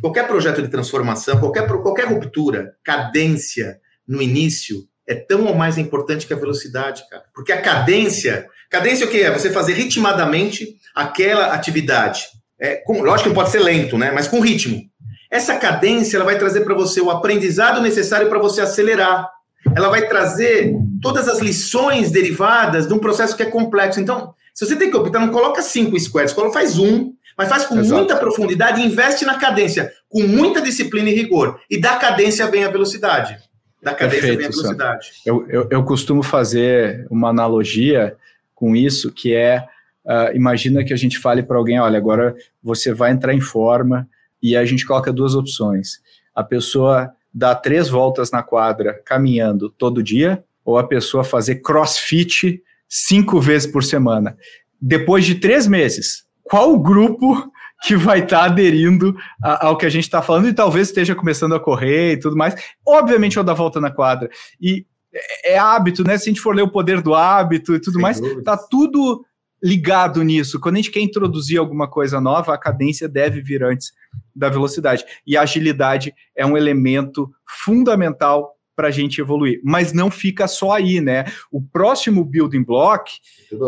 qualquer 0.00 0.28
projeto 0.28 0.62
de 0.62 0.68
transformação, 0.68 1.40
qualquer, 1.40 1.66
qualquer 1.66 2.06
ruptura, 2.06 2.74
cadência 2.84 3.80
no 4.06 4.22
início 4.22 4.84
é 5.08 5.14
tão 5.14 5.46
ou 5.46 5.54
mais 5.54 5.76
importante 5.76 6.26
que 6.26 6.32
a 6.32 6.36
velocidade, 6.36 7.02
cara. 7.10 7.24
Porque 7.34 7.50
a 7.50 7.60
cadência, 7.60 8.46
cadência 8.70 9.06
o 9.06 9.10
que 9.10 9.22
é? 9.22 9.30
Você 9.32 9.50
fazer 9.50 9.72
ritmadamente 9.72 10.76
aquela 10.94 11.52
atividade. 11.52 12.26
É, 12.60 12.76
com, 12.76 13.02
lógico 13.02 13.24
que 13.24 13.28
não 13.30 13.34
pode 13.34 13.50
ser 13.50 13.60
lento, 13.60 13.98
né? 13.98 14.12
Mas 14.12 14.28
com 14.28 14.38
ritmo. 14.38 14.89
Essa 15.30 15.56
cadência 15.56 16.16
ela 16.16 16.24
vai 16.24 16.38
trazer 16.38 16.62
para 16.62 16.74
você 16.74 17.00
o 17.00 17.10
aprendizado 17.10 17.80
necessário 17.80 18.28
para 18.28 18.38
você 18.38 18.60
acelerar. 18.60 19.30
Ela 19.76 19.88
vai 19.88 20.08
trazer 20.08 20.74
todas 21.00 21.28
as 21.28 21.38
lições 21.38 22.10
derivadas 22.10 22.88
de 22.88 22.94
um 22.94 22.98
processo 22.98 23.36
que 23.36 23.42
é 23.42 23.46
complexo. 23.46 24.00
Então, 24.00 24.34
se 24.52 24.66
você 24.66 24.74
tem 24.76 24.90
que 24.90 24.96
optar, 24.96 25.20
não 25.20 25.28
coloca 25.28 25.62
cinco 25.62 25.98
squares, 26.00 26.32
faz 26.52 26.78
um, 26.78 27.12
mas 27.36 27.48
faz 27.48 27.64
com 27.64 27.78
Exato. 27.78 27.94
muita 27.94 28.16
profundidade 28.16 28.80
e 28.80 28.84
investe 28.84 29.24
na 29.24 29.38
cadência, 29.38 29.92
com 30.08 30.22
muita 30.22 30.60
disciplina 30.60 31.08
e 31.08 31.14
rigor. 31.14 31.60
E 31.70 31.80
da 31.80 31.96
cadência 31.96 32.46
vem 32.46 32.64
a 32.64 32.70
velocidade. 32.70 33.38
Da 33.82 33.94
cadência 33.94 34.28
Perfeito, 34.28 34.38
vem 34.38 34.46
a 34.46 34.50
velocidade. 34.50 35.12
Eu, 35.24 35.46
eu, 35.48 35.68
eu, 35.70 35.84
costumo 35.84 36.22
fazer 36.22 37.06
uma 37.10 37.28
analogia 37.28 38.16
com 38.54 38.76
isso, 38.76 39.10
que 39.10 39.34
é, 39.34 39.64
uh, 40.04 40.34
imagina 40.36 40.84
que 40.84 40.92
a 40.92 40.96
gente 40.96 41.18
fale 41.18 41.42
para 41.42 41.56
alguém, 41.56 41.80
olha, 41.80 41.96
agora 41.96 42.34
você 42.62 42.92
vai 42.92 43.12
entrar 43.12 43.32
em 43.32 43.40
forma, 43.40 44.06
e 44.42 44.56
a 44.56 44.64
gente 44.64 44.86
coloca 44.86 45.12
duas 45.12 45.34
opções. 45.34 46.00
A 46.34 46.42
pessoa 46.42 47.12
dá 47.32 47.54
três 47.54 47.88
voltas 47.88 48.30
na 48.30 48.42
quadra 48.42 49.00
caminhando 49.04 49.70
todo 49.70 50.02
dia, 50.02 50.44
ou 50.64 50.78
a 50.78 50.86
pessoa 50.86 51.24
fazer 51.24 51.56
crossfit 51.56 52.62
cinco 52.88 53.40
vezes 53.40 53.70
por 53.70 53.82
semana. 53.82 54.36
Depois 54.80 55.24
de 55.24 55.36
três 55.36 55.66
meses, 55.66 56.24
qual 56.42 56.72
o 56.72 56.78
grupo 56.78 57.50
que 57.82 57.96
vai 57.96 58.20
estar 58.20 58.40
tá 58.40 58.44
aderindo 58.44 59.16
a, 59.42 59.66
ao 59.66 59.76
que 59.76 59.86
a 59.86 59.90
gente 59.90 60.04
está 60.04 60.20
falando 60.20 60.48
e 60.48 60.52
talvez 60.52 60.88
esteja 60.88 61.14
começando 61.14 61.54
a 61.54 61.60
correr 61.60 62.12
e 62.12 62.18
tudo 62.18 62.36
mais? 62.36 62.54
Obviamente, 62.86 63.36
eu 63.36 63.44
dar 63.44 63.54
volta 63.54 63.80
na 63.80 63.90
quadra. 63.90 64.28
E 64.60 64.84
é, 65.12 65.54
é 65.54 65.58
hábito, 65.58 66.04
né? 66.04 66.18
Se 66.18 66.24
a 66.24 66.32
gente 66.32 66.40
for 66.40 66.54
ler 66.54 66.62
o 66.62 66.70
poder 66.70 67.00
do 67.00 67.14
hábito 67.14 67.74
e 67.74 67.80
tudo 67.80 67.94
Sem 67.94 68.02
mais, 68.02 68.20
dúvida. 68.20 68.42
tá 68.42 68.56
tudo 68.56 69.24
ligado 69.62 70.22
nisso. 70.22 70.58
Quando 70.60 70.76
a 70.76 70.78
gente 70.78 70.90
quer 70.90 71.00
introduzir 71.00 71.58
alguma 71.58 71.88
coisa 71.88 72.20
nova, 72.20 72.54
a 72.54 72.58
cadência 72.58 73.08
deve 73.08 73.40
vir 73.40 73.62
antes 73.62 73.92
da 74.34 74.48
velocidade. 74.48 75.04
E 75.26 75.36
a 75.36 75.42
agilidade 75.42 76.14
é 76.34 76.44
um 76.46 76.56
elemento 76.56 77.30
fundamental 77.64 78.56
para 78.74 78.88
a 78.88 78.90
gente 78.90 79.20
evoluir. 79.20 79.60
Mas 79.62 79.92
não 79.92 80.10
fica 80.10 80.48
só 80.48 80.72
aí, 80.72 81.00
né? 81.00 81.26
O 81.52 81.60
próximo 81.60 82.24
building 82.24 82.64
block, 82.64 83.12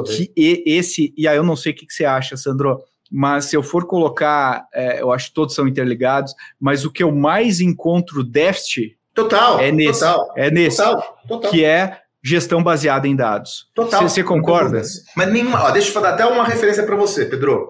que 0.07 0.33
esse, 0.35 1.13
e 1.17 1.29
aí 1.29 1.37
eu 1.37 1.45
não 1.45 1.57
sei 1.57 1.73
o 1.73 1.75
que, 1.75 1.87
que 1.87 1.93
você 1.93 2.07
acha, 2.07 2.37
Sandro, 2.37 2.83
mas 3.11 3.45
se 3.45 3.55
eu 3.55 3.63
for 3.63 3.87
colocar, 3.87 4.67
é, 4.73 5.03
eu 5.03 5.13
acho 5.13 5.29
que 5.29 5.35
todos 5.35 5.55
são 5.55 5.69
interligados, 5.69 6.35
mas 6.59 6.87
o 6.87 6.91
que 6.91 7.03
eu 7.03 7.13
mais 7.13 7.61
encontro 7.61 8.25
déficit 8.25 8.97
total, 9.13 9.61
é 9.61 9.71
nesse, 9.71 10.01
total, 10.01 10.33
é 10.35 10.51
nesse, 10.51 10.79
total, 10.79 11.19
total. 11.29 11.51
que 11.51 11.63
é 11.63 11.99
gestão 12.23 12.63
baseada 12.63 13.09
em 13.09 13.17
dados. 13.17 13.71
Total. 13.75 14.09
Você 14.09 14.23
concorda? 14.23 14.83
Mas 15.17 15.33
nenhuma. 15.33 15.65
Ó, 15.65 15.71
deixa 15.71 15.97
eu 15.97 16.03
dar 16.03 16.15
até 16.15 16.25
uma 16.25 16.45
referência 16.45 16.85
para 16.85 16.95
você, 16.95 17.27
Pedro. 17.27 17.69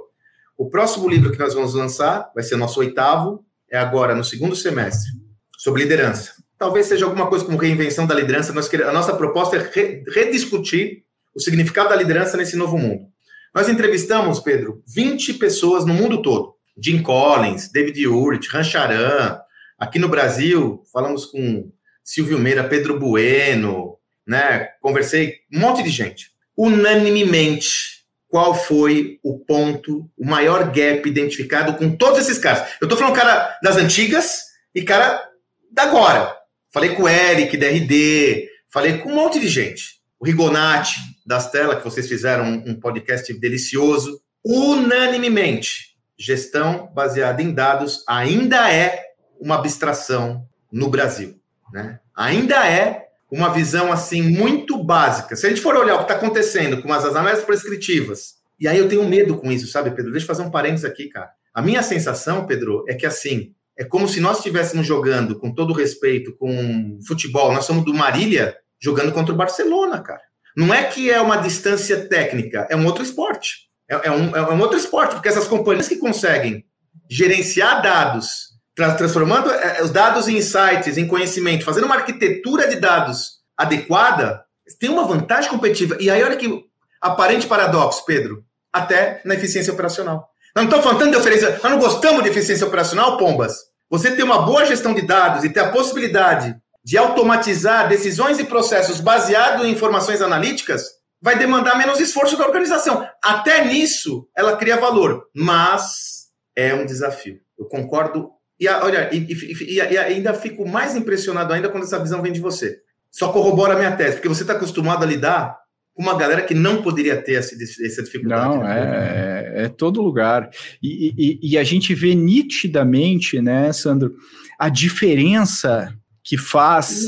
O 0.57 0.69
próximo 0.69 1.09
livro 1.09 1.33
que 1.33 1.39
nós 1.39 1.55
vamos 1.55 1.75
lançar 1.75 2.31
vai 2.35 2.45
ser 2.45 2.57
nosso 2.57 2.79
oitavo, 2.81 3.45
é 3.71 3.79
agora 3.79 4.15
no 4.15 4.23
segundo 4.23 4.55
semestre, 4.55 5.11
sobre 5.59 5.83
liderança. 5.83 6.33
Talvez 6.59 6.87
seja 6.87 7.07
alguma 7.07 7.27
coisa 7.27 7.45
como 7.45 7.57
reinvenção 7.57 8.07
da 8.07 8.15
liderança. 8.15 8.53
Nós 8.53 8.69
queremos, 8.69 8.91
a 8.91 8.95
nossa 8.95 9.17
proposta 9.17 9.57
é 9.57 9.71
re, 9.73 10.05
rediscutir 10.09 11.05
o 11.35 11.41
significado 11.41 11.89
da 11.89 11.97
liderança 11.97 12.37
nesse 12.37 12.57
novo 12.57 12.77
mundo. 12.79 13.07
Nós 13.55 13.69
entrevistamos, 13.69 14.41
Pedro, 14.41 14.83
20 14.87 15.35
pessoas 15.35 15.85
no 15.85 15.95
mundo 15.95 16.23
todo. 16.23 16.55
Jim 16.81 17.03
Collins, 17.03 17.71
David 17.71 18.07
Urich, 18.07 18.49
Rancharan. 18.49 19.39
Aqui 19.79 19.99
no 19.99 20.09
Brasil, 20.09 20.83
falamos 20.93 21.27
com 21.27 21.71
Silvio 22.05 22.39
Meira, 22.39 22.65
Pedro 22.65 22.99
Bueno, 22.99 23.99
né? 24.27 24.69
Conversei 24.81 25.37
um 25.53 25.61
monte 25.61 25.83
de 25.83 25.91
gente. 25.91 26.31
Unanimemente, 26.57 28.03
qual 28.29 28.55
foi 28.55 29.19
o 29.23 29.39
ponto, 29.39 30.09
o 30.17 30.25
maior 30.25 30.71
gap 30.71 31.07
identificado 31.07 31.75
com 31.75 31.95
todos 31.95 32.21
esses 32.21 32.39
caras? 32.39 32.67
Eu 32.81 32.89
tô 32.89 32.97
falando 32.97 33.15
cara 33.15 33.59
das 33.63 33.77
antigas 33.77 34.41
e 34.75 34.83
cara 34.83 35.23
da 35.71 35.83
agora. 35.83 36.35
Falei 36.73 36.95
com 36.95 37.03
o 37.03 37.09
Eric, 37.09 37.57
da 37.57 37.67
RD, 37.67 38.49
falei 38.73 38.99
com 38.99 39.11
um 39.11 39.15
monte 39.15 39.39
de 39.39 39.49
gente. 39.49 40.01
O 40.19 40.25
Rigonati, 40.25 40.95
das 41.27 41.51
telas, 41.51 41.79
que 41.79 41.85
vocês 41.85 42.09
fizeram 42.09 42.63
um 42.67 42.79
podcast 42.79 43.33
delicioso. 43.35 44.21
Unanimemente, 44.45 45.97
gestão 46.19 46.91
baseada 46.95 47.43
em 47.43 47.53
dados 47.53 48.03
ainda 48.09 48.73
é 48.73 49.03
uma 49.39 49.57
abstração 49.57 50.49
no 50.73 50.89
Brasil. 50.89 51.39
Né? 51.73 52.01
Ainda 52.17 52.67
é 52.67 53.09
uma 53.33 53.49
visão 53.49 53.91
assim 53.91 54.21
muito 54.21 54.77
básica. 54.85 55.35
Se 55.35 55.47
a 55.47 55.49
gente 55.49 55.63
for 55.63 55.75
olhar 55.75 55.95
o 55.95 55.99
que 55.99 56.05
está 56.05 56.15
acontecendo 56.15 56.83
com 56.83 56.93
as 56.93 57.03
análises 57.05 57.45
prescritivas, 57.45 58.35
e 58.61 58.69
aí 58.69 58.77
eu 58.77 58.89
tenho 58.89 59.09
medo 59.09 59.39
com 59.39 59.51
isso, 59.51 59.67
sabe, 59.67 59.91
Pedro? 59.91 60.13
Deixa 60.13 60.25
eu 60.25 60.29
fazer 60.29 60.43
um 60.43 60.51
parênteses 60.51 60.85
aqui, 60.85 61.09
cara. 61.09 61.31
A 61.55 61.63
minha 61.63 61.83
sensação, 61.83 62.47
Pedro, 62.47 62.85
é 62.87 62.95
que 62.95 63.07
assim, 63.07 63.55
é 63.77 63.85
como 63.85 64.07
se 64.07 64.21
nós 64.21 64.37
estivéssemos 64.37 64.87
jogando, 64.87 65.39
com 65.39 65.51
todo 65.51 65.73
respeito, 65.73 66.37
com 66.37 66.99
futebol, 67.07 67.53
nós 67.53 67.65
somos 67.65 67.87
do 67.87 67.95
Marília 67.95 68.55
jogando 68.79 69.13
contra 69.13 69.33
o 69.33 69.37
Barcelona, 69.37 70.01
cara. 70.01 70.21
Não 70.55 70.73
é 70.73 70.85
que 70.85 71.11
é 71.11 71.19
uma 71.19 71.37
distância 71.37 72.07
técnica, 72.07 72.67
é 72.71 72.77
um 72.77 72.85
outro 72.85 73.03
esporte. 73.03 73.71
É, 73.89 74.09
é, 74.09 74.11
um, 74.11 74.37
é 74.37 74.53
um 74.53 74.61
outro 74.61 74.77
esporte, 74.77 75.15
porque 75.15 75.29
essas 75.29 75.49
companhias 75.49 75.89
que 75.89 75.97
conseguem 75.97 76.67
gerenciar 77.09 77.81
dados 77.81 78.52
transformando 78.75 79.51
é, 79.51 79.83
os 79.83 79.91
dados 79.91 80.29
em 80.29 80.37
insights, 80.37 80.97
em 80.97 81.07
conhecimento, 81.07 81.65
fazendo 81.65 81.85
uma 81.85 81.97
arquitetura 81.97 82.69
de 82.69 82.77
dados 82.77 83.41
adequada, 83.57 84.45
tem 84.79 84.91
uma 84.91 85.05
vantagem 85.05 85.51
competitiva. 85.51 85.97
E 86.01 86.11
aí, 86.11 86.23
olha 86.23 86.37
que 86.37 86.65
aparente 87.01 87.47
paradoxo, 87.47 88.05
Pedro, 88.07 88.45
até 88.73 89.21
na 89.25 89.35
eficiência 89.35 89.73
operacional. 89.73 90.29
Nós 90.55 90.65
não 90.65 90.77
estamos 90.77 90.85
falando 90.85 91.11
de 91.11 91.17
oferência, 91.17 91.61
nós 91.63 91.73
não 91.73 91.79
gostamos 91.79 92.23
de 92.23 92.29
eficiência 92.29 92.67
operacional, 92.67 93.17
Pombas. 93.17 93.55
Você 93.91 94.15
ter 94.15 94.23
uma 94.23 94.43
boa 94.43 94.65
gestão 94.65 94.95
de 94.95 95.03
dados 95.03 95.45
e 95.45 95.51
ter 95.51 95.61
a 95.61 95.71
possibilidade 95.71 96.57
de 96.85 96.99
automatizar 96.99 97.89
decisões 97.89 98.39
e 98.39 98.45
processos 98.45 99.01
baseados 99.01 99.65
em 99.65 99.71
informações 99.71 100.21
analíticas 100.21 100.85
vai 101.21 101.39
demandar 101.39 101.79
menos 101.79 102.01
esforço 102.01 102.37
da 102.37 102.47
organização. 102.47 103.07
Até 103.23 103.65
nisso, 103.65 104.29
ela 104.37 104.57
cria 104.57 104.77
valor, 104.77 105.29
mas 105.35 106.27
é 106.57 106.75
um 106.75 106.85
desafio. 106.85 107.41
Eu 107.57 107.67
concordo. 107.67 108.31
E 108.63 108.69
olha, 108.69 109.11
e, 109.13 109.27
e, 109.29 109.75
e, 109.75 109.81
ainda 109.99 110.33
fico 110.33 110.65
mais 110.65 110.95
impressionado 110.95 111.53
ainda 111.53 111.69
quando 111.69 111.83
essa 111.83 111.99
visão 111.99 112.23
vem 112.23 112.33
de 112.33 112.39
você. 112.39 112.79
Só 113.11 113.33
corrobora 113.33 113.75
a 113.75 113.77
minha 113.77 113.91
tese, 113.97 114.15
porque 114.15 114.29
você 114.29 114.43
está 114.43 114.53
acostumado 114.53 115.03
a 115.03 115.07
lidar 115.07 115.59
com 115.93 116.01
uma 116.01 116.17
galera 116.17 116.43
que 116.43 116.55
não 116.55 116.81
poderia 116.81 117.21
ter 117.21 117.35
essa, 117.35 117.57
essa 117.85 118.05
dificuldade. 118.05 118.57
Não, 118.57 118.65
é, 118.65 119.53
é, 119.57 119.65
é 119.65 119.69
todo 119.69 120.01
lugar. 120.01 120.49
E, 120.81 121.13
e, 121.19 121.39
e, 121.43 121.59
a 121.59 121.65
gente 121.65 121.93
vê 121.93 122.15
nitidamente, 122.15 123.43
né, 123.43 123.73
Sandro, 123.73 124.15
a 124.57 124.69
diferença 124.69 125.93
que 126.23 126.39
faz 126.39 127.05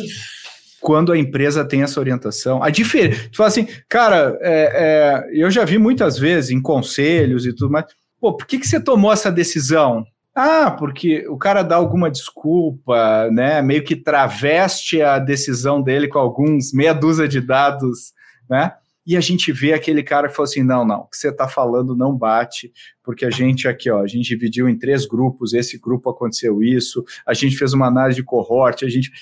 quando 0.81 1.13
a 1.13 1.17
empresa 1.17 1.65
tem 1.65 1.85
essa 1.85 2.01
orientação. 2.01 2.65
A 2.65 2.69
diferença. 2.69 3.29
Tu 3.31 3.37
fala 3.37 3.49
assim, 3.49 3.69
cara, 3.89 4.37
é, 4.41 5.23
é, 5.31 5.41
eu 5.41 5.49
já 5.53 5.65
vi 5.65 5.79
muitas 5.79 6.19
vezes 6.19 6.51
em 6.51 6.61
conselhos 6.61 7.47
e 7.47 7.53
tudo 7.53 7.71
mais. 7.71 7.87
Pô, 8.21 8.37
por 8.37 8.45
que, 8.45 8.59
que 8.59 8.67
você 8.67 8.81
tomou 8.81 9.13
essa 9.13 9.31
decisão? 9.31 10.05
Ah, 10.35 10.73
porque 10.73 11.29
o 11.29 11.39
cara 11.39 11.63
dá 11.63 11.77
alguma 11.77 12.11
desculpa, 12.11 13.31
né? 13.31 13.63
Meio 13.63 13.85
que 13.85 13.95
traveste 13.95 15.01
a 15.01 15.19
decisão 15.21 15.81
dele 15.81 16.09
com 16.09 16.19
alguns 16.19 16.73
meia 16.73 16.93
dúzia 16.93 17.29
de 17.29 17.41
dados, 17.41 18.13
né? 18.51 18.73
E 19.07 19.17
a 19.17 19.21
gente 19.21 19.53
vê 19.53 19.73
aquele 19.73 20.03
cara 20.03 20.29
que 20.29 20.35
falou 20.35 20.49
assim: 20.49 20.65
não, 20.65 20.85
não, 20.85 21.01
o 21.03 21.07
que 21.07 21.17
você 21.17 21.29
está 21.29 21.47
falando 21.47 21.95
não 21.95 22.17
bate, 22.17 22.73
porque 23.03 23.25
a 23.25 23.31
gente 23.31 23.69
aqui, 23.69 23.89
ó, 23.89 24.03
a 24.03 24.09
gente 24.09 24.27
dividiu 24.27 24.69
em 24.69 24.77
três 24.77 25.07
grupos, 25.07 25.53
esse 25.53 25.79
grupo 25.79 26.11
aconteceu 26.11 26.61
isso, 26.63 27.05
a 27.25 27.33
gente 27.33 27.57
fez 27.57 27.73
uma 27.73 27.87
análise 27.87 28.17
de 28.17 28.25
cohorte, 28.25 28.85
a 28.85 28.89
gente. 28.89 29.13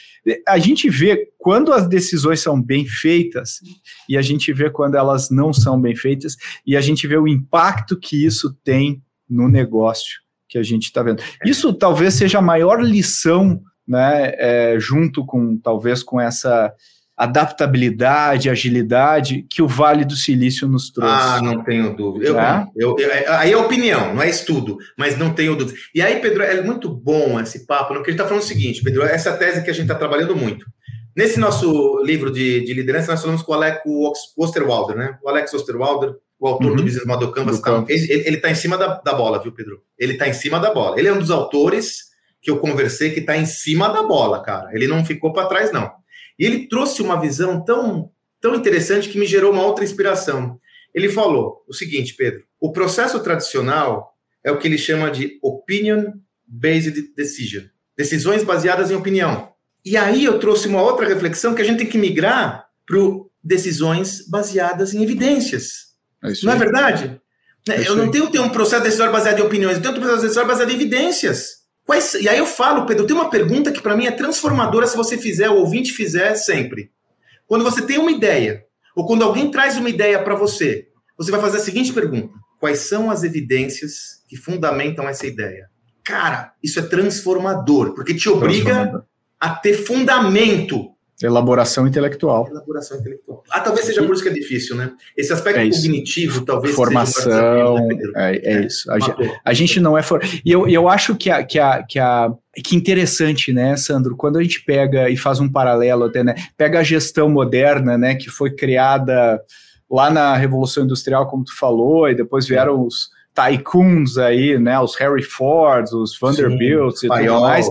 A 0.49 0.59
gente 0.59 0.89
vê 0.89 1.29
quando 1.37 1.75
as 1.75 1.87
decisões 1.87 2.41
são 2.41 2.63
bem 2.63 2.87
feitas 2.87 3.61
e 4.09 4.17
a 4.17 4.23
gente 4.23 4.51
vê 4.53 4.71
quando 4.71 4.95
elas 4.95 5.29
não 5.31 5.53
são 5.53 5.79
bem 5.79 5.95
feitas, 5.95 6.37
e 6.67 6.75
a 6.75 6.81
gente 6.81 7.07
vê 7.07 7.19
o 7.19 7.29
impacto 7.29 7.99
que 7.99 8.25
isso 8.25 8.57
tem 8.65 9.03
no 9.29 9.47
negócio 9.47 10.22
que 10.53 10.59
a 10.59 10.63
gente 10.63 10.85
está 10.85 11.03
vendo. 11.03 11.23
Isso 11.47 11.73
talvez 11.73 12.13
seja 12.13 12.39
a 12.39 12.43
maior 12.43 12.83
lição, 12.83 13.59
né, 13.89 14.35
é, 14.37 14.77
junto 14.79 15.25
com 15.25 15.57
talvez 15.57 16.03
com 16.03 16.21
essa 16.21 16.71
adaptabilidade, 17.17 18.51
agilidade 18.51 19.47
que 19.49 19.63
o 19.63 19.69
Vale 19.69 20.05
do 20.05 20.15
Silício 20.15 20.69
nos 20.69 20.91
trouxe. 20.91 21.15
Ah, 21.15 21.41
não 21.43 21.65
tenho 21.65 21.97
dúvida. 21.97 22.27
Eu, 22.27 22.39
é? 22.39 22.67
eu, 22.77 22.97
eu, 22.99 23.11
é, 23.11 23.27
aí 23.29 23.53
é 23.53 23.57
opinião, 23.57 24.15
não 24.15 24.23
é 24.23 24.29
estudo, 24.29 24.77
mas 24.99 25.17
não 25.17 25.33
tenho 25.33 25.57
dúvida. 25.57 25.79
E 25.95 26.03
aí, 26.03 26.21
Pedro, 26.21 26.43
é 26.43 26.61
muito 26.61 26.91
bom 26.91 27.41
esse 27.41 27.67
papo, 27.67 27.95
porque 27.95 28.11
a 28.11 28.13
gente 28.13 28.21
está 28.21 28.27
falando 28.27 28.43
o 28.43 28.47
seguinte, 28.47 28.83
Pedro, 28.83 29.03
essa 29.03 29.33
tese 29.33 29.63
que 29.63 29.71
a 29.71 29.75
gente 29.75 29.85
está 29.85 29.95
trabalhando 29.95 30.37
muito. 30.37 30.67
Nesse 31.17 31.41
nosso 31.41 32.03
livro 32.05 32.31
de, 32.31 32.65
de, 32.65 32.75
liderança, 32.75 33.13
nós 33.13 33.21
falamos 33.21 33.43
com 33.43 33.53
o 33.53 33.55
Alex 33.55 33.81
Osterwalder, 34.37 34.97
né? 34.97 35.19
O 35.23 35.29
Alex 35.29 35.53
Osterwalder, 35.55 36.15
o 36.43 36.49
autor 36.49 36.73
uhum. 36.73 36.77
do 36.77 36.83
Business 36.83 37.07
Model 37.07 37.31
Canvas, 37.31 37.61
tá, 37.61 37.85
ele 37.89 38.37
está 38.37 38.51
em 38.51 38.55
cima 38.57 38.77
da, 38.77 39.01
da, 39.01 39.15
bola, 39.15 39.41
viu, 39.41 39.53
Pedro? 39.53 39.81
Ele 39.97 40.15
está 40.15 40.27
em 40.27 40.33
cima 40.33 40.59
da 40.59 40.75
bola. 40.75 40.99
Ele 40.99 41.07
é 41.07 41.13
um 41.13 41.19
dos 41.21 41.31
autores 41.31 42.11
que 42.41 42.51
eu 42.51 42.59
conversei 42.59 43.13
que 43.13 43.21
está 43.21 43.37
em 43.37 43.47
cima 43.47 43.89
da 43.89 44.03
bola, 44.03 44.43
cara. 44.43 44.71
Ele 44.75 44.89
não 44.89 45.05
ficou 45.05 45.33
para 45.33 45.47
trás, 45.47 45.71
não. 45.71 45.89
E 46.37 46.45
ele 46.45 46.67
trouxe 46.67 47.01
uma 47.01 47.21
visão 47.21 47.65
tão, 47.65 48.11
tão 48.41 48.57
interessante 48.57 49.09
que 49.09 49.19
me 49.19 49.25
gerou 49.25 49.53
uma 49.53 49.63
outra 49.63 49.85
inspiração. 49.85 50.59
Ele 50.93 51.09
falou 51.09 51.63
o 51.69 51.73
seguinte, 51.73 52.15
Pedro: 52.15 52.43
o 52.61 52.73
processo 52.73 53.21
tradicional 53.21 54.13
é 54.43 54.51
o 54.51 54.59
que 54.59 54.67
ele 54.67 54.79
chama 54.79 55.13
de 55.13 55.39
opinion-based 55.41 57.15
decision 57.15 57.63
decisões 57.97 58.43
baseadas 58.43 58.91
em 58.91 58.95
opinião. 58.95 59.53
E 59.85 59.97
aí 59.97 60.25
eu 60.25 60.39
trouxe 60.41 60.67
uma 60.67 60.83
outra 60.83 61.07
reflexão 61.07 61.55
que 61.55 61.63
a 61.63 61.65
gente 61.65 61.79
tem 61.79 61.87
que 61.87 61.99
migrar 61.99 62.67
para 62.87 62.99
decisões 63.43 64.27
baseadas 64.29 64.95
em 64.95 65.03
evidências. 65.03 65.92
É 66.23 66.33
não 66.43 66.53
é 66.53 66.57
verdade? 66.57 67.21
É 67.69 67.89
eu 67.89 67.97
não 67.97 68.11
tenho, 68.11 68.31
tenho 68.31 68.45
um 68.45 68.51
processo 68.51 68.83
decisório 68.83 69.13
baseado 69.13 69.39
em 69.39 69.43
opiniões, 69.43 69.77
eu 69.77 69.83
tenho 69.83 69.95
um 69.95 70.01
processo 70.01 70.23
decisório 70.23 70.49
baseado 70.49 70.71
em 70.71 70.75
evidências. 70.75 71.63
Quais, 71.85 72.15
e 72.15 72.29
aí 72.29 72.39
eu 72.39 72.47
falo, 72.47 72.87
Pedro, 72.87 73.07
tem 73.07 73.15
uma 73.15 73.31
pergunta 73.31 73.73
que 73.73 73.81
para 73.81 73.97
mim 73.97 74.07
é 74.07 74.11
transformadora 74.11 74.87
se 74.87 74.97
você 74.97 75.19
fizer, 75.19 75.51
o 75.51 75.57
ouvinte 75.57 75.93
fizer 75.93 76.35
sempre. 76.35 76.91
Quando 77.47 77.65
você 77.65 77.83
tem 77.83 77.99
uma 77.99 78.11
ideia, 78.11 78.65
ou 78.95 79.07
quando 79.07 79.23
alguém 79.23 79.51
traz 79.51 79.77
uma 79.77 79.91
ideia 79.91 80.23
para 80.23 80.35
você, 80.35 80.89
você 81.17 81.31
vai 81.31 81.41
fazer 81.41 81.59
a 81.59 81.61
seguinte 81.61 81.93
pergunta: 81.93 82.35
Quais 82.59 82.79
são 82.81 83.11
as 83.11 83.25
evidências 83.25 84.23
que 84.29 84.37
fundamentam 84.37 85.09
essa 85.09 85.27
ideia? 85.27 85.69
Cara, 86.05 86.53
isso 86.63 86.79
é 86.79 86.83
transformador, 86.83 87.95
porque 87.95 88.15
te 88.15 88.29
obriga 88.29 89.05
a 89.39 89.51
ter 89.51 89.75
fundamento 89.75 90.92
Elaboração 91.23 91.87
intelectual. 91.87 92.49
Elaboração 92.49 92.99
intelectual. 92.99 93.43
Ah, 93.51 93.61
talvez 93.61 93.87
seja 93.87 94.03
por 94.03 94.15
isso 94.15 94.23
que 94.23 94.29
é 94.29 94.33
difícil, 94.33 94.77
né? 94.77 94.93
Esse 95.17 95.33
aspecto 95.33 95.61
é 95.61 95.69
cognitivo, 95.69 96.45
talvez. 96.45 96.75
Formação. 96.75 97.75
Né, 97.87 97.99
é, 98.17 98.55
é, 98.55 98.67
isso. 98.67 98.91
A, 98.91 98.99
gente, 98.99 99.41
a 99.45 99.53
gente 99.53 99.81
não 99.81 99.97
é. 99.97 100.03
For... 100.03 100.21
E 100.45 100.51
eu, 100.51 100.69
eu 100.69 100.89
acho 100.89 101.15
que 101.15 101.31
a, 101.31 101.43
que, 101.45 101.59
a, 101.59 101.83
que 101.83 101.99
a. 101.99 102.33
Que 102.63 102.77
interessante, 102.77 103.53
né, 103.53 103.77
Sandro? 103.77 104.15
Quando 104.15 104.39
a 104.39 104.43
gente 104.43 104.63
pega 104.63 105.09
e 105.09 105.17
faz 105.17 105.41
um 105.41 105.51
paralelo 105.51 106.05
até, 106.05 106.23
né? 106.23 106.35
Pega 106.57 106.81
a 106.81 106.83
gestão 106.83 107.29
moderna, 107.29 107.97
né? 107.97 108.15
Que 108.15 108.29
foi 108.29 108.51
criada 108.51 109.41
lá 109.91 110.11
na 110.11 110.37
Revolução 110.37 110.85
Industrial, 110.85 111.27
como 111.29 111.45
tu 111.45 111.57
falou, 111.57 112.09
e 112.09 112.15
depois 112.15 112.47
vieram 112.47 112.85
os 112.85 113.09
tycoons 113.35 114.19
aí, 114.19 114.59
né? 114.59 114.79
Os 114.79 114.95
Harry 114.97 115.23
Fords, 115.23 115.93
os 115.93 116.19
Vanderbilts 116.19 117.03
e 117.03 117.09
tudo 117.09 117.41
mais 117.41 117.69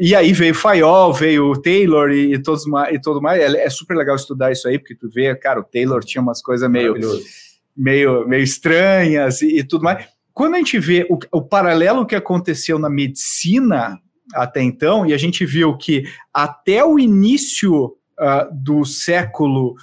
e 0.00 0.14
aí 0.14 0.32
veio 0.32 0.54
Fayol, 0.54 1.12
veio 1.12 1.50
o 1.50 1.60
Taylor 1.60 2.10
e, 2.10 2.34
e, 2.34 2.42
todos, 2.42 2.64
e 2.92 3.00
tudo 3.00 3.20
mais. 3.22 3.40
É, 3.40 3.64
é, 3.64 3.70
super 3.70 3.96
legal 3.96 4.16
estudar 4.16 4.52
isso 4.52 4.68
aí, 4.68 4.78
porque 4.78 4.94
tu 4.94 5.08
vê, 5.08 5.34
cara, 5.34 5.60
o 5.60 5.64
Taylor 5.64 6.04
tinha 6.04 6.20
umas 6.20 6.42
coisas 6.42 6.68
meio, 6.70 6.94
meio, 7.76 8.26
meio 8.28 8.42
estranhas 8.42 9.40
e, 9.40 9.58
e, 9.58 9.64
tudo 9.64 9.84
mais. 9.84 10.06
Quando 10.34 10.54
a 10.54 10.58
gente 10.58 10.78
vê 10.78 11.06
o, 11.08 11.18
o 11.32 11.42
paralelo 11.42 12.06
que 12.06 12.14
aconteceu 12.14 12.78
na 12.78 12.90
medicina 12.90 13.98
até 14.34 14.62
então, 14.62 15.06
e 15.06 15.14
a 15.14 15.18
gente 15.18 15.46
viu 15.46 15.76
que 15.76 16.04
até 16.32 16.84
o 16.84 16.98
início 16.98 17.86
uh, 17.86 18.48
do 18.52 18.84
século 18.84 19.74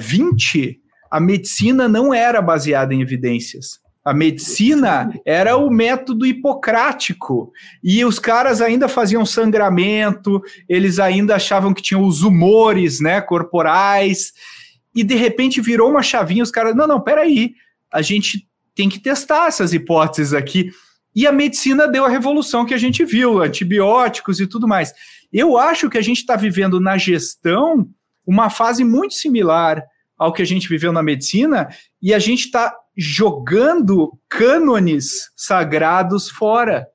XX, 0.00 0.54
uh, 0.54 0.68
uh, 0.70 0.82
a 1.10 1.20
medicina 1.20 1.86
não 1.86 2.14
era 2.14 2.40
baseada 2.40 2.94
em 2.94 3.02
evidências. 3.02 3.81
A 4.04 4.12
medicina 4.12 5.12
era 5.24 5.56
o 5.56 5.70
método 5.70 6.26
hipocrático 6.26 7.52
e 7.82 8.04
os 8.04 8.18
caras 8.18 8.60
ainda 8.60 8.88
faziam 8.88 9.24
sangramento, 9.24 10.42
eles 10.68 10.98
ainda 10.98 11.36
achavam 11.36 11.72
que 11.72 11.82
tinham 11.82 12.02
os 12.02 12.22
humores, 12.22 13.00
né, 13.00 13.20
corporais, 13.20 14.32
e 14.94 15.04
de 15.04 15.14
repente 15.14 15.60
virou 15.60 15.88
uma 15.88 16.02
chavinha, 16.02 16.42
os 16.42 16.50
caras, 16.50 16.74
não, 16.74 16.86
não, 16.86 17.00
peraí, 17.00 17.54
a 17.92 18.02
gente 18.02 18.48
tem 18.74 18.88
que 18.88 18.98
testar 18.98 19.46
essas 19.46 19.72
hipóteses 19.72 20.34
aqui. 20.34 20.70
E 21.14 21.26
a 21.26 21.32
medicina 21.32 21.86
deu 21.86 22.04
a 22.04 22.08
revolução 22.08 22.64
que 22.64 22.74
a 22.74 22.78
gente 22.78 23.04
viu, 23.04 23.42
antibióticos 23.42 24.40
e 24.40 24.46
tudo 24.46 24.66
mais. 24.66 24.92
Eu 25.32 25.56
acho 25.56 25.88
que 25.88 25.98
a 25.98 26.02
gente 26.02 26.18
está 26.18 26.36
vivendo 26.36 26.80
na 26.80 26.96
gestão 26.98 27.88
uma 28.26 28.50
fase 28.50 28.82
muito 28.82 29.14
similar 29.14 29.82
ao 30.18 30.32
que 30.32 30.42
a 30.42 30.46
gente 30.46 30.68
viveu 30.68 30.92
na 30.92 31.02
medicina, 31.02 31.68
e 32.00 32.14
a 32.14 32.18
gente 32.18 32.46
está 32.46 32.74
jogando 32.96 34.18
cânones 34.28 35.30
sagrados 35.36 36.28
fora. 36.28 36.86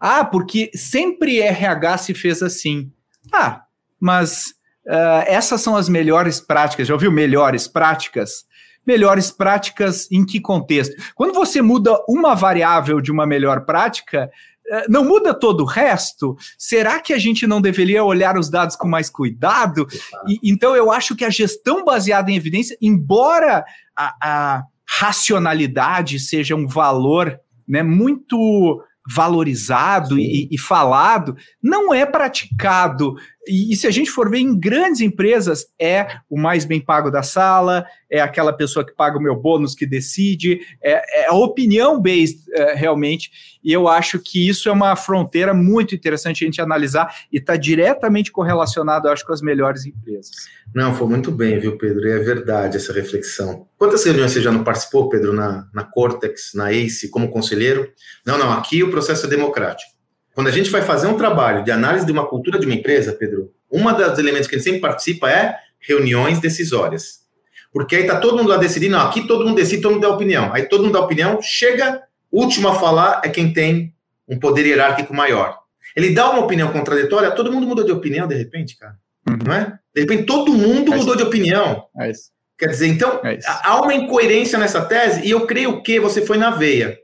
Ah, 0.00 0.24
porque 0.24 0.70
sempre 0.74 1.40
RH 1.40 1.98
se 1.98 2.14
fez 2.14 2.42
assim. 2.42 2.90
Ah, 3.32 3.62
mas 4.00 4.46
uh, 4.86 5.24
essas 5.26 5.60
são 5.60 5.76
as 5.76 5.88
melhores 5.88 6.40
práticas. 6.40 6.88
Já 6.88 6.94
ouviu 6.94 7.10
melhores 7.10 7.68
práticas? 7.68 8.44
Melhores 8.86 9.30
práticas 9.30 10.10
em 10.10 10.24
que 10.26 10.40
contexto? 10.40 10.94
Quando 11.14 11.32
você 11.32 11.62
muda 11.62 11.96
uma 12.08 12.34
variável 12.34 13.00
de 13.00 13.10
uma 13.10 13.26
melhor 13.26 13.64
prática, 13.64 14.30
eh, 14.70 14.86
não 14.90 15.02
muda 15.02 15.32
todo 15.32 15.62
o 15.62 15.66
resto? 15.66 16.36
Será 16.58 17.00
que 17.00 17.14
a 17.14 17.18
gente 17.18 17.46
não 17.46 17.62
deveria 17.62 18.04
olhar 18.04 18.36
os 18.38 18.50
dados 18.50 18.76
com 18.76 18.86
mais 18.86 19.08
cuidado? 19.08 19.86
E, 20.28 20.38
então, 20.42 20.76
eu 20.76 20.92
acho 20.92 21.16
que 21.16 21.24
a 21.24 21.30
gestão 21.30 21.82
baseada 21.82 22.30
em 22.30 22.36
evidência, 22.36 22.76
embora 22.78 23.64
a, 23.96 24.14
a 24.20 24.64
racionalidade 24.98 26.18
seja 26.18 26.54
um 26.54 26.66
valor 26.66 27.38
né, 27.66 27.82
muito 27.82 28.82
valorizado 29.12 30.18
e, 30.18 30.48
e, 30.50 30.58
falado, 30.58 31.36
não 31.62 31.92
é 31.92 32.06
praticado 32.06 33.14
E, 33.46 33.72
e, 33.72 33.76
se 33.76 33.86
a 33.86 33.90
gente 33.90 34.10
for 34.10 34.30
ver 34.30 34.38
em 34.38 34.58
grandes 34.58 35.00
empresas, 35.00 35.66
é 35.78 36.06
o 36.28 36.38
mais 36.38 36.64
bem 36.64 36.80
pago 36.80 37.10
da 37.10 37.22
sala, 37.22 37.84
é 38.10 38.20
aquela 38.20 38.52
pessoa 38.52 38.84
que 38.84 38.94
paga 38.94 39.18
o 39.18 39.22
meu 39.22 39.36
bônus 39.36 39.74
que 39.74 39.86
decide, 39.86 40.60
é, 40.82 41.24
é 41.24 41.26
a 41.28 41.34
opinião 41.34 42.00
based 42.00 42.40
é, 42.52 42.74
realmente. 42.74 43.30
E 43.62 43.72
eu 43.72 43.88
acho 43.88 44.18
que 44.18 44.48
isso 44.48 44.68
é 44.68 44.72
uma 44.72 44.94
fronteira 44.94 45.54
muito 45.54 45.94
interessante 45.94 46.44
a 46.44 46.46
gente 46.46 46.60
analisar 46.60 47.14
e 47.32 47.38
está 47.38 47.56
diretamente 47.56 48.30
correlacionado, 48.30 49.08
acho, 49.08 49.26
com 49.26 49.32
as 49.32 49.42
melhores 49.42 49.86
empresas. 49.86 50.30
Não, 50.74 50.94
foi 50.94 51.06
muito 51.06 51.30
bem, 51.30 51.58
viu, 51.58 51.78
Pedro? 51.78 52.06
E 52.06 52.12
é 52.12 52.18
verdade 52.18 52.76
essa 52.76 52.92
reflexão. 52.92 53.66
Quantas 53.78 54.04
reuniões 54.04 54.32
você 54.32 54.42
já 54.42 54.52
não 54.52 54.64
participou, 54.64 55.08
Pedro, 55.08 55.32
na, 55.32 55.68
na 55.72 55.84
Cortex, 55.84 56.52
na 56.54 56.72
ACE, 56.72 57.10
como 57.10 57.30
conselheiro? 57.30 57.90
Não, 58.24 58.38
não, 58.38 58.52
aqui 58.52 58.82
o 58.82 58.90
processo 58.90 59.26
é 59.26 59.28
democrático. 59.28 59.93
Quando 60.34 60.48
a 60.48 60.50
gente 60.50 60.68
vai 60.70 60.82
fazer 60.82 61.06
um 61.06 61.16
trabalho 61.16 61.62
de 61.62 61.70
análise 61.70 62.04
de 62.04 62.12
uma 62.12 62.26
cultura 62.26 62.58
de 62.58 62.66
uma 62.66 62.74
empresa, 62.74 63.12
Pedro, 63.12 63.52
uma 63.70 63.92
dos 63.92 64.18
elementos 64.18 64.48
que 64.48 64.56
a 64.56 64.58
gente 64.58 64.64
sempre 64.64 64.80
participa 64.80 65.30
é 65.30 65.56
reuniões 65.78 66.40
decisórias. 66.40 67.24
Porque 67.72 67.96
aí 67.96 68.02
está 68.02 68.18
todo 68.18 68.36
mundo 68.36 68.48
lá 68.48 68.56
decidindo, 68.56 68.96
não, 68.96 69.06
aqui 69.06 69.26
todo 69.26 69.44
mundo 69.44 69.56
decide, 69.56 69.82
todo 69.82 69.92
mundo 69.92 70.02
dá 70.02 70.08
opinião. 70.08 70.52
Aí 70.52 70.68
todo 70.68 70.84
mundo 70.84 70.92
dá 70.92 71.00
opinião, 71.00 71.40
chega, 71.40 72.02
último 72.30 72.68
a 72.68 72.74
falar 72.74 73.20
é 73.24 73.28
quem 73.28 73.52
tem 73.52 73.94
um 74.28 74.38
poder 74.38 74.66
hierárquico 74.66 75.14
maior. 75.14 75.58
Ele 75.94 76.14
dá 76.14 76.30
uma 76.30 76.44
opinião 76.44 76.72
contraditória, 76.72 77.30
todo 77.30 77.52
mundo 77.52 77.66
mudou 77.66 77.84
de 77.84 77.92
opinião 77.92 78.26
de 78.26 78.34
repente, 78.34 78.76
cara. 78.76 78.96
Uhum. 79.28 79.38
Não 79.46 79.54
é? 79.54 79.78
De 79.94 80.00
repente 80.00 80.24
todo 80.24 80.52
mundo 80.52 80.92
é 80.92 80.96
mudou 80.96 81.16
de 81.16 81.22
opinião. 81.22 81.84
É. 82.00 82.10
Quer 82.56 82.68
dizer, 82.68 82.86
então, 82.86 83.20
é 83.24 83.38
há 83.44 83.80
uma 83.80 83.94
incoerência 83.94 84.58
nessa 84.58 84.84
tese, 84.84 85.26
e 85.26 85.30
eu 85.30 85.46
creio 85.46 85.82
que 85.82 85.98
você 85.98 86.24
foi 86.24 86.38
na 86.38 86.50
veia. 86.50 86.96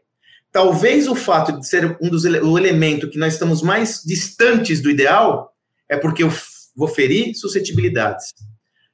Talvez 0.52 1.06
o 1.06 1.14
fato 1.14 1.58
de 1.58 1.66
ser 1.66 1.96
um 2.00 2.08
dos 2.08 2.24
o 2.24 2.58
elemento 2.58 3.08
que 3.08 3.18
nós 3.18 3.34
estamos 3.34 3.62
mais 3.62 4.02
distantes 4.04 4.80
do 4.80 4.90
ideal 4.90 5.52
é 5.88 5.96
porque 5.96 6.24
eu 6.24 6.32
vou 6.74 6.88
ferir 6.88 7.34
suscetibilidades. 7.36 8.34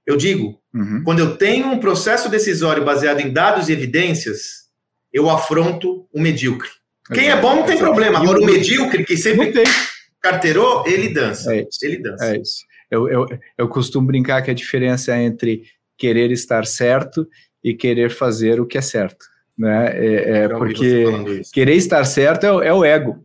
Eu 0.06 0.16
digo, 0.16 0.60
uhum. 0.74 1.02
quando 1.02 1.20
eu 1.20 1.36
tenho 1.36 1.68
um 1.68 1.78
processo 1.78 2.28
decisório 2.28 2.84
baseado 2.84 3.20
em 3.20 3.32
dados 3.32 3.68
e 3.68 3.72
evidências, 3.72 4.66
eu 5.12 5.30
afronto 5.30 6.06
o 6.12 6.20
medíocre. 6.20 6.68
Quem 7.12 7.30
é 7.30 7.40
bom 7.40 7.56
não 7.56 7.64
tem 7.64 7.78
problema. 7.78 8.18
Agora, 8.18 8.38
o 8.38 8.44
medíocre, 8.44 9.04
que 9.04 9.16
sempre 9.16 9.52
carteirou, 10.20 10.84
ele 10.86 11.08
dança. 11.08 11.54
É 11.54 11.60
isso. 11.60 11.78
Ele 11.82 12.02
dança. 12.02 12.26
É 12.26 12.38
isso. 12.38 12.64
Eu, 12.90 13.08
eu, 13.08 13.26
eu 13.56 13.68
costumo 13.68 14.06
brincar 14.06 14.42
que 14.42 14.50
a 14.50 14.54
diferença 14.54 15.14
é 15.14 15.22
entre 15.22 15.64
querer 15.96 16.30
estar 16.30 16.66
certo 16.66 17.26
e 17.64 17.74
querer 17.74 18.10
fazer 18.10 18.60
o 18.60 18.66
que 18.66 18.76
é 18.76 18.82
certo 18.82 19.26
né? 19.56 19.90
É, 19.94 20.38
é 20.44 20.48
porque 20.48 21.42
querer 21.52 21.74
estar 21.74 22.04
certo 22.04 22.44
é, 22.44 22.68
é, 22.68 22.72
o 22.72 22.84
ego. 22.84 23.24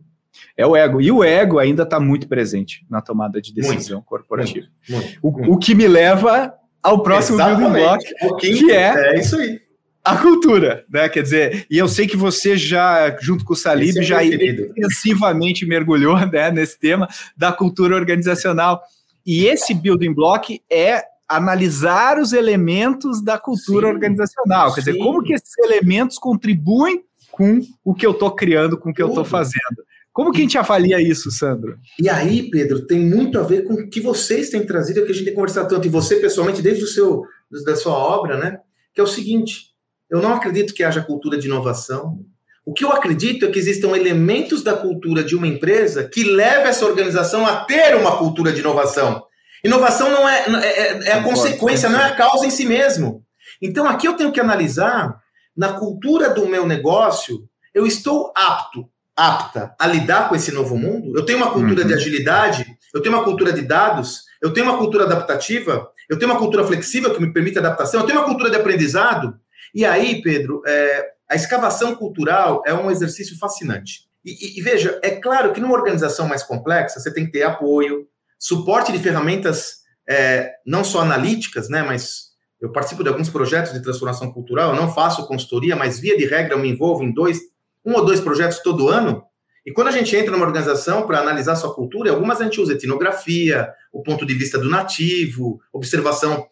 É 0.56 0.66
o 0.66 0.76
ego. 0.76 1.00
E 1.00 1.10
o 1.10 1.22
ego 1.22 1.58
ainda 1.58 1.82
está 1.82 1.98
muito 1.98 2.28
presente 2.28 2.84
na 2.88 3.00
tomada 3.00 3.40
de 3.40 3.54
decisão 3.54 3.98
muito, 3.98 4.06
corporativa. 4.06 4.66
Muito, 4.88 5.18
muito, 5.22 5.50
o, 5.50 5.54
o, 5.54 5.58
que 5.58 5.74
me 5.74 5.86
leva 5.86 6.54
ao 6.82 7.02
próximo 7.02 7.38
building 7.38 7.72
block, 7.72 8.04
que 8.38 8.70
é, 8.70 9.14
é 9.14 9.18
isso 9.18 9.36
aí. 9.36 9.60
A 10.04 10.16
cultura, 10.16 10.84
né? 10.90 11.08
Quer 11.08 11.22
dizer, 11.22 11.66
e 11.70 11.78
eu 11.78 11.86
sei 11.86 12.08
que 12.08 12.16
você 12.16 12.56
já, 12.56 13.16
junto 13.20 13.44
com 13.44 13.52
o 13.52 13.56
Salib, 13.56 13.96
é 13.96 14.02
já 14.02 14.24
intensivamente 14.24 15.64
mergulhou 15.64 16.18
né, 16.26 16.50
nesse 16.50 16.78
tema 16.78 17.08
da 17.36 17.52
cultura 17.52 17.94
organizacional. 17.94 18.82
E 19.24 19.46
esse 19.46 19.72
building 19.72 20.12
block 20.12 20.60
é 20.68 21.04
analisar 21.36 22.18
os 22.18 22.32
elementos 22.32 23.22
da 23.22 23.38
cultura 23.38 23.88
sim, 23.88 23.94
organizacional. 23.94 24.74
Quer 24.74 24.82
sim. 24.82 24.92
dizer, 24.92 25.02
como 25.02 25.22
que 25.22 25.32
esses 25.32 25.58
elementos 25.58 26.18
contribuem 26.18 27.04
com 27.32 27.60
o 27.82 27.94
que 27.94 28.06
eu 28.06 28.12
estou 28.12 28.30
criando, 28.30 28.78
com 28.78 28.90
o 28.90 28.94
que 28.94 29.02
eu 29.02 29.08
estou 29.08 29.24
fazendo. 29.24 29.82
Como 30.12 30.30
que 30.30 30.38
a 30.38 30.42
gente 30.42 30.58
avalia 30.58 31.00
isso, 31.00 31.30
Sandro? 31.30 31.78
E 31.98 32.08
aí, 32.08 32.50
Pedro, 32.50 32.86
tem 32.86 33.00
muito 33.00 33.38
a 33.38 33.42
ver 33.42 33.64
com 33.64 33.72
o 33.72 33.88
que 33.88 33.98
vocês 33.98 34.50
têm 34.50 34.66
trazido, 34.66 35.00
o 35.00 35.06
que 35.06 35.12
a 35.12 35.14
gente 35.14 35.24
tem 35.24 35.34
conversado 35.34 35.68
tanto, 35.68 35.86
e 35.86 35.90
você 35.90 36.16
pessoalmente, 36.16 36.60
desde 36.60 36.84
o 36.84 36.86
seu, 36.86 37.22
da 37.64 37.74
sua 37.74 37.94
obra, 37.94 38.36
né? 38.36 38.58
Que 38.94 39.00
é 39.00 39.04
o 39.04 39.06
seguinte: 39.06 39.70
eu 40.10 40.20
não 40.20 40.34
acredito 40.34 40.74
que 40.74 40.84
haja 40.84 41.00
cultura 41.00 41.38
de 41.38 41.46
inovação. 41.46 42.20
O 42.64 42.74
que 42.74 42.84
eu 42.84 42.92
acredito 42.92 43.46
é 43.46 43.50
que 43.50 43.58
existam 43.58 43.96
elementos 43.96 44.62
da 44.62 44.74
cultura 44.74 45.24
de 45.24 45.34
uma 45.34 45.48
empresa 45.48 46.04
que 46.04 46.22
leve 46.22 46.68
essa 46.68 46.84
organização 46.84 47.46
a 47.46 47.64
ter 47.64 47.96
uma 47.96 48.18
cultura 48.18 48.52
de 48.52 48.60
inovação. 48.60 49.24
Inovação 49.64 50.10
não 50.10 50.28
é, 50.28 50.44
é, 50.46 50.66
é, 50.66 51.08
é 51.08 51.12
a 51.12 51.22
consequência, 51.22 51.88
não 51.88 52.00
é 52.00 52.04
a 52.04 52.16
causa 52.16 52.46
em 52.46 52.50
si 52.50 52.66
mesmo. 52.66 53.24
Então 53.60 53.86
aqui 53.86 54.08
eu 54.08 54.14
tenho 54.14 54.32
que 54.32 54.40
analisar 54.40 55.16
na 55.56 55.74
cultura 55.74 56.30
do 56.30 56.48
meu 56.48 56.66
negócio, 56.66 57.48
eu 57.74 57.86
estou 57.86 58.32
apto, 58.36 58.88
apta 59.16 59.74
a 59.78 59.86
lidar 59.86 60.28
com 60.28 60.34
esse 60.34 60.50
novo 60.50 60.76
mundo? 60.76 61.16
Eu 61.16 61.24
tenho 61.24 61.38
uma 61.38 61.52
cultura 61.52 61.82
uhum. 61.82 61.86
de 61.86 61.94
agilidade, 61.94 62.66
eu 62.92 63.00
tenho 63.00 63.14
uma 63.14 63.24
cultura 63.24 63.52
de 63.52 63.62
dados, 63.62 64.22
eu 64.40 64.52
tenho 64.52 64.66
uma 64.66 64.78
cultura 64.78 65.04
adaptativa, 65.04 65.88
eu 66.08 66.18
tenho 66.18 66.30
uma 66.30 66.38
cultura 66.38 66.66
flexível 66.66 67.14
que 67.14 67.20
me 67.20 67.32
permite 67.32 67.58
adaptação, 67.58 68.00
eu 68.00 68.06
tenho 68.06 68.18
uma 68.18 68.26
cultura 68.26 68.50
de 68.50 68.56
aprendizado. 68.56 69.38
E 69.74 69.84
aí, 69.84 70.20
Pedro, 70.22 70.62
é, 70.66 71.12
a 71.28 71.34
escavação 71.34 71.94
cultural 71.94 72.62
é 72.66 72.74
um 72.74 72.90
exercício 72.90 73.38
fascinante. 73.38 74.06
E, 74.24 74.30
e, 74.30 74.58
e, 74.58 74.62
veja, 74.62 75.00
é 75.02 75.10
claro 75.10 75.52
que 75.52 75.60
numa 75.60 75.74
organização 75.74 76.28
mais 76.28 76.42
complexa, 76.42 77.00
você 77.00 77.12
tem 77.12 77.24
que 77.24 77.32
ter 77.32 77.42
apoio, 77.42 78.06
suporte 78.42 78.90
de 78.90 78.98
ferramentas 78.98 79.82
é, 80.10 80.50
não 80.66 80.82
só 80.82 81.00
analíticas, 81.00 81.68
né, 81.68 81.84
mas 81.84 82.32
eu 82.60 82.72
participo 82.72 83.04
de 83.04 83.08
alguns 83.08 83.30
projetos 83.30 83.72
de 83.72 83.80
transformação 83.80 84.32
cultural, 84.32 84.70
eu 84.70 84.76
não 84.76 84.92
faço 84.92 85.24
consultoria, 85.28 85.76
mas 85.76 86.00
via 86.00 86.16
de 86.16 86.26
regra 86.26 86.54
eu 86.54 86.58
me 86.58 86.68
envolvo 86.68 87.04
em 87.04 87.14
dois, 87.14 87.38
um 87.86 87.94
ou 87.94 88.04
dois 88.04 88.20
projetos 88.20 88.58
todo 88.58 88.88
ano. 88.88 89.22
E 89.64 89.72
quando 89.72 89.88
a 89.88 89.92
gente 89.92 90.16
entra 90.16 90.32
numa 90.32 90.44
organização 90.44 91.06
para 91.06 91.20
analisar 91.20 91.54
sua 91.54 91.72
cultura, 91.72 92.10
algumas 92.10 92.40
a 92.40 92.44
gente 92.44 92.60
usa 92.60 92.72
etnografia, 92.72 93.72
o 93.92 94.02
ponto 94.02 94.26
de 94.26 94.34
vista 94.34 94.58
do 94.58 94.68
nativo, 94.68 95.60
observação, 95.72 96.44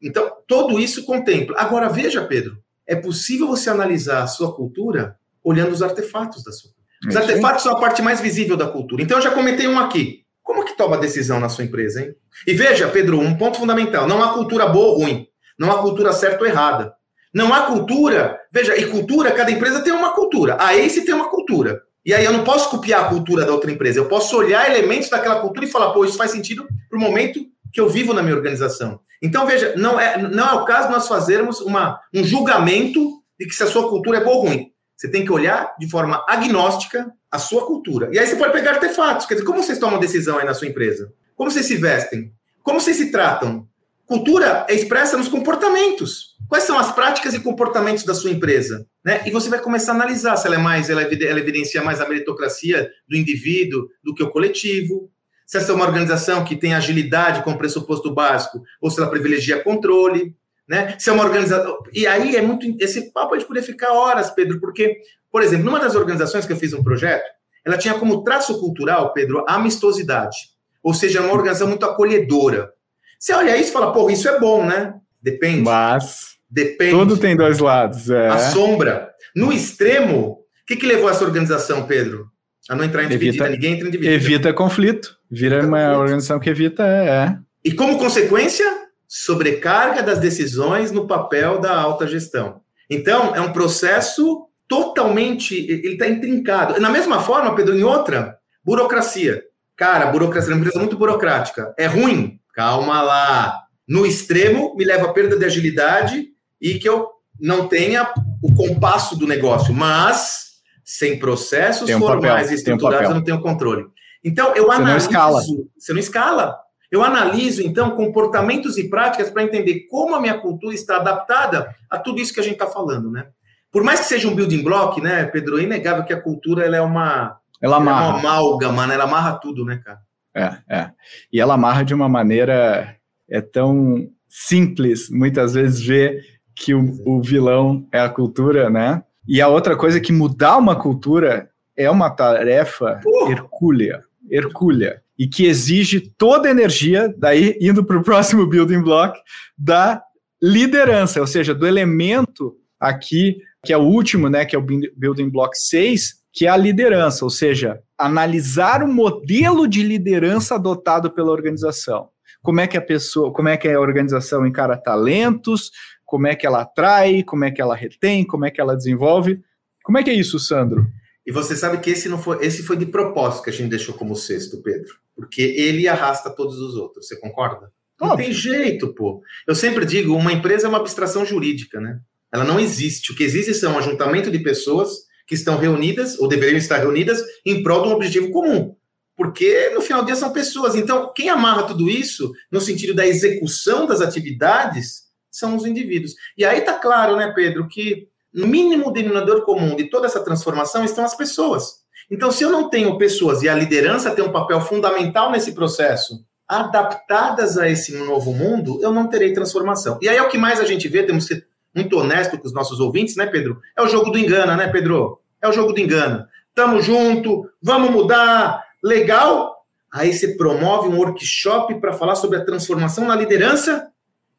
então 0.00 0.30
tudo 0.46 0.78
isso 0.78 1.04
contempla. 1.04 1.56
Agora 1.58 1.88
veja, 1.88 2.24
Pedro, 2.24 2.56
é 2.86 2.94
possível 2.94 3.48
você 3.48 3.68
analisar 3.68 4.22
a 4.22 4.28
sua 4.28 4.54
cultura 4.54 5.16
olhando 5.42 5.72
os 5.72 5.82
artefatos 5.82 6.44
da 6.44 6.52
sua 6.52 6.70
cultura. 6.70 6.76
Os 7.08 7.16
artefatos 7.16 7.64
são 7.64 7.72
a 7.72 7.80
parte 7.80 8.00
mais 8.00 8.20
visível 8.20 8.56
da 8.56 8.68
cultura. 8.68 9.02
Então 9.02 9.18
eu 9.18 9.22
já 9.22 9.32
comentei 9.32 9.66
um 9.66 9.76
aqui. 9.76 10.25
Como 10.56 10.66
que 10.66 10.74
toma 10.74 10.96
decisão 10.96 11.38
na 11.38 11.50
sua 11.50 11.64
empresa, 11.64 12.00
hein? 12.00 12.14
E 12.46 12.54
veja, 12.54 12.88
Pedro, 12.88 13.20
um 13.20 13.36
ponto 13.36 13.58
fundamental: 13.58 14.08
não 14.08 14.22
há 14.22 14.32
cultura 14.32 14.66
boa 14.66 14.86
ou 14.86 15.02
ruim, 15.02 15.26
não 15.58 15.70
há 15.70 15.82
cultura 15.82 16.14
certa 16.14 16.40
ou 16.40 16.46
errada. 16.46 16.94
Não 17.34 17.52
há 17.52 17.66
cultura. 17.66 18.40
Veja, 18.50 18.74
e 18.74 18.86
cultura, 18.86 19.32
cada 19.32 19.50
empresa 19.50 19.82
tem 19.82 19.92
uma 19.92 20.14
cultura. 20.14 20.56
A 20.58 20.74
Ace 20.74 21.04
tem 21.04 21.14
uma 21.14 21.28
cultura. 21.28 21.82
E 22.06 22.14
aí 22.14 22.24
eu 22.24 22.32
não 22.32 22.42
posso 22.42 22.70
copiar 22.70 23.04
a 23.04 23.08
cultura 23.10 23.44
da 23.44 23.52
outra 23.52 23.70
empresa. 23.70 23.98
Eu 23.98 24.08
posso 24.08 24.34
olhar 24.34 24.70
elementos 24.70 25.10
daquela 25.10 25.40
cultura 25.40 25.66
e 25.66 25.70
falar, 25.70 25.90
pô, 25.90 26.06
isso 26.06 26.16
faz 26.16 26.30
sentido 26.30 26.66
para 26.88 26.98
o 26.98 27.02
momento 27.02 27.40
que 27.70 27.78
eu 27.78 27.90
vivo 27.90 28.14
na 28.14 28.22
minha 28.22 28.34
organização. 28.34 29.00
Então, 29.22 29.46
veja, 29.46 29.74
não 29.76 30.00
é, 30.00 30.16
não 30.16 30.48
é 30.48 30.52
o 30.54 30.64
caso 30.64 30.90
nós 30.90 31.06
fazermos 31.06 31.60
uma, 31.60 32.00
um 32.14 32.24
julgamento 32.24 33.20
de 33.38 33.44
que 33.44 33.52
se 33.52 33.62
a 33.62 33.66
sua 33.66 33.90
cultura 33.90 34.16
é 34.18 34.24
boa 34.24 34.36
ou 34.36 34.46
ruim. 34.46 34.70
Você 34.96 35.10
tem 35.10 35.24
que 35.24 35.32
olhar 35.32 35.74
de 35.78 35.88
forma 35.88 36.24
agnóstica 36.26 37.12
a 37.30 37.38
sua 37.38 37.66
cultura. 37.66 38.08
E 38.12 38.18
aí 38.18 38.26
você 38.26 38.36
pode 38.36 38.52
pegar 38.52 38.72
artefatos. 38.72 39.26
Quer 39.26 39.34
dizer, 39.34 39.46
como 39.46 39.62
vocês 39.62 39.78
tomam 39.78 40.00
decisão 40.00 40.38
aí 40.38 40.46
na 40.46 40.54
sua 40.54 40.68
empresa? 40.68 41.12
Como 41.34 41.50
vocês 41.50 41.66
se 41.66 41.76
vestem? 41.76 42.32
Como 42.62 42.80
vocês 42.80 42.96
se 42.96 43.10
tratam? 43.10 43.68
Cultura 44.06 44.64
é 44.68 44.74
expressa 44.74 45.18
nos 45.18 45.28
comportamentos. 45.28 46.36
Quais 46.48 46.64
são 46.64 46.78
as 46.78 46.92
práticas 46.92 47.34
e 47.34 47.40
comportamentos 47.40 48.04
da 48.04 48.14
sua 48.14 48.30
empresa? 48.30 48.86
Né? 49.04 49.22
E 49.26 49.30
você 49.30 49.48
vai 49.48 49.60
começar 49.60 49.92
a 49.92 49.94
analisar 49.96 50.36
se 50.36 50.46
ela 50.46 50.56
é 50.56 50.58
mais, 50.58 50.88
ela, 50.88 51.02
ela 51.02 51.40
evidencia 51.40 51.82
mais 51.82 52.00
a 52.00 52.08
meritocracia 52.08 52.88
do 53.08 53.16
indivíduo 53.16 53.88
do 54.02 54.14
que 54.14 54.22
o 54.22 54.30
coletivo. 54.30 55.10
Se 55.44 55.58
essa 55.58 55.72
é 55.72 55.74
uma 55.74 55.84
organização 55.84 56.44
que 56.44 56.56
tem 56.56 56.74
agilidade 56.74 57.42
como 57.42 57.58
pressuposto 57.58 58.14
básico, 58.14 58.62
ou 58.80 58.90
se 58.90 58.98
ela 58.98 59.10
privilegia 59.10 59.62
controle 59.62 60.34
né? 60.68 60.96
Se 60.98 61.10
é 61.10 61.12
uma 61.12 61.24
organização. 61.24 61.78
E 61.92 62.06
aí 62.06 62.36
é 62.36 62.42
muito. 62.42 62.66
Esse 62.80 63.12
papo 63.12 63.34
a 63.34 63.38
gente 63.38 63.46
poderia 63.46 63.66
ficar 63.66 63.92
horas, 63.92 64.30
Pedro, 64.30 64.60
porque, 64.60 64.98
por 65.30 65.42
exemplo, 65.42 65.64
numa 65.64 65.78
das 65.78 65.94
organizações 65.94 66.46
que 66.46 66.52
eu 66.52 66.56
fiz 66.56 66.72
um 66.72 66.82
projeto, 66.82 67.24
ela 67.64 67.78
tinha 67.78 67.94
como 67.94 68.22
traço 68.22 68.58
cultural, 68.60 69.12
Pedro, 69.12 69.44
a 69.48 69.54
amistosidade. 69.54 70.36
Ou 70.82 70.94
seja, 70.94 71.20
uma 71.20 71.32
organização 71.32 71.68
muito 71.68 71.84
acolhedora. 71.84 72.70
Você 73.18 73.32
olha 73.32 73.56
isso 73.56 73.70
e 73.70 73.72
fala, 73.72 73.92
pô, 73.92 74.08
isso 74.08 74.28
é 74.28 74.38
bom, 74.38 74.64
né? 74.64 74.94
Depende. 75.20 75.62
Mas. 75.62 76.36
Depende. 76.48 76.92
Tudo 76.92 77.16
tem 77.16 77.36
dois 77.36 77.58
lados. 77.58 78.08
É. 78.08 78.28
A 78.28 78.38
sombra. 78.38 79.10
No 79.34 79.52
extremo, 79.52 80.28
o 80.28 80.38
que, 80.66 80.76
que 80.76 80.86
levou 80.86 81.10
essa 81.10 81.24
organização, 81.24 81.86
Pedro? 81.86 82.28
A 82.68 82.74
não 82.74 82.84
entrar 82.84 83.04
em 83.04 83.08
dividida, 83.08 83.44
evita, 83.44 83.48
ninguém 83.50 83.74
entra 83.74 83.88
em 83.88 83.90
dividida. 83.90 84.14
Evita 84.14 84.52
conflito. 84.52 85.16
Vira 85.30 85.56
evita 85.56 85.68
uma 85.68 85.78
conflito. 85.78 86.00
organização 86.00 86.40
que 86.40 86.50
evita. 86.50 86.86
É, 86.86 87.08
é. 87.08 87.38
E 87.64 87.72
como 87.72 87.98
consequência, 87.98 88.64
sobrecarga 89.08 90.02
das 90.02 90.18
decisões 90.18 90.90
no 90.90 91.06
papel 91.06 91.58
da 91.58 91.78
alta 91.78 92.06
gestão. 92.06 92.60
Então, 92.90 93.34
é 93.34 93.40
um 93.40 93.52
processo 93.52 94.46
totalmente, 94.68 95.54
ele 95.54 95.92
está 95.92 96.08
intrincado. 96.08 96.80
Na 96.80 96.90
mesma 96.90 97.20
forma, 97.20 97.54
Pedro, 97.54 97.76
em 97.76 97.82
outra, 97.82 98.38
burocracia. 98.64 99.42
Cara, 99.76 100.06
burocracia 100.06 100.50
é 100.50 100.54
uma 100.54 100.60
empresa 100.60 100.78
muito 100.78 100.96
burocrática. 100.96 101.74
É 101.78 101.86
ruim? 101.86 102.40
Calma 102.54 103.02
lá. 103.02 103.60
No 103.86 104.04
extremo, 104.06 104.74
me 104.74 104.84
leva 104.84 105.06
a 105.06 105.12
perda 105.12 105.38
de 105.38 105.44
agilidade 105.44 106.28
e 106.60 106.78
que 106.78 106.88
eu 106.88 107.08
não 107.38 107.68
tenha 107.68 108.12
o 108.42 108.52
compasso 108.54 109.16
do 109.16 109.26
negócio. 109.26 109.72
Mas, 109.72 110.54
sem 110.84 111.18
processos 111.18 111.88
um 111.90 111.98
formais 111.98 112.42
papel, 112.42 112.52
e 112.52 112.54
estruturados, 112.54 113.08
um 113.08 113.10
eu 113.10 113.14
não 113.16 113.24
tenho 113.24 113.40
controle. 113.40 113.86
Então, 114.24 114.54
eu 114.56 114.66
Você 114.66 114.74
analiso. 114.74 114.90
Não 114.90 114.96
escala. 114.96 115.42
Você 115.78 115.92
não 115.92 116.00
escala. 116.00 116.58
Eu 116.96 117.04
analiso, 117.04 117.62
então, 117.62 117.90
comportamentos 117.90 118.78
e 118.78 118.88
práticas 118.88 119.28
para 119.28 119.42
entender 119.42 119.86
como 119.90 120.14
a 120.14 120.20
minha 120.20 120.38
cultura 120.38 120.74
está 120.74 120.96
adaptada 120.96 121.74
a 121.90 121.98
tudo 121.98 122.22
isso 122.22 122.32
que 122.32 122.40
a 122.40 122.42
gente 122.42 122.54
está 122.54 122.66
falando, 122.66 123.10
né? 123.10 123.26
Por 123.70 123.84
mais 123.84 124.00
que 124.00 124.06
seja 124.06 124.26
um 124.26 124.34
building 124.34 124.62
block, 124.62 124.98
né, 125.02 125.26
Pedro, 125.26 125.58
é 125.58 125.64
inegável 125.64 126.04
que 126.04 126.12
a 126.14 126.20
cultura 126.20 126.64
ela 126.64 126.78
é 126.78 126.80
uma, 126.80 127.36
ela 127.60 127.76
amarra. 127.76 128.00
Ela 128.00 128.08
é 128.08 128.10
uma 128.10 128.18
amálgama, 128.18 128.86
né? 128.86 128.94
ela 128.94 129.04
amarra 129.04 129.34
tudo, 129.34 129.62
né, 129.62 129.78
cara? 129.84 129.98
É, 130.34 130.74
é. 130.74 130.90
E 131.30 131.38
ela 131.38 131.52
amarra 131.52 131.82
de 131.82 131.92
uma 131.92 132.08
maneira 132.08 132.96
é 133.28 133.42
tão 133.42 134.08
simples, 134.26 135.10
muitas 135.10 135.52
vezes, 135.52 135.84
ver 135.84 136.22
que 136.54 136.74
o, 136.74 136.94
o 137.04 137.20
vilão 137.20 137.86
é 137.92 138.00
a 138.00 138.08
cultura, 138.08 138.70
né? 138.70 139.02
E 139.28 139.42
a 139.42 139.48
outra 139.48 139.76
coisa 139.76 139.98
é 139.98 140.00
que 140.00 140.14
mudar 140.14 140.56
uma 140.56 140.76
cultura 140.76 141.50
é 141.76 141.90
uma 141.90 142.08
tarefa 142.08 143.02
uh! 143.04 143.30
hercúlea, 143.30 144.02
hercúlea, 144.30 145.02
e 145.18 145.26
que 145.26 145.46
exige 145.46 146.00
toda 146.18 146.48
a 146.48 146.50
energia, 146.50 147.12
daí 147.16 147.56
indo 147.60 147.84
para 147.84 147.98
o 147.98 148.02
próximo 148.02 148.46
building 148.46 148.82
block, 148.82 149.18
da 149.56 150.02
liderança, 150.42 151.20
ou 151.20 151.26
seja, 151.26 151.54
do 151.54 151.66
elemento 151.66 152.56
aqui, 152.78 153.38
que 153.64 153.72
é 153.72 153.76
o 153.76 153.82
último, 153.82 154.28
né, 154.28 154.44
que 154.44 154.54
é 154.54 154.58
o 154.58 154.66
building 154.96 155.30
block 155.30 155.56
6, 155.56 156.14
que 156.32 156.46
é 156.46 156.50
a 156.50 156.56
liderança, 156.56 157.24
ou 157.24 157.30
seja, 157.30 157.80
analisar 157.98 158.82
o 158.82 158.92
modelo 158.92 159.66
de 159.66 159.82
liderança 159.82 160.54
adotado 160.54 161.10
pela 161.10 161.32
organização. 161.32 162.10
Como 162.42 162.60
é 162.60 162.66
que 162.66 162.76
a 162.76 162.82
pessoa, 162.82 163.32
como 163.32 163.48
é 163.48 163.56
que 163.56 163.66
a 163.66 163.80
organização 163.80 164.46
encara 164.46 164.76
talentos, 164.76 165.70
como 166.04 166.28
é 166.28 166.36
que 166.36 166.46
ela 166.46 166.62
atrai, 166.62 167.22
como 167.24 167.44
é 167.44 167.50
que 167.50 167.60
ela 167.60 167.74
retém, 167.74 168.24
como 168.24 168.46
é 168.46 168.50
que 168.50 168.60
ela 168.60 168.76
desenvolve. 168.76 169.42
Como 169.82 169.98
é 169.98 170.02
que 170.02 170.10
é 170.10 170.14
isso, 170.14 170.38
Sandro? 170.38 170.86
E 171.26 171.32
você 171.32 171.56
sabe 171.56 171.78
que 171.78 171.90
esse 171.90 172.08
não 172.08 172.18
foi, 172.18 172.44
esse 172.46 172.62
foi 172.62 172.76
de 172.76 172.86
propósito 172.86 173.42
que 173.42 173.50
a 173.50 173.52
gente 173.52 173.70
deixou 173.70 173.94
como 173.94 174.14
sexto, 174.14 174.62
Pedro, 174.62 174.94
porque 175.16 175.40
ele 175.40 175.88
arrasta 175.88 176.30
todos 176.30 176.58
os 176.58 176.76
outros. 176.76 177.08
Você 177.08 177.18
concorda? 177.18 177.72
Não 177.98 178.10
Óbvio. 178.10 178.26
tem 178.26 178.34
jeito, 178.34 178.94
pô. 178.94 179.22
Eu 179.48 179.54
sempre 179.54 179.86
digo, 179.86 180.14
uma 180.14 180.32
empresa 180.32 180.66
é 180.66 180.68
uma 180.68 180.78
abstração 180.78 181.24
jurídica, 181.24 181.80
né? 181.80 181.98
Ela 182.32 182.44
não 182.44 182.60
existe. 182.60 183.10
O 183.10 183.16
que 183.16 183.24
existe 183.24 183.54
são 183.54 183.72
um 183.72 183.78
ajuntamento 183.78 184.30
de 184.30 184.38
pessoas 184.38 184.90
que 185.26 185.34
estão 185.34 185.56
reunidas 185.56 186.18
ou 186.18 186.28
deveriam 186.28 186.58
estar 186.58 186.76
reunidas 186.76 187.22
em 187.44 187.62
prol 187.62 187.82
de 187.82 187.88
um 187.88 187.92
objetivo 187.92 188.30
comum. 188.30 188.76
Porque 189.16 189.70
no 189.70 189.80
final 189.80 190.02
do 190.02 190.06
dia 190.06 190.14
são 190.14 190.32
pessoas. 190.32 190.74
Então, 190.74 191.10
quem 191.16 191.30
amarra 191.30 191.62
tudo 191.62 191.88
isso 191.88 192.30
no 192.52 192.60
sentido 192.60 192.94
da 192.94 193.06
execução 193.06 193.86
das 193.86 194.02
atividades 194.02 195.06
são 195.30 195.56
os 195.56 195.64
indivíduos. 195.64 196.14
E 196.36 196.44
aí 196.44 196.60
tá 196.60 196.74
claro, 196.74 197.16
né, 197.16 197.32
Pedro, 197.34 197.66
que 197.66 198.08
no 198.32 198.46
mínimo 198.46 198.92
denominador 198.92 199.42
comum 199.42 199.74
de 199.74 199.88
toda 199.88 200.06
essa 200.06 200.22
transformação 200.22 200.84
estão 200.84 201.04
as 201.04 201.16
pessoas. 201.16 201.85
Então, 202.10 202.30
se 202.30 202.44
eu 202.44 202.50
não 202.50 202.70
tenho 202.70 202.96
pessoas 202.98 203.42
e 203.42 203.48
a 203.48 203.54
liderança 203.54 204.10
tem 204.10 204.24
um 204.24 204.32
papel 204.32 204.60
fundamental 204.60 205.30
nesse 205.30 205.52
processo, 205.52 206.24
adaptadas 206.48 207.58
a 207.58 207.68
esse 207.68 207.96
novo 207.96 208.32
mundo, 208.32 208.78
eu 208.80 208.92
não 208.92 209.08
terei 209.08 209.32
transformação. 209.32 209.98
E 210.00 210.08
aí 210.08 210.16
é 210.16 210.22
o 210.22 210.28
que 210.28 210.38
mais 210.38 210.60
a 210.60 210.64
gente 210.64 210.86
vê, 210.88 211.02
temos 211.02 211.26
que 211.26 211.34
ser 211.34 211.46
muito 211.74 211.98
honesto 211.98 212.38
com 212.38 212.46
os 212.46 212.54
nossos 212.54 212.78
ouvintes, 212.78 213.16
né, 213.16 213.26
Pedro? 213.26 213.60
É 213.76 213.82
o 213.82 213.88
jogo 213.88 214.10
do 214.10 214.18
engana, 214.18 214.56
né, 214.56 214.68
Pedro? 214.68 215.20
É 215.42 215.48
o 215.48 215.52
jogo 215.52 215.72
do 215.72 215.80
engana. 215.80 216.28
Tamo 216.54 216.80
junto, 216.80 217.50
vamos 217.60 217.90
mudar, 217.90 218.64
legal. 218.82 219.56
Aí 219.92 220.12
você 220.12 220.36
promove 220.36 220.88
um 220.88 220.96
workshop 220.96 221.80
para 221.80 221.92
falar 221.92 222.14
sobre 222.14 222.38
a 222.38 222.44
transformação 222.44 223.04
na 223.04 223.16
liderança 223.16 223.88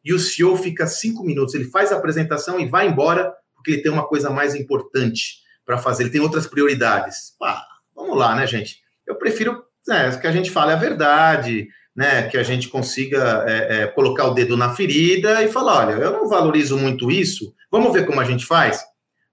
e 0.04 0.14
o 0.14 0.20
CEO 0.20 0.56
fica 0.56 0.88
cinco 0.88 1.24
minutos, 1.24 1.54
ele 1.54 1.66
faz 1.66 1.92
a 1.92 1.98
apresentação 1.98 2.60
e 2.60 2.66
vai 2.66 2.88
embora 2.88 3.34
porque 3.54 3.72
ele 3.72 3.82
tem 3.82 3.92
uma 3.92 4.08
coisa 4.08 4.30
mais 4.30 4.56
importante 4.56 5.47
para 5.68 5.78
fazer, 5.78 6.04
ele 6.04 6.12
tem 6.12 6.22
outras 6.22 6.48
prioridades. 6.48 7.36
Pá, 7.38 7.62
vamos 7.94 8.18
lá, 8.18 8.34
né, 8.34 8.48
gente? 8.48 8.78
Eu 9.06 9.16
prefiro 9.16 9.62
né, 9.86 10.18
que 10.18 10.26
a 10.26 10.32
gente 10.32 10.50
fale 10.50 10.72
a 10.72 10.78
verdade, 10.78 11.68
né, 11.94 12.24
que 12.30 12.38
a 12.38 12.44
gente 12.44 12.70
consiga 12.70 13.44
é, 13.46 13.82
é, 13.82 13.88
colocar 13.88 14.28
o 14.28 14.34
dedo 14.34 14.56
na 14.56 14.74
ferida 14.74 15.44
e 15.44 15.50
falar, 15.50 15.88
olha, 15.88 16.02
eu 16.02 16.12
não 16.12 16.30
valorizo 16.30 16.78
muito 16.78 17.12
isso, 17.12 17.54
vamos 17.70 17.92
ver 17.92 18.06
como 18.06 18.22
a 18.22 18.24
gente 18.24 18.46
faz? 18.46 18.82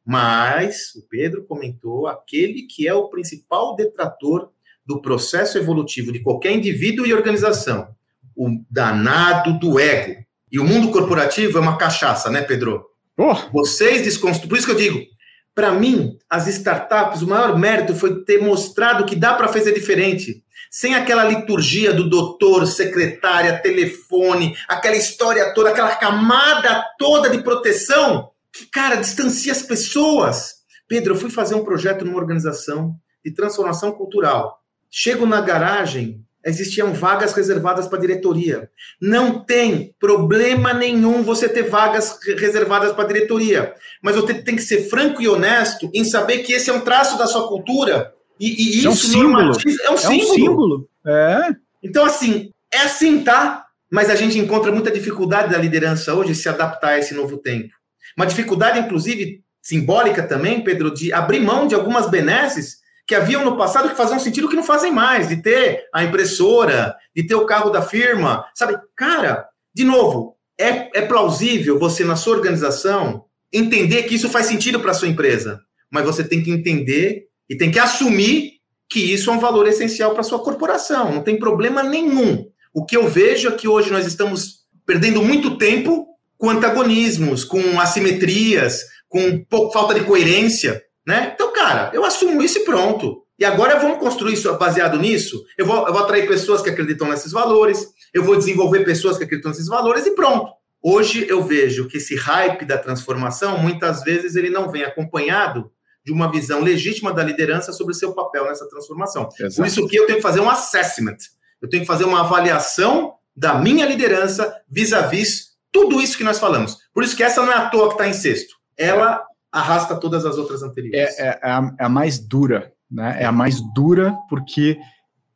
Mas 0.04 0.94
o 0.96 1.08
Pedro 1.08 1.44
comentou 1.44 2.08
aquele 2.08 2.62
que 2.62 2.88
é 2.88 2.92
o 2.92 3.08
principal 3.08 3.76
detrator 3.76 4.50
do 4.84 5.00
processo 5.00 5.56
evolutivo 5.56 6.12
de 6.12 6.20
qualquer 6.20 6.52
indivíduo 6.52 7.06
e 7.06 7.14
organização, 7.14 7.88
o 8.36 8.60
danado 8.68 9.58
do 9.58 9.78
ego. 9.78 10.22
E 10.50 10.58
o 10.58 10.64
mundo 10.64 10.90
corporativo 10.90 11.58
é 11.58 11.60
uma 11.60 11.78
cachaça, 11.78 12.28
né, 12.28 12.42
Pedro? 12.42 12.84
Oh. 13.16 13.34
Vocês 13.52 14.02
desconstruem. 14.02 14.48
Por 14.48 14.58
isso 14.58 14.66
que 14.66 14.72
eu 14.72 14.76
digo, 14.76 15.06
para 15.54 15.70
mim, 15.70 16.18
as 16.28 16.48
startups, 16.48 17.22
o 17.22 17.28
maior 17.28 17.56
mérito 17.56 17.94
foi 17.94 18.24
ter 18.24 18.42
mostrado 18.42 19.06
que 19.06 19.14
dá 19.14 19.34
para 19.34 19.48
fazer 19.48 19.72
diferente. 19.72 20.42
Sem 20.70 20.94
aquela 20.94 21.24
liturgia 21.24 21.92
do 21.92 22.10
doutor, 22.10 22.66
secretária, 22.66 23.60
telefone, 23.60 24.56
aquela 24.66 24.96
história 24.96 25.54
toda, 25.54 25.70
aquela 25.70 25.94
camada 25.94 26.84
toda 26.98 27.30
de 27.30 27.42
proteção 27.42 28.30
que, 28.52 28.66
cara, 28.66 28.96
distancia 28.96 29.52
as 29.52 29.62
pessoas. 29.62 30.54
Pedro, 30.88 31.14
eu 31.14 31.18
fui 31.18 31.30
fazer 31.30 31.54
um 31.54 31.64
projeto 31.64 32.04
numa 32.04 32.18
organização 32.18 32.96
de 33.24 33.32
transformação 33.32 33.92
cultural. 33.92 34.60
Chego 34.90 35.26
na 35.26 35.40
garagem, 35.40 36.24
existiam 36.44 36.92
vagas 36.92 37.32
reservadas 37.32 37.86
para 37.86 37.98
diretoria. 37.98 38.68
Não 39.00 39.44
tem 39.44 39.94
problema 39.98 40.72
nenhum 40.72 41.22
você 41.22 41.48
ter 41.48 41.62
vagas 41.62 42.18
reservadas 42.38 42.92
para 42.92 43.08
diretoria, 43.08 43.74
mas 44.02 44.16
você 44.16 44.34
tem 44.34 44.56
que 44.56 44.62
ser 44.62 44.88
franco 44.88 45.22
e 45.22 45.28
honesto 45.28 45.90
em 45.94 46.04
saber 46.04 46.38
que 46.38 46.52
esse 46.52 46.70
é 46.70 46.72
um 46.72 46.80
traço 46.80 47.16
da 47.16 47.26
sua 47.26 47.48
cultura 47.48 48.12
e, 48.38 48.80
e 48.80 48.86
é 48.86 48.88
um 48.88 48.92
isso 48.92 49.08
símbolo. 49.08 49.40
é 49.40 49.50
um 49.50 49.54
símbolo. 49.54 49.78
É 49.84 49.90
um 49.90 49.96
símbolo. 49.96 50.88
É. 51.06 51.48
Então 51.82 52.04
assim, 52.04 52.50
é 52.72 52.78
assim, 52.82 53.22
tá? 53.22 53.64
Mas 53.90 54.10
a 54.10 54.14
gente 54.14 54.38
encontra 54.38 54.72
muita 54.72 54.90
dificuldade 54.90 55.52
da 55.52 55.58
liderança 55.58 56.14
hoje 56.14 56.34
se 56.34 56.48
adaptar 56.48 56.90
a 56.90 56.98
esse 56.98 57.14
novo 57.14 57.38
tempo. 57.38 57.72
Uma 58.16 58.26
dificuldade, 58.26 58.78
inclusive, 58.78 59.42
simbólica 59.62 60.22
também, 60.22 60.62
Pedro, 60.62 60.92
de 60.92 61.12
abrir 61.12 61.40
mão 61.40 61.66
de 61.66 61.74
algumas 61.74 62.10
benesses 62.10 62.83
que 63.06 63.14
haviam 63.14 63.44
no 63.44 63.56
passado 63.56 63.88
que 63.88 63.96
faziam 63.96 64.18
sentido 64.18 64.48
que 64.48 64.56
não 64.56 64.62
fazem 64.62 64.92
mais, 64.92 65.28
de 65.28 65.42
ter 65.42 65.84
a 65.92 66.02
impressora, 66.02 66.96
de 67.14 67.26
ter 67.26 67.34
o 67.34 67.46
carro 67.46 67.70
da 67.70 67.82
firma, 67.82 68.44
sabe? 68.54 68.76
Cara, 68.96 69.46
de 69.74 69.84
novo, 69.84 70.36
é, 70.58 70.98
é 70.98 71.02
plausível 71.02 71.78
você, 71.78 72.04
na 72.04 72.16
sua 72.16 72.36
organização, 72.36 73.24
entender 73.52 74.04
que 74.04 74.14
isso 74.14 74.28
faz 74.28 74.46
sentido 74.46 74.80
para 74.80 74.92
a 74.92 74.94
sua 74.94 75.08
empresa, 75.08 75.60
mas 75.90 76.04
você 76.04 76.24
tem 76.24 76.42
que 76.42 76.50
entender 76.50 77.26
e 77.48 77.56
tem 77.56 77.70
que 77.70 77.78
assumir 77.78 78.54
que 78.88 79.00
isso 79.00 79.30
é 79.30 79.32
um 79.32 79.40
valor 79.40 79.66
essencial 79.66 80.12
para 80.12 80.20
a 80.20 80.24
sua 80.24 80.38
corporação, 80.38 81.12
não 81.12 81.22
tem 81.22 81.38
problema 81.38 81.82
nenhum. 81.82 82.46
O 82.72 82.84
que 82.84 82.96
eu 82.96 83.08
vejo 83.08 83.48
é 83.48 83.52
que 83.52 83.68
hoje 83.68 83.90
nós 83.90 84.06
estamos 84.06 84.64
perdendo 84.86 85.22
muito 85.22 85.56
tempo 85.56 86.06
com 86.36 86.50
antagonismos, 86.50 87.44
com 87.44 87.80
assimetrias, 87.80 88.82
com 89.08 89.44
pouco, 89.44 89.72
falta 89.72 89.94
de 89.94 90.04
coerência, 90.04 90.82
né? 91.06 91.32
Então, 91.34 91.52
cara, 91.64 91.90
eu 91.94 92.04
assumo 92.04 92.42
isso 92.42 92.58
e 92.58 92.64
pronto. 92.64 93.22
E 93.38 93.44
agora 93.44 93.78
vamos 93.78 93.98
construir 93.98 94.34
isso 94.34 94.52
baseado 94.58 94.98
nisso. 94.98 95.44
Eu 95.56 95.66
vou, 95.66 95.86
eu 95.86 95.92
vou 95.92 96.02
atrair 96.02 96.28
pessoas 96.28 96.62
que 96.62 96.70
acreditam 96.70 97.08
nesses 97.08 97.32
valores, 97.32 97.88
eu 98.12 98.22
vou 98.22 98.36
desenvolver 98.36 98.84
pessoas 98.84 99.16
que 99.16 99.24
acreditam 99.24 99.50
nesses 99.50 99.66
valores 99.66 100.06
e 100.06 100.14
pronto. 100.14 100.52
Hoje 100.82 101.26
eu 101.28 101.42
vejo 101.42 101.88
que 101.88 101.96
esse 101.96 102.14
hype 102.14 102.66
da 102.66 102.76
transformação, 102.76 103.58
muitas 103.58 104.04
vezes, 104.04 104.36
ele 104.36 104.50
não 104.50 104.70
vem 104.70 104.84
acompanhado 104.84 105.70
de 106.04 106.12
uma 106.12 106.30
visão 106.30 106.60
legítima 106.60 107.12
da 107.12 107.24
liderança 107.24 107.72
sobre 107.72 107.92
o 107.92 107.96
seu 107.96 108.12
papel 108.12 108.44
nessa 108.44 108.68
transformação. 108.68 109.28
Exato. 109.40 109.56
Por 109.56 109.66
isso 109.66 109.88
que 109.88 109.96
eu 109.96 110.06
tenho 110.06 110.18
que 110.18 110.22
fazer 110.22 110.40
um 110.40 110.50
assessment. 110.50 111.16
Eu 111.62 111.68
tenho 111.68 111.82
que 111.82 111.86
fazer 111.86 112.04
uma 112.04 112.20
avaliação 112.20 113.14
da 113.34 113.54
minha 113.54 113.86
liderança 113.86 114.54
vis-à-vis 114.68 115.28
-vis 115.28 115.54
tudo 115.72 116.00
isso 116.00 116.18
que 116.18 116.22
nós 116.22 116.38
falamos. 116.38 116.76
Por 116.92 117.02
isso 117.02 117.16
que 117.16 117.22
essa 117.22 117.42
não 117.42 117.50
é 117.50 117.56
à 117.56 117.70
toa 117.70 117.88
que 117.88 117.94
está 117.94 118.06
em 118.06 118.12
sexto. 118.12 118.54
Ela 118.76 119.24
arrasta 119.54 119.94
todas 119.94 120.26
as 120.26 120.36
outras 120.36 120.64
anteriores. 120.64 121.16
É, 121.16 121.22
é, 121.22 121.28
é, 121.28 121.38
a, 121.42 121.74
é, 121.78 121.84
a, 121.84 121.88
mais 121.88 122.18
dura, 122.18 122.72
né? 122.90 123.16
É 123.20 123.24
a 123.24 123.30
mais 123.30 123.60
dura 123.72 124.12
porque 124.28 124.76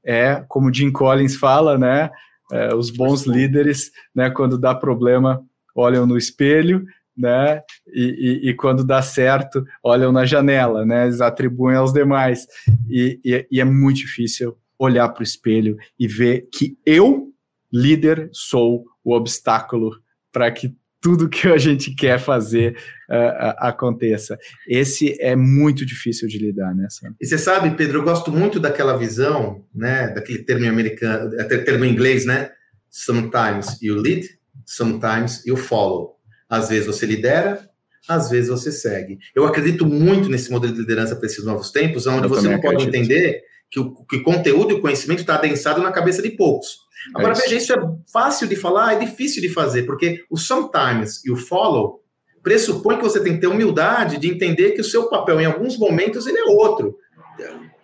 é, 0.05 0.45
como 0.49 0.75
Jim 0.75 0.91
Collins 0.91 1.37
fala, 1.37 1.79
né? 1.79 2.11
É, 2.51 2.75
os 2.75 2.91
bons 2.91 3.27
líderes, 3.27 3.93
né? 4.13 4.29
Quando 4.29 4.59
dá 4.59 4.75
problema, 4.75 5.41
olham 5.73 6.05
no 6.05 6.19
espelho, 6.19 6.85
né? 7.17 7.63
E, 7.95 8.43
e, 8.45 8.51
e, 8.51 8.55
quando 8.55 8.85
dá 8.85 9.01
certo, 9.01 9.65
olham 9.85 10.11
na 10.11 10.27
janela, 10.27 10.85
né? 10.85 11.05
Eles 11.05 11.21
atribuem 11.21 11.77
aos 11.77 11.93
demais. 11.93 12.47
E, 12.91 13.47
e 13.51 13.61
é 13.61 13.65
muito 13.65 13.99
difícil 13.99 14.59
olhar 14.77 15.09
para 15.11 15.21
o 15.21 15.25
espelho 15.25 15.77
e 15.99 16.09
ver 16.09 16.49
que 16.53 16.77
eu, 16.85 17.29
líder, 17.73 18.31
sou 18.33 18.85
o 19.05 19.15
obstáculo 19.15 19.93
para 20.33 20.51
que 20.51 20.75
tudo 21.01 21.29
que 21.29 21.49
a 21.49 21.59
gente 21.59 21.95
quer 21.95 22.19
fazer 22.19 22.77
uh, 23.09 23.55
aconteça. 23.59 24.39
Esse 24.67 25.17
é 25.21 25.37
muito 25.37 25.87
difícil 25.87 26.29
de 26.29 26.39
lidar, 26.39 26.75
né, 26.75 26.89
Sam? 26.91 27.15
E 27.21 27.27
você 27.27 27.39
sabe, 27.39 27.77
Pedro, 27.77 27.99
eu 27.99 28.03
gosto 28.03 28.33
muito 28.33 28.59
daquela 28.59 28.97
visão, 28.97 29.65
né, 29.75 30.09
daquele 30.09 30.41
termo 30.45 30.69
americano, 30.69 31.31
termo 31.49 31.85
em 31.85 31.93
inglês, 31.93 32.25
né? 32.25 32.51
Sometimes 32.91 33.81
you 33.81 33.95
lead, 33.97 34.29
sometimes 34.67 35.45
you 35.47 35.57
follow. 35.57 36.17
Às 36.49 36.69
vezes 36.69 36.87
você 36.87 37.07
lidera, 37.07 37.69
às 38.09 38.31
vezes 38.31 38.49
você 38.49 38.73
segue. 38.73 39.19
Eu 39.35 39.47
acredito 39.47 39.85
muito 39.87 40.29
nesse 40.29 40.51
modelo 40.51 40.73
de 40.73 40.81
liderança 40.81 41.15
para 41.15 41.27
esses 41.27 41.45
novos 41.45 41.71
tempos, 41.71 42.07
onde 42.07 42.25
eu 42.25 42.29
você 42.29 42.49
não 42.49 42.61
pode 42.61 42.85
entender 42.85 43.43
que 43.71 43.79
o 43.79 43.95
que 44.07 44.21
conteúdo 44.21 44.73
e 44.73 44.75
o 44.75 44.81
conhecimento 44.81 45.21
está 45.21 45.35
adensado 45.35 45.83
na 45.83 45.93
cabeça 45.93 46.23
de 46.23 46.31
poucos. 46.31 46.88
Agora, 47.15 47.33
é 47.33 47.37
veja, 47.37 47.57
isso 47.57 47.73
é 47.73 47.77
fácil 48.13 48.47
de 48.47 48.57
falar, 48.57 48.95
é 48.95 48.99
difícil 48.99 49.41
de 49.41 49.49
fazer, 49.49 49.85
porque 49.85 50.25
o 50.31 50.37
sometimes 50.37 51.25
e 51.25 51.31
o 51.31 51.37
follow 51.37 52.03
pressupõe 52.43 52.97
que 52.97 53.03
você 53.03 53.21
tem 53.21 53.35
que 53.35 53.41
ter 53.41 53.47
humildade 53.47 54.19
de 54.19 54.29
entender 54.29 54.73
que 54.73 54.81
o 54.81 54.85
seu 54.85 55.09
papel, 55.09 55.41
em 55.41 55.47
alguns 55.47 55.79
momentos, 55.79 56.27
ele 56.27 56.39
é 56.39 56.45
outro. 56.45 56.97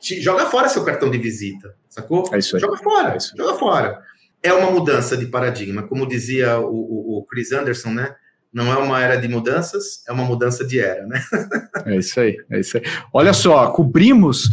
Joga 0.01 0.47
fora 0.47 0.69
seu 0.69 0.85
cartão 0.85 1.11
de 1.11 1.19
visita, 1.19 1.75
sacou? 1.89 2.25
É 2.33 2.39
isso 2.39 2.57
aí. 2.57 2.61
Joga 2.61 2.77
fora, 2.77 3.17
é 3.17 3.37
joga 3.37 3.59
fora. 3.59 4.03
É 4.43 4.53
uma 4.53 4.71
mudança 4.71 5.17
de 5.17 5.27
paradigma, 5.27 5.83
como 5.85 6.07
dizia 6.07 6.59
o, 6.59 6.69
o, 6.69 7.19
o 7.19 7.25
Chris 7.25 7.53
Anderson, 7.53 7.91
né? 7.91 8.15
não 8.55 8.73
é 8.73 8.77
uma 8.77 9.03
era 9.03 9.17
de 9.17 9.27
mudanças, 9.27 10.05
é 10.07 10.13
uma 10.13 10.25
mudança 10.25 10.65
de 10.65 10.79
era, 10.79 11.05
né? 11.07 11.21
é 11.85 11.97
isso 11.97 12.21
aí, 12.21 12.37
é 12.49 12.61
isso 12.61 12.77
aí. 12.77 12.85
Olha 13.13 13.33
só, 13.33 13.67
cobrimos 13.73 14.49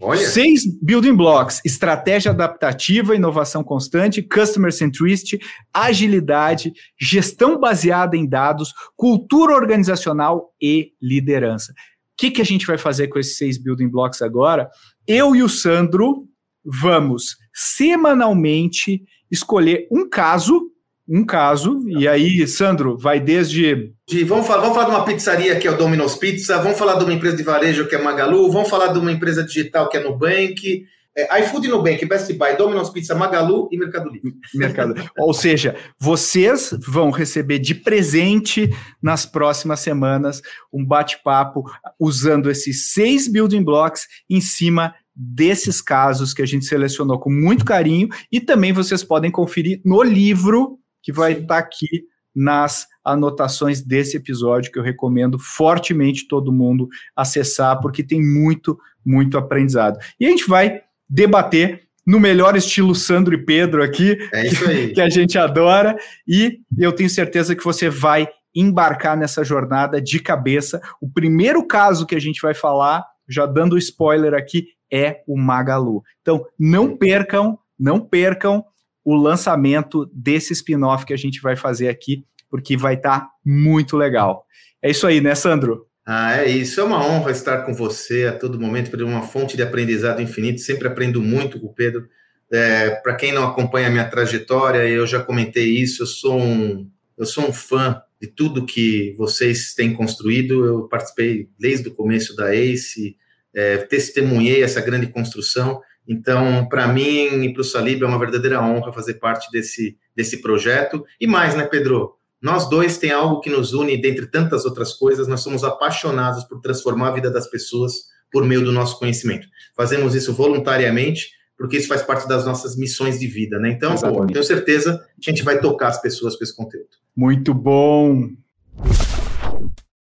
Olha. 0.00 0.26
seis 0.28 0.62
building 0.82 1.14
blocks: 1.14 1.60
estratégia 1.64 2.30
adaptativa, 2.30 3.14
inovação 3.14 3.64
constante, 3.64 4.22
customer 4.22 4.72
centricity, 4.72 5.38
agilidade, 5.72 6.72
gestão 7.00 7.58
baseada 7.58 8.16
em 8.16 8.28
dados, 8.28 8.72
cultura 8.94 9.54
organizacional 9.54 10.52
e 10.60 10.92
liderança. 11.00 11.72
O 11.72 11.74
que, 12.16 12.30
que 12.30 12.42
a 12.42 12.44
gente 12.44 12.66
vai 12.66 12.78
fazer 12.78 13.08
com 13.08 13.18
esses 13.18 13.36
seis 13.36 13.58
building 13.58 13.88
blocks 13.88 14.22
agora? 14.22 14.70
Eu 15.06 15.36
e 15.36 15.42
o 15.42 15.48
Sandro 15.48 16.26
vamos 16.64 17.36
semanalmente 17.54 19.02
escolher 19.30 19.86
um 19.90 20.08
caso 20.08 20.70
um 21.08 21.24
caso, 21.24 21.84
e 21.86 22.08
aí, 22.08 22.46
Sandro, 22.48 22.98
vai 22.98 23.20
desde. 23.20 23.92
De, 24.08 24.24
vamos, 24.24 24.46
falar, 24.46 24.62
vamos 24.62 24.76
falar 24.76 24.88
de 24.88 24.96
uma 24.96 25.04
pizzaria 25.04 25.56
que 25.56 25.68
é 25.68 25.70
o 25.70 25.76
Domino's 25.76 26.16
Pizza, 26.16 26.58
vamos 26.58 26.78
falar 26.78 26.94
de 26.94 27.04
uma 27.04 27.12
empresa 27.12 27.36
de 27.36 27.44
varejo 27.44 27.86
que 27.86 27.94
é 27.94 28.02
Magalu, 28.02 28.50
vamos 28.50 28.68
falar 28.68 28.88
de 28.88 28.98
uma 28.98 29.12
empresa 29.12 29.44
digital 29.44 29.88
que 29.88 29.96
é 29.96 30.02
Nubank, 30.02 30.84
é, 31.16 31.40
iFood 31.40 31.66
e 31.66 31.70
Nubank, 31.70 32.04
Best 32.04 32.32
Buy, 32.34 32.56
Domino's 32.56 32.90
Pizza, 32.90 33.14
Magalu 33.14 33.68
e 33.70 33.78
Mercado 33.78 34.10
Livre. 34.10 34.34
Mercado. 34.54 34.94
Ou 35.16 35.32
seja, 35.32 35.76
vocês 35.98 36.76
vão 36.86 37.10
receber 37.10 37.58
de 37.60 37.74
presente 37.74 38.68
nas 39.00 39.24
próximas 39.24 39.80
semanas 39.80 40.42
um 40.72 40.84
bate-papo 40.84 41.64
usando 42.00 42.50
esses 42.50 42.92
seis 42.92 43.28
building 43.28 43.64
blocks 43.64 44.06
em 44.28 44.40
cima 44.40 44.94
desses 45.14 45.80
casos 45.80 46.34
que 46.34 46.42
a 46.42 46.46
gente 46.46 46.66
selecionou 46.66 47.18
com 47.18 47.30
muito 47.30 47.64
carinho 47.64 48.08
e 48.30 48.38
também 48.38 48.72
vocês 48.72 49.02
podem 49.02 49.30
conferir 49.30 49.80
no 49.84 50.02
livro 50.02 50.78
que 51.06 51.12
vai 51.12 51.34
estar 51.34 51.46
tá 51.46 51.58
aqui 51.58 51.86
nas 52.34 52.84
anotações 53.04 53.80
desse 53.80 54.16
episódio, 54.16 54.72
que 54.72 54.78
eu 54.78 54.82
recomendo 54.82 55.38
fortemente 55.38 56.26
todo 56.26 56.52
mundo 56.52 56.88
acessar, 57.14 57.80
porque 57.80 58.02
tem 58.02 58.20
muito, 58.20 58.76
muito 59.04 59.38
aprendizado. 59.38 60.00
E 60.18 60.26
a 60.26 60.30
gente 60.30 60.48
vai 60.48 60.80
debater 61.08 61.82
no 62.04 62.18
melhor 62.18 62.56
estilo 62.56 62.92
Sandro 62.92 63.36
e 63.36 63.44
Pedro 63.44 63.84
aqui, 63.84 64.18
é 64.32 64.48
isso 64.48 64.68
aí. 64.68 64.88
que 64.94 65.00
a 65.00 65.08
gente 65.08 65.38
adora, 65.38 65.96
e 66.26 66.58
eu 66.76 66.92
tenho 66.92 67.08
certeza 67.08 67.54
que 67.54 67.64
você 67.64 67.88
vai 67.88 68.28
embarcar 68.52 69.16
nessa 69.16 69.44
jornada 69.44 70.00
de 70.00 70.18
cabeça. 70.18 70.80
O 71.00 71.08
primeiro 71.08 71.64
caso 71.64 72.04
que 72.04 72.16
a 72.16 72.20
gente 72.20 72.42
vai 72.42 72.52
falar, 72.52 73.04
já 73.28 73.46
dando 73.46 73.78
spoiler 73.78 74.34
aqui, 74.34 74.70
é 74.92 75.22
o 75.28 75.38
Magalu. 75.38 76.02
Então, 76.20 76.44
não 76.58 76.96
percam, 76.96 77.56
não 77.78 78.00
percam 78.00 78.64
o 79.06 79.14
lançamento 79.14 80.10
desse 80.12 80.52
spin-off 80.52 81.06
que 81.06 81.12
a 81.12 81.16
gente 81.16 81.40
vai 81.40 81.54
fazer 81.54 81.88
aqui, 81.88 82.24
porque 82.50 82.76
vai 82.76 82.94
estar 82.94 83.20
tá 83.20 83.30
muito 83.44 83.96
legal. 83.96 84.44
É 84.82 84.90
isso 84.90 85.06
aí, 85.06 85.20
né, 85.20 85.32
Sandro? 85.36 85.86
Ah, 86.04 86.38
é 86.38 86.48
isso. 86.48 86.80
É 86.80 86.82
uma 86.82 87.06
honra 87.06 87.30
estar 87.30 87.58
com 87.58 87.72
você 87.72 88.24
a 88.24 88.36
todo 88.36 88.58
momento, 88.58 88.90
por 88.90 89.00
uma 89.00 89.22
fonte 89.22 89.56
de 89.56 89.62
aprendizado 89.62 90.20
infinito. 90.20 90.60
Sempre 90.60 90.88
aprendo 90.88 91.22
muito 91.22 91.60
com 91.60 91.68
o 91.68 91.72
Pedro. 91.72 92.08
É, 92.52 92.96
Para 92.96 93.14
quem 93.14 93.32
não 93.32 93.44
acompanha 93.44 93.86
a 93.86 93.90
minha 93.90 94.10
trajetória, 94.10 94.84
eu 94.88 95.06
já 95.06 95.22
comentei 95.22 95.68
isso. 95.68 96.02
Eu 96.02 96.06
sou 96.08 96.40
um, 96.40 96.90
eu 97.16 97.26
sou 97.26 97.48
um 97.48 97.52
fã 97.52 98.02
de 98.20 98.26
tudo 98.26 98.66
que 98.66 99.14
vocês 99.16 99.72
têm 99.72 99.94
construído. 99.94 100.64
Eu 100.64 100.88
participei 100.88 101.48
desde 101.56 101.88
o 101.88 101.94
começo 101.94 102.34
da 102.34 102.52
ACE, 102.52 103.16
é, 103.54 103.76
testemunhei 103.78 104.64
essa 104.64 104.80
grande 104.80 105.06
construção 105.06 105.80
então, 106.08 106.66
para 106.68 106.86
mim 106.86 107.42
e 107.44 107.52
para 107.52 107.60
o 107.60 107.64
Salib 107.64 108.02
é 108.02 108.06
uma 108.06 108.18
verdadeira 108.18 108.62
honra 108.62 108.92
fazer 108.92 109.14
parte 109.14 109.50
desse, 109.50 109.96
desse 110.14 110.40
projeto. 110.40 111.04
E 111.20 111.26
mais, 111.26 111.54
né, 111.54 111.64
Pedro? 111.64 112.14
Nós 112.40 112.68
dois 112.68 112.98
tem 112.98 113.10
algo 113.10 113.40
que 113.40 113.50
nos 113.50 113.72
une, 113.72 114.00
dentre 114.00 114.26
tantas 114.26 114.64
outras 114.64 114.92
coisas, 114.92 115.26
nós 115.26 115.40
somos 115.40 115.64
apaixonados 115.64 116.44
por 116.44 116.60
transformar 116.60 117.08
a 117.08 117.12
vida 117.12 117.30
das 117.30 117.48
pessoas 117.48 117.92
por 118.30 118.44
meio 118.44 118.62
do 118.64 118.70
nosso 118.70 118.98
conhecimento. 118.98 119.48
Fazemos 119.74 120.14
isso 120.14 120.32
voluntariamente, 120.32 121.30
porque 121.56 121.78
isso 121.78 121.88
faz 121.88 122.02
parte 122.02 122.28
das 122.28 122.44
nossas 122.44 122.76
missões 122.76 123.18
de 123.18 123.26
vida, 123.26 123.58
né? 123.58 123.70
Então, 123.70 123.94
pô, 123.96 124.26
tenho 124.26 124.44
certeza 124.44 125.02
que 125.20 125.30
a 125.30 125.32
gente 125.32 125.42
vai 125.42 125.58
tocar 125.58 125.88
as 125.88 126.00
pessoas 126.00 126.36
com 126.36 126.44
esse 126.44 126.54
conteúdo. 126.54 126.88
Muito 127.16 127.54
bom! 127.54 128.28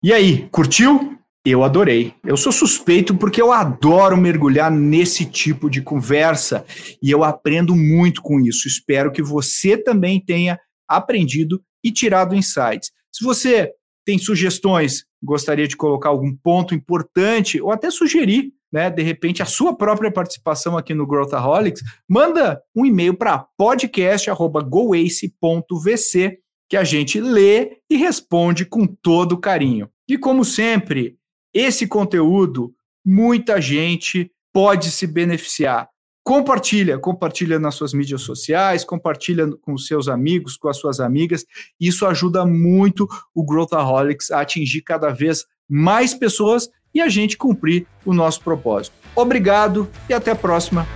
E 0.02 0.12
aí, 0.12 0.48
curtiu? 0.50 1.13
Eu 1.46 1.62
adorei. 1.62 2.14
Eu 2.24 2.38
sou 2.38 2.50
suspeito 2.50 3.14
porque 3.14 3.42
eu 3.42 3.52
adoro 3.52 4.16
mergulhar 4.16 4.70
nesse 4.70 5.26
tipo 5.26 5.68
de 5.68 5.82
conversa 5.82 6.64
e 7.02 7.10
eu 7.10 7.22
aprendo 7.22 7.76
muito 7.76 8.22
com 8.22 8.40
isso. 8.40 8.66
Espero 8.66 9.12
que 9.12 9.22
você 9.22 9.76
também 9.76 10.24
tenha 10.24 10.58
aprendido 10.88 11.62
e 11.84 11.92
tirado 11.92 12.34
insights. 12.34 12.90
Se 13.12 13.22
você 13.22 13.70
tem 14.06 14.18
sugestões, 14.18 15.04
gostaria 15.22 15.68
de 15.68 15.76
colocar 15.76 16.08
algum 16.08 16.34
ponto 16.34 16.74
importante 16.74 17.60
ou 17.60 17.70
até 17.70 17.90
sugerir, 17.90 18.50
né, 18.72 18.88
de 18.88 19.02
repente 19.02 19.42
a 19.42 19.46
sua 19.46 19.76
própria 19.76 20.10
participação 20.10 20.78
aqui 20.78 20.94
no 20.94 21.06
Growthaholics, 21.06 21.82
manda 22.08 22.58
um 22.74 22.86
e-mail 22.86 23.14
para 23.14 23.46
podcast@goace.vc 23.58 26.38
que 26.70 26.76
a 26.76 26.84
gente 26.84 27.20
lê 27.20 27.76
e 27.90 27.96
responde 27.96 28.64
com 28.64 28.86
todo 28.86 29.38
carinho. 29.38 29.90
E 30.08 30.16
como 30.16 30.44
sempre, 30.44 31.18
esse 31.54 31.86
conteúdo, 31.86 32.74
muita 33.04 33.60
gente 33.60 34.30
pode 34.52 34.90
se 34.90 35.06
beneficiar. 35.06 35.88
Compartilha, 36.24 36.98
compartilha 36.98 37.58
nas 37.58 37.74
suas 37.74 37.92
mídias 37.92 38.22
sociais, 38.22 38.82
compartilha 38.82 39.46
com 39.60 39.74
os 39.74 39.86
seus 39.86 40.08
amigos, 40.08 40.56
com 40.56 40.68
as 40.68 40.78
suas 40.78 40.98
amigas. 40.98 41.44
Isso 41.78 42.06
ajuda 42.06 42.46
muito 42.46 43.06
o 43.34 43.44
Growthaholics 43.44 44.30
a 44.30 44.40
atingir 44.40 44.80
cada 44.80 45.10
vez 45.10 45.44
mais 45.68 46.14
pessoas 46.14 46.68
e 46.94 47.00
a 47.00 47.08
gente 47.08 47.36
cumprir 47.36 47.86
o 48.06 48.14
nosso 48.14 48.40
propósito. 48.40 48.96
Obrigado 49.14 49.88
e 50.08 50.14
até 50.14 50.30
a 50.30 50.36
próxima. 50.36 50.86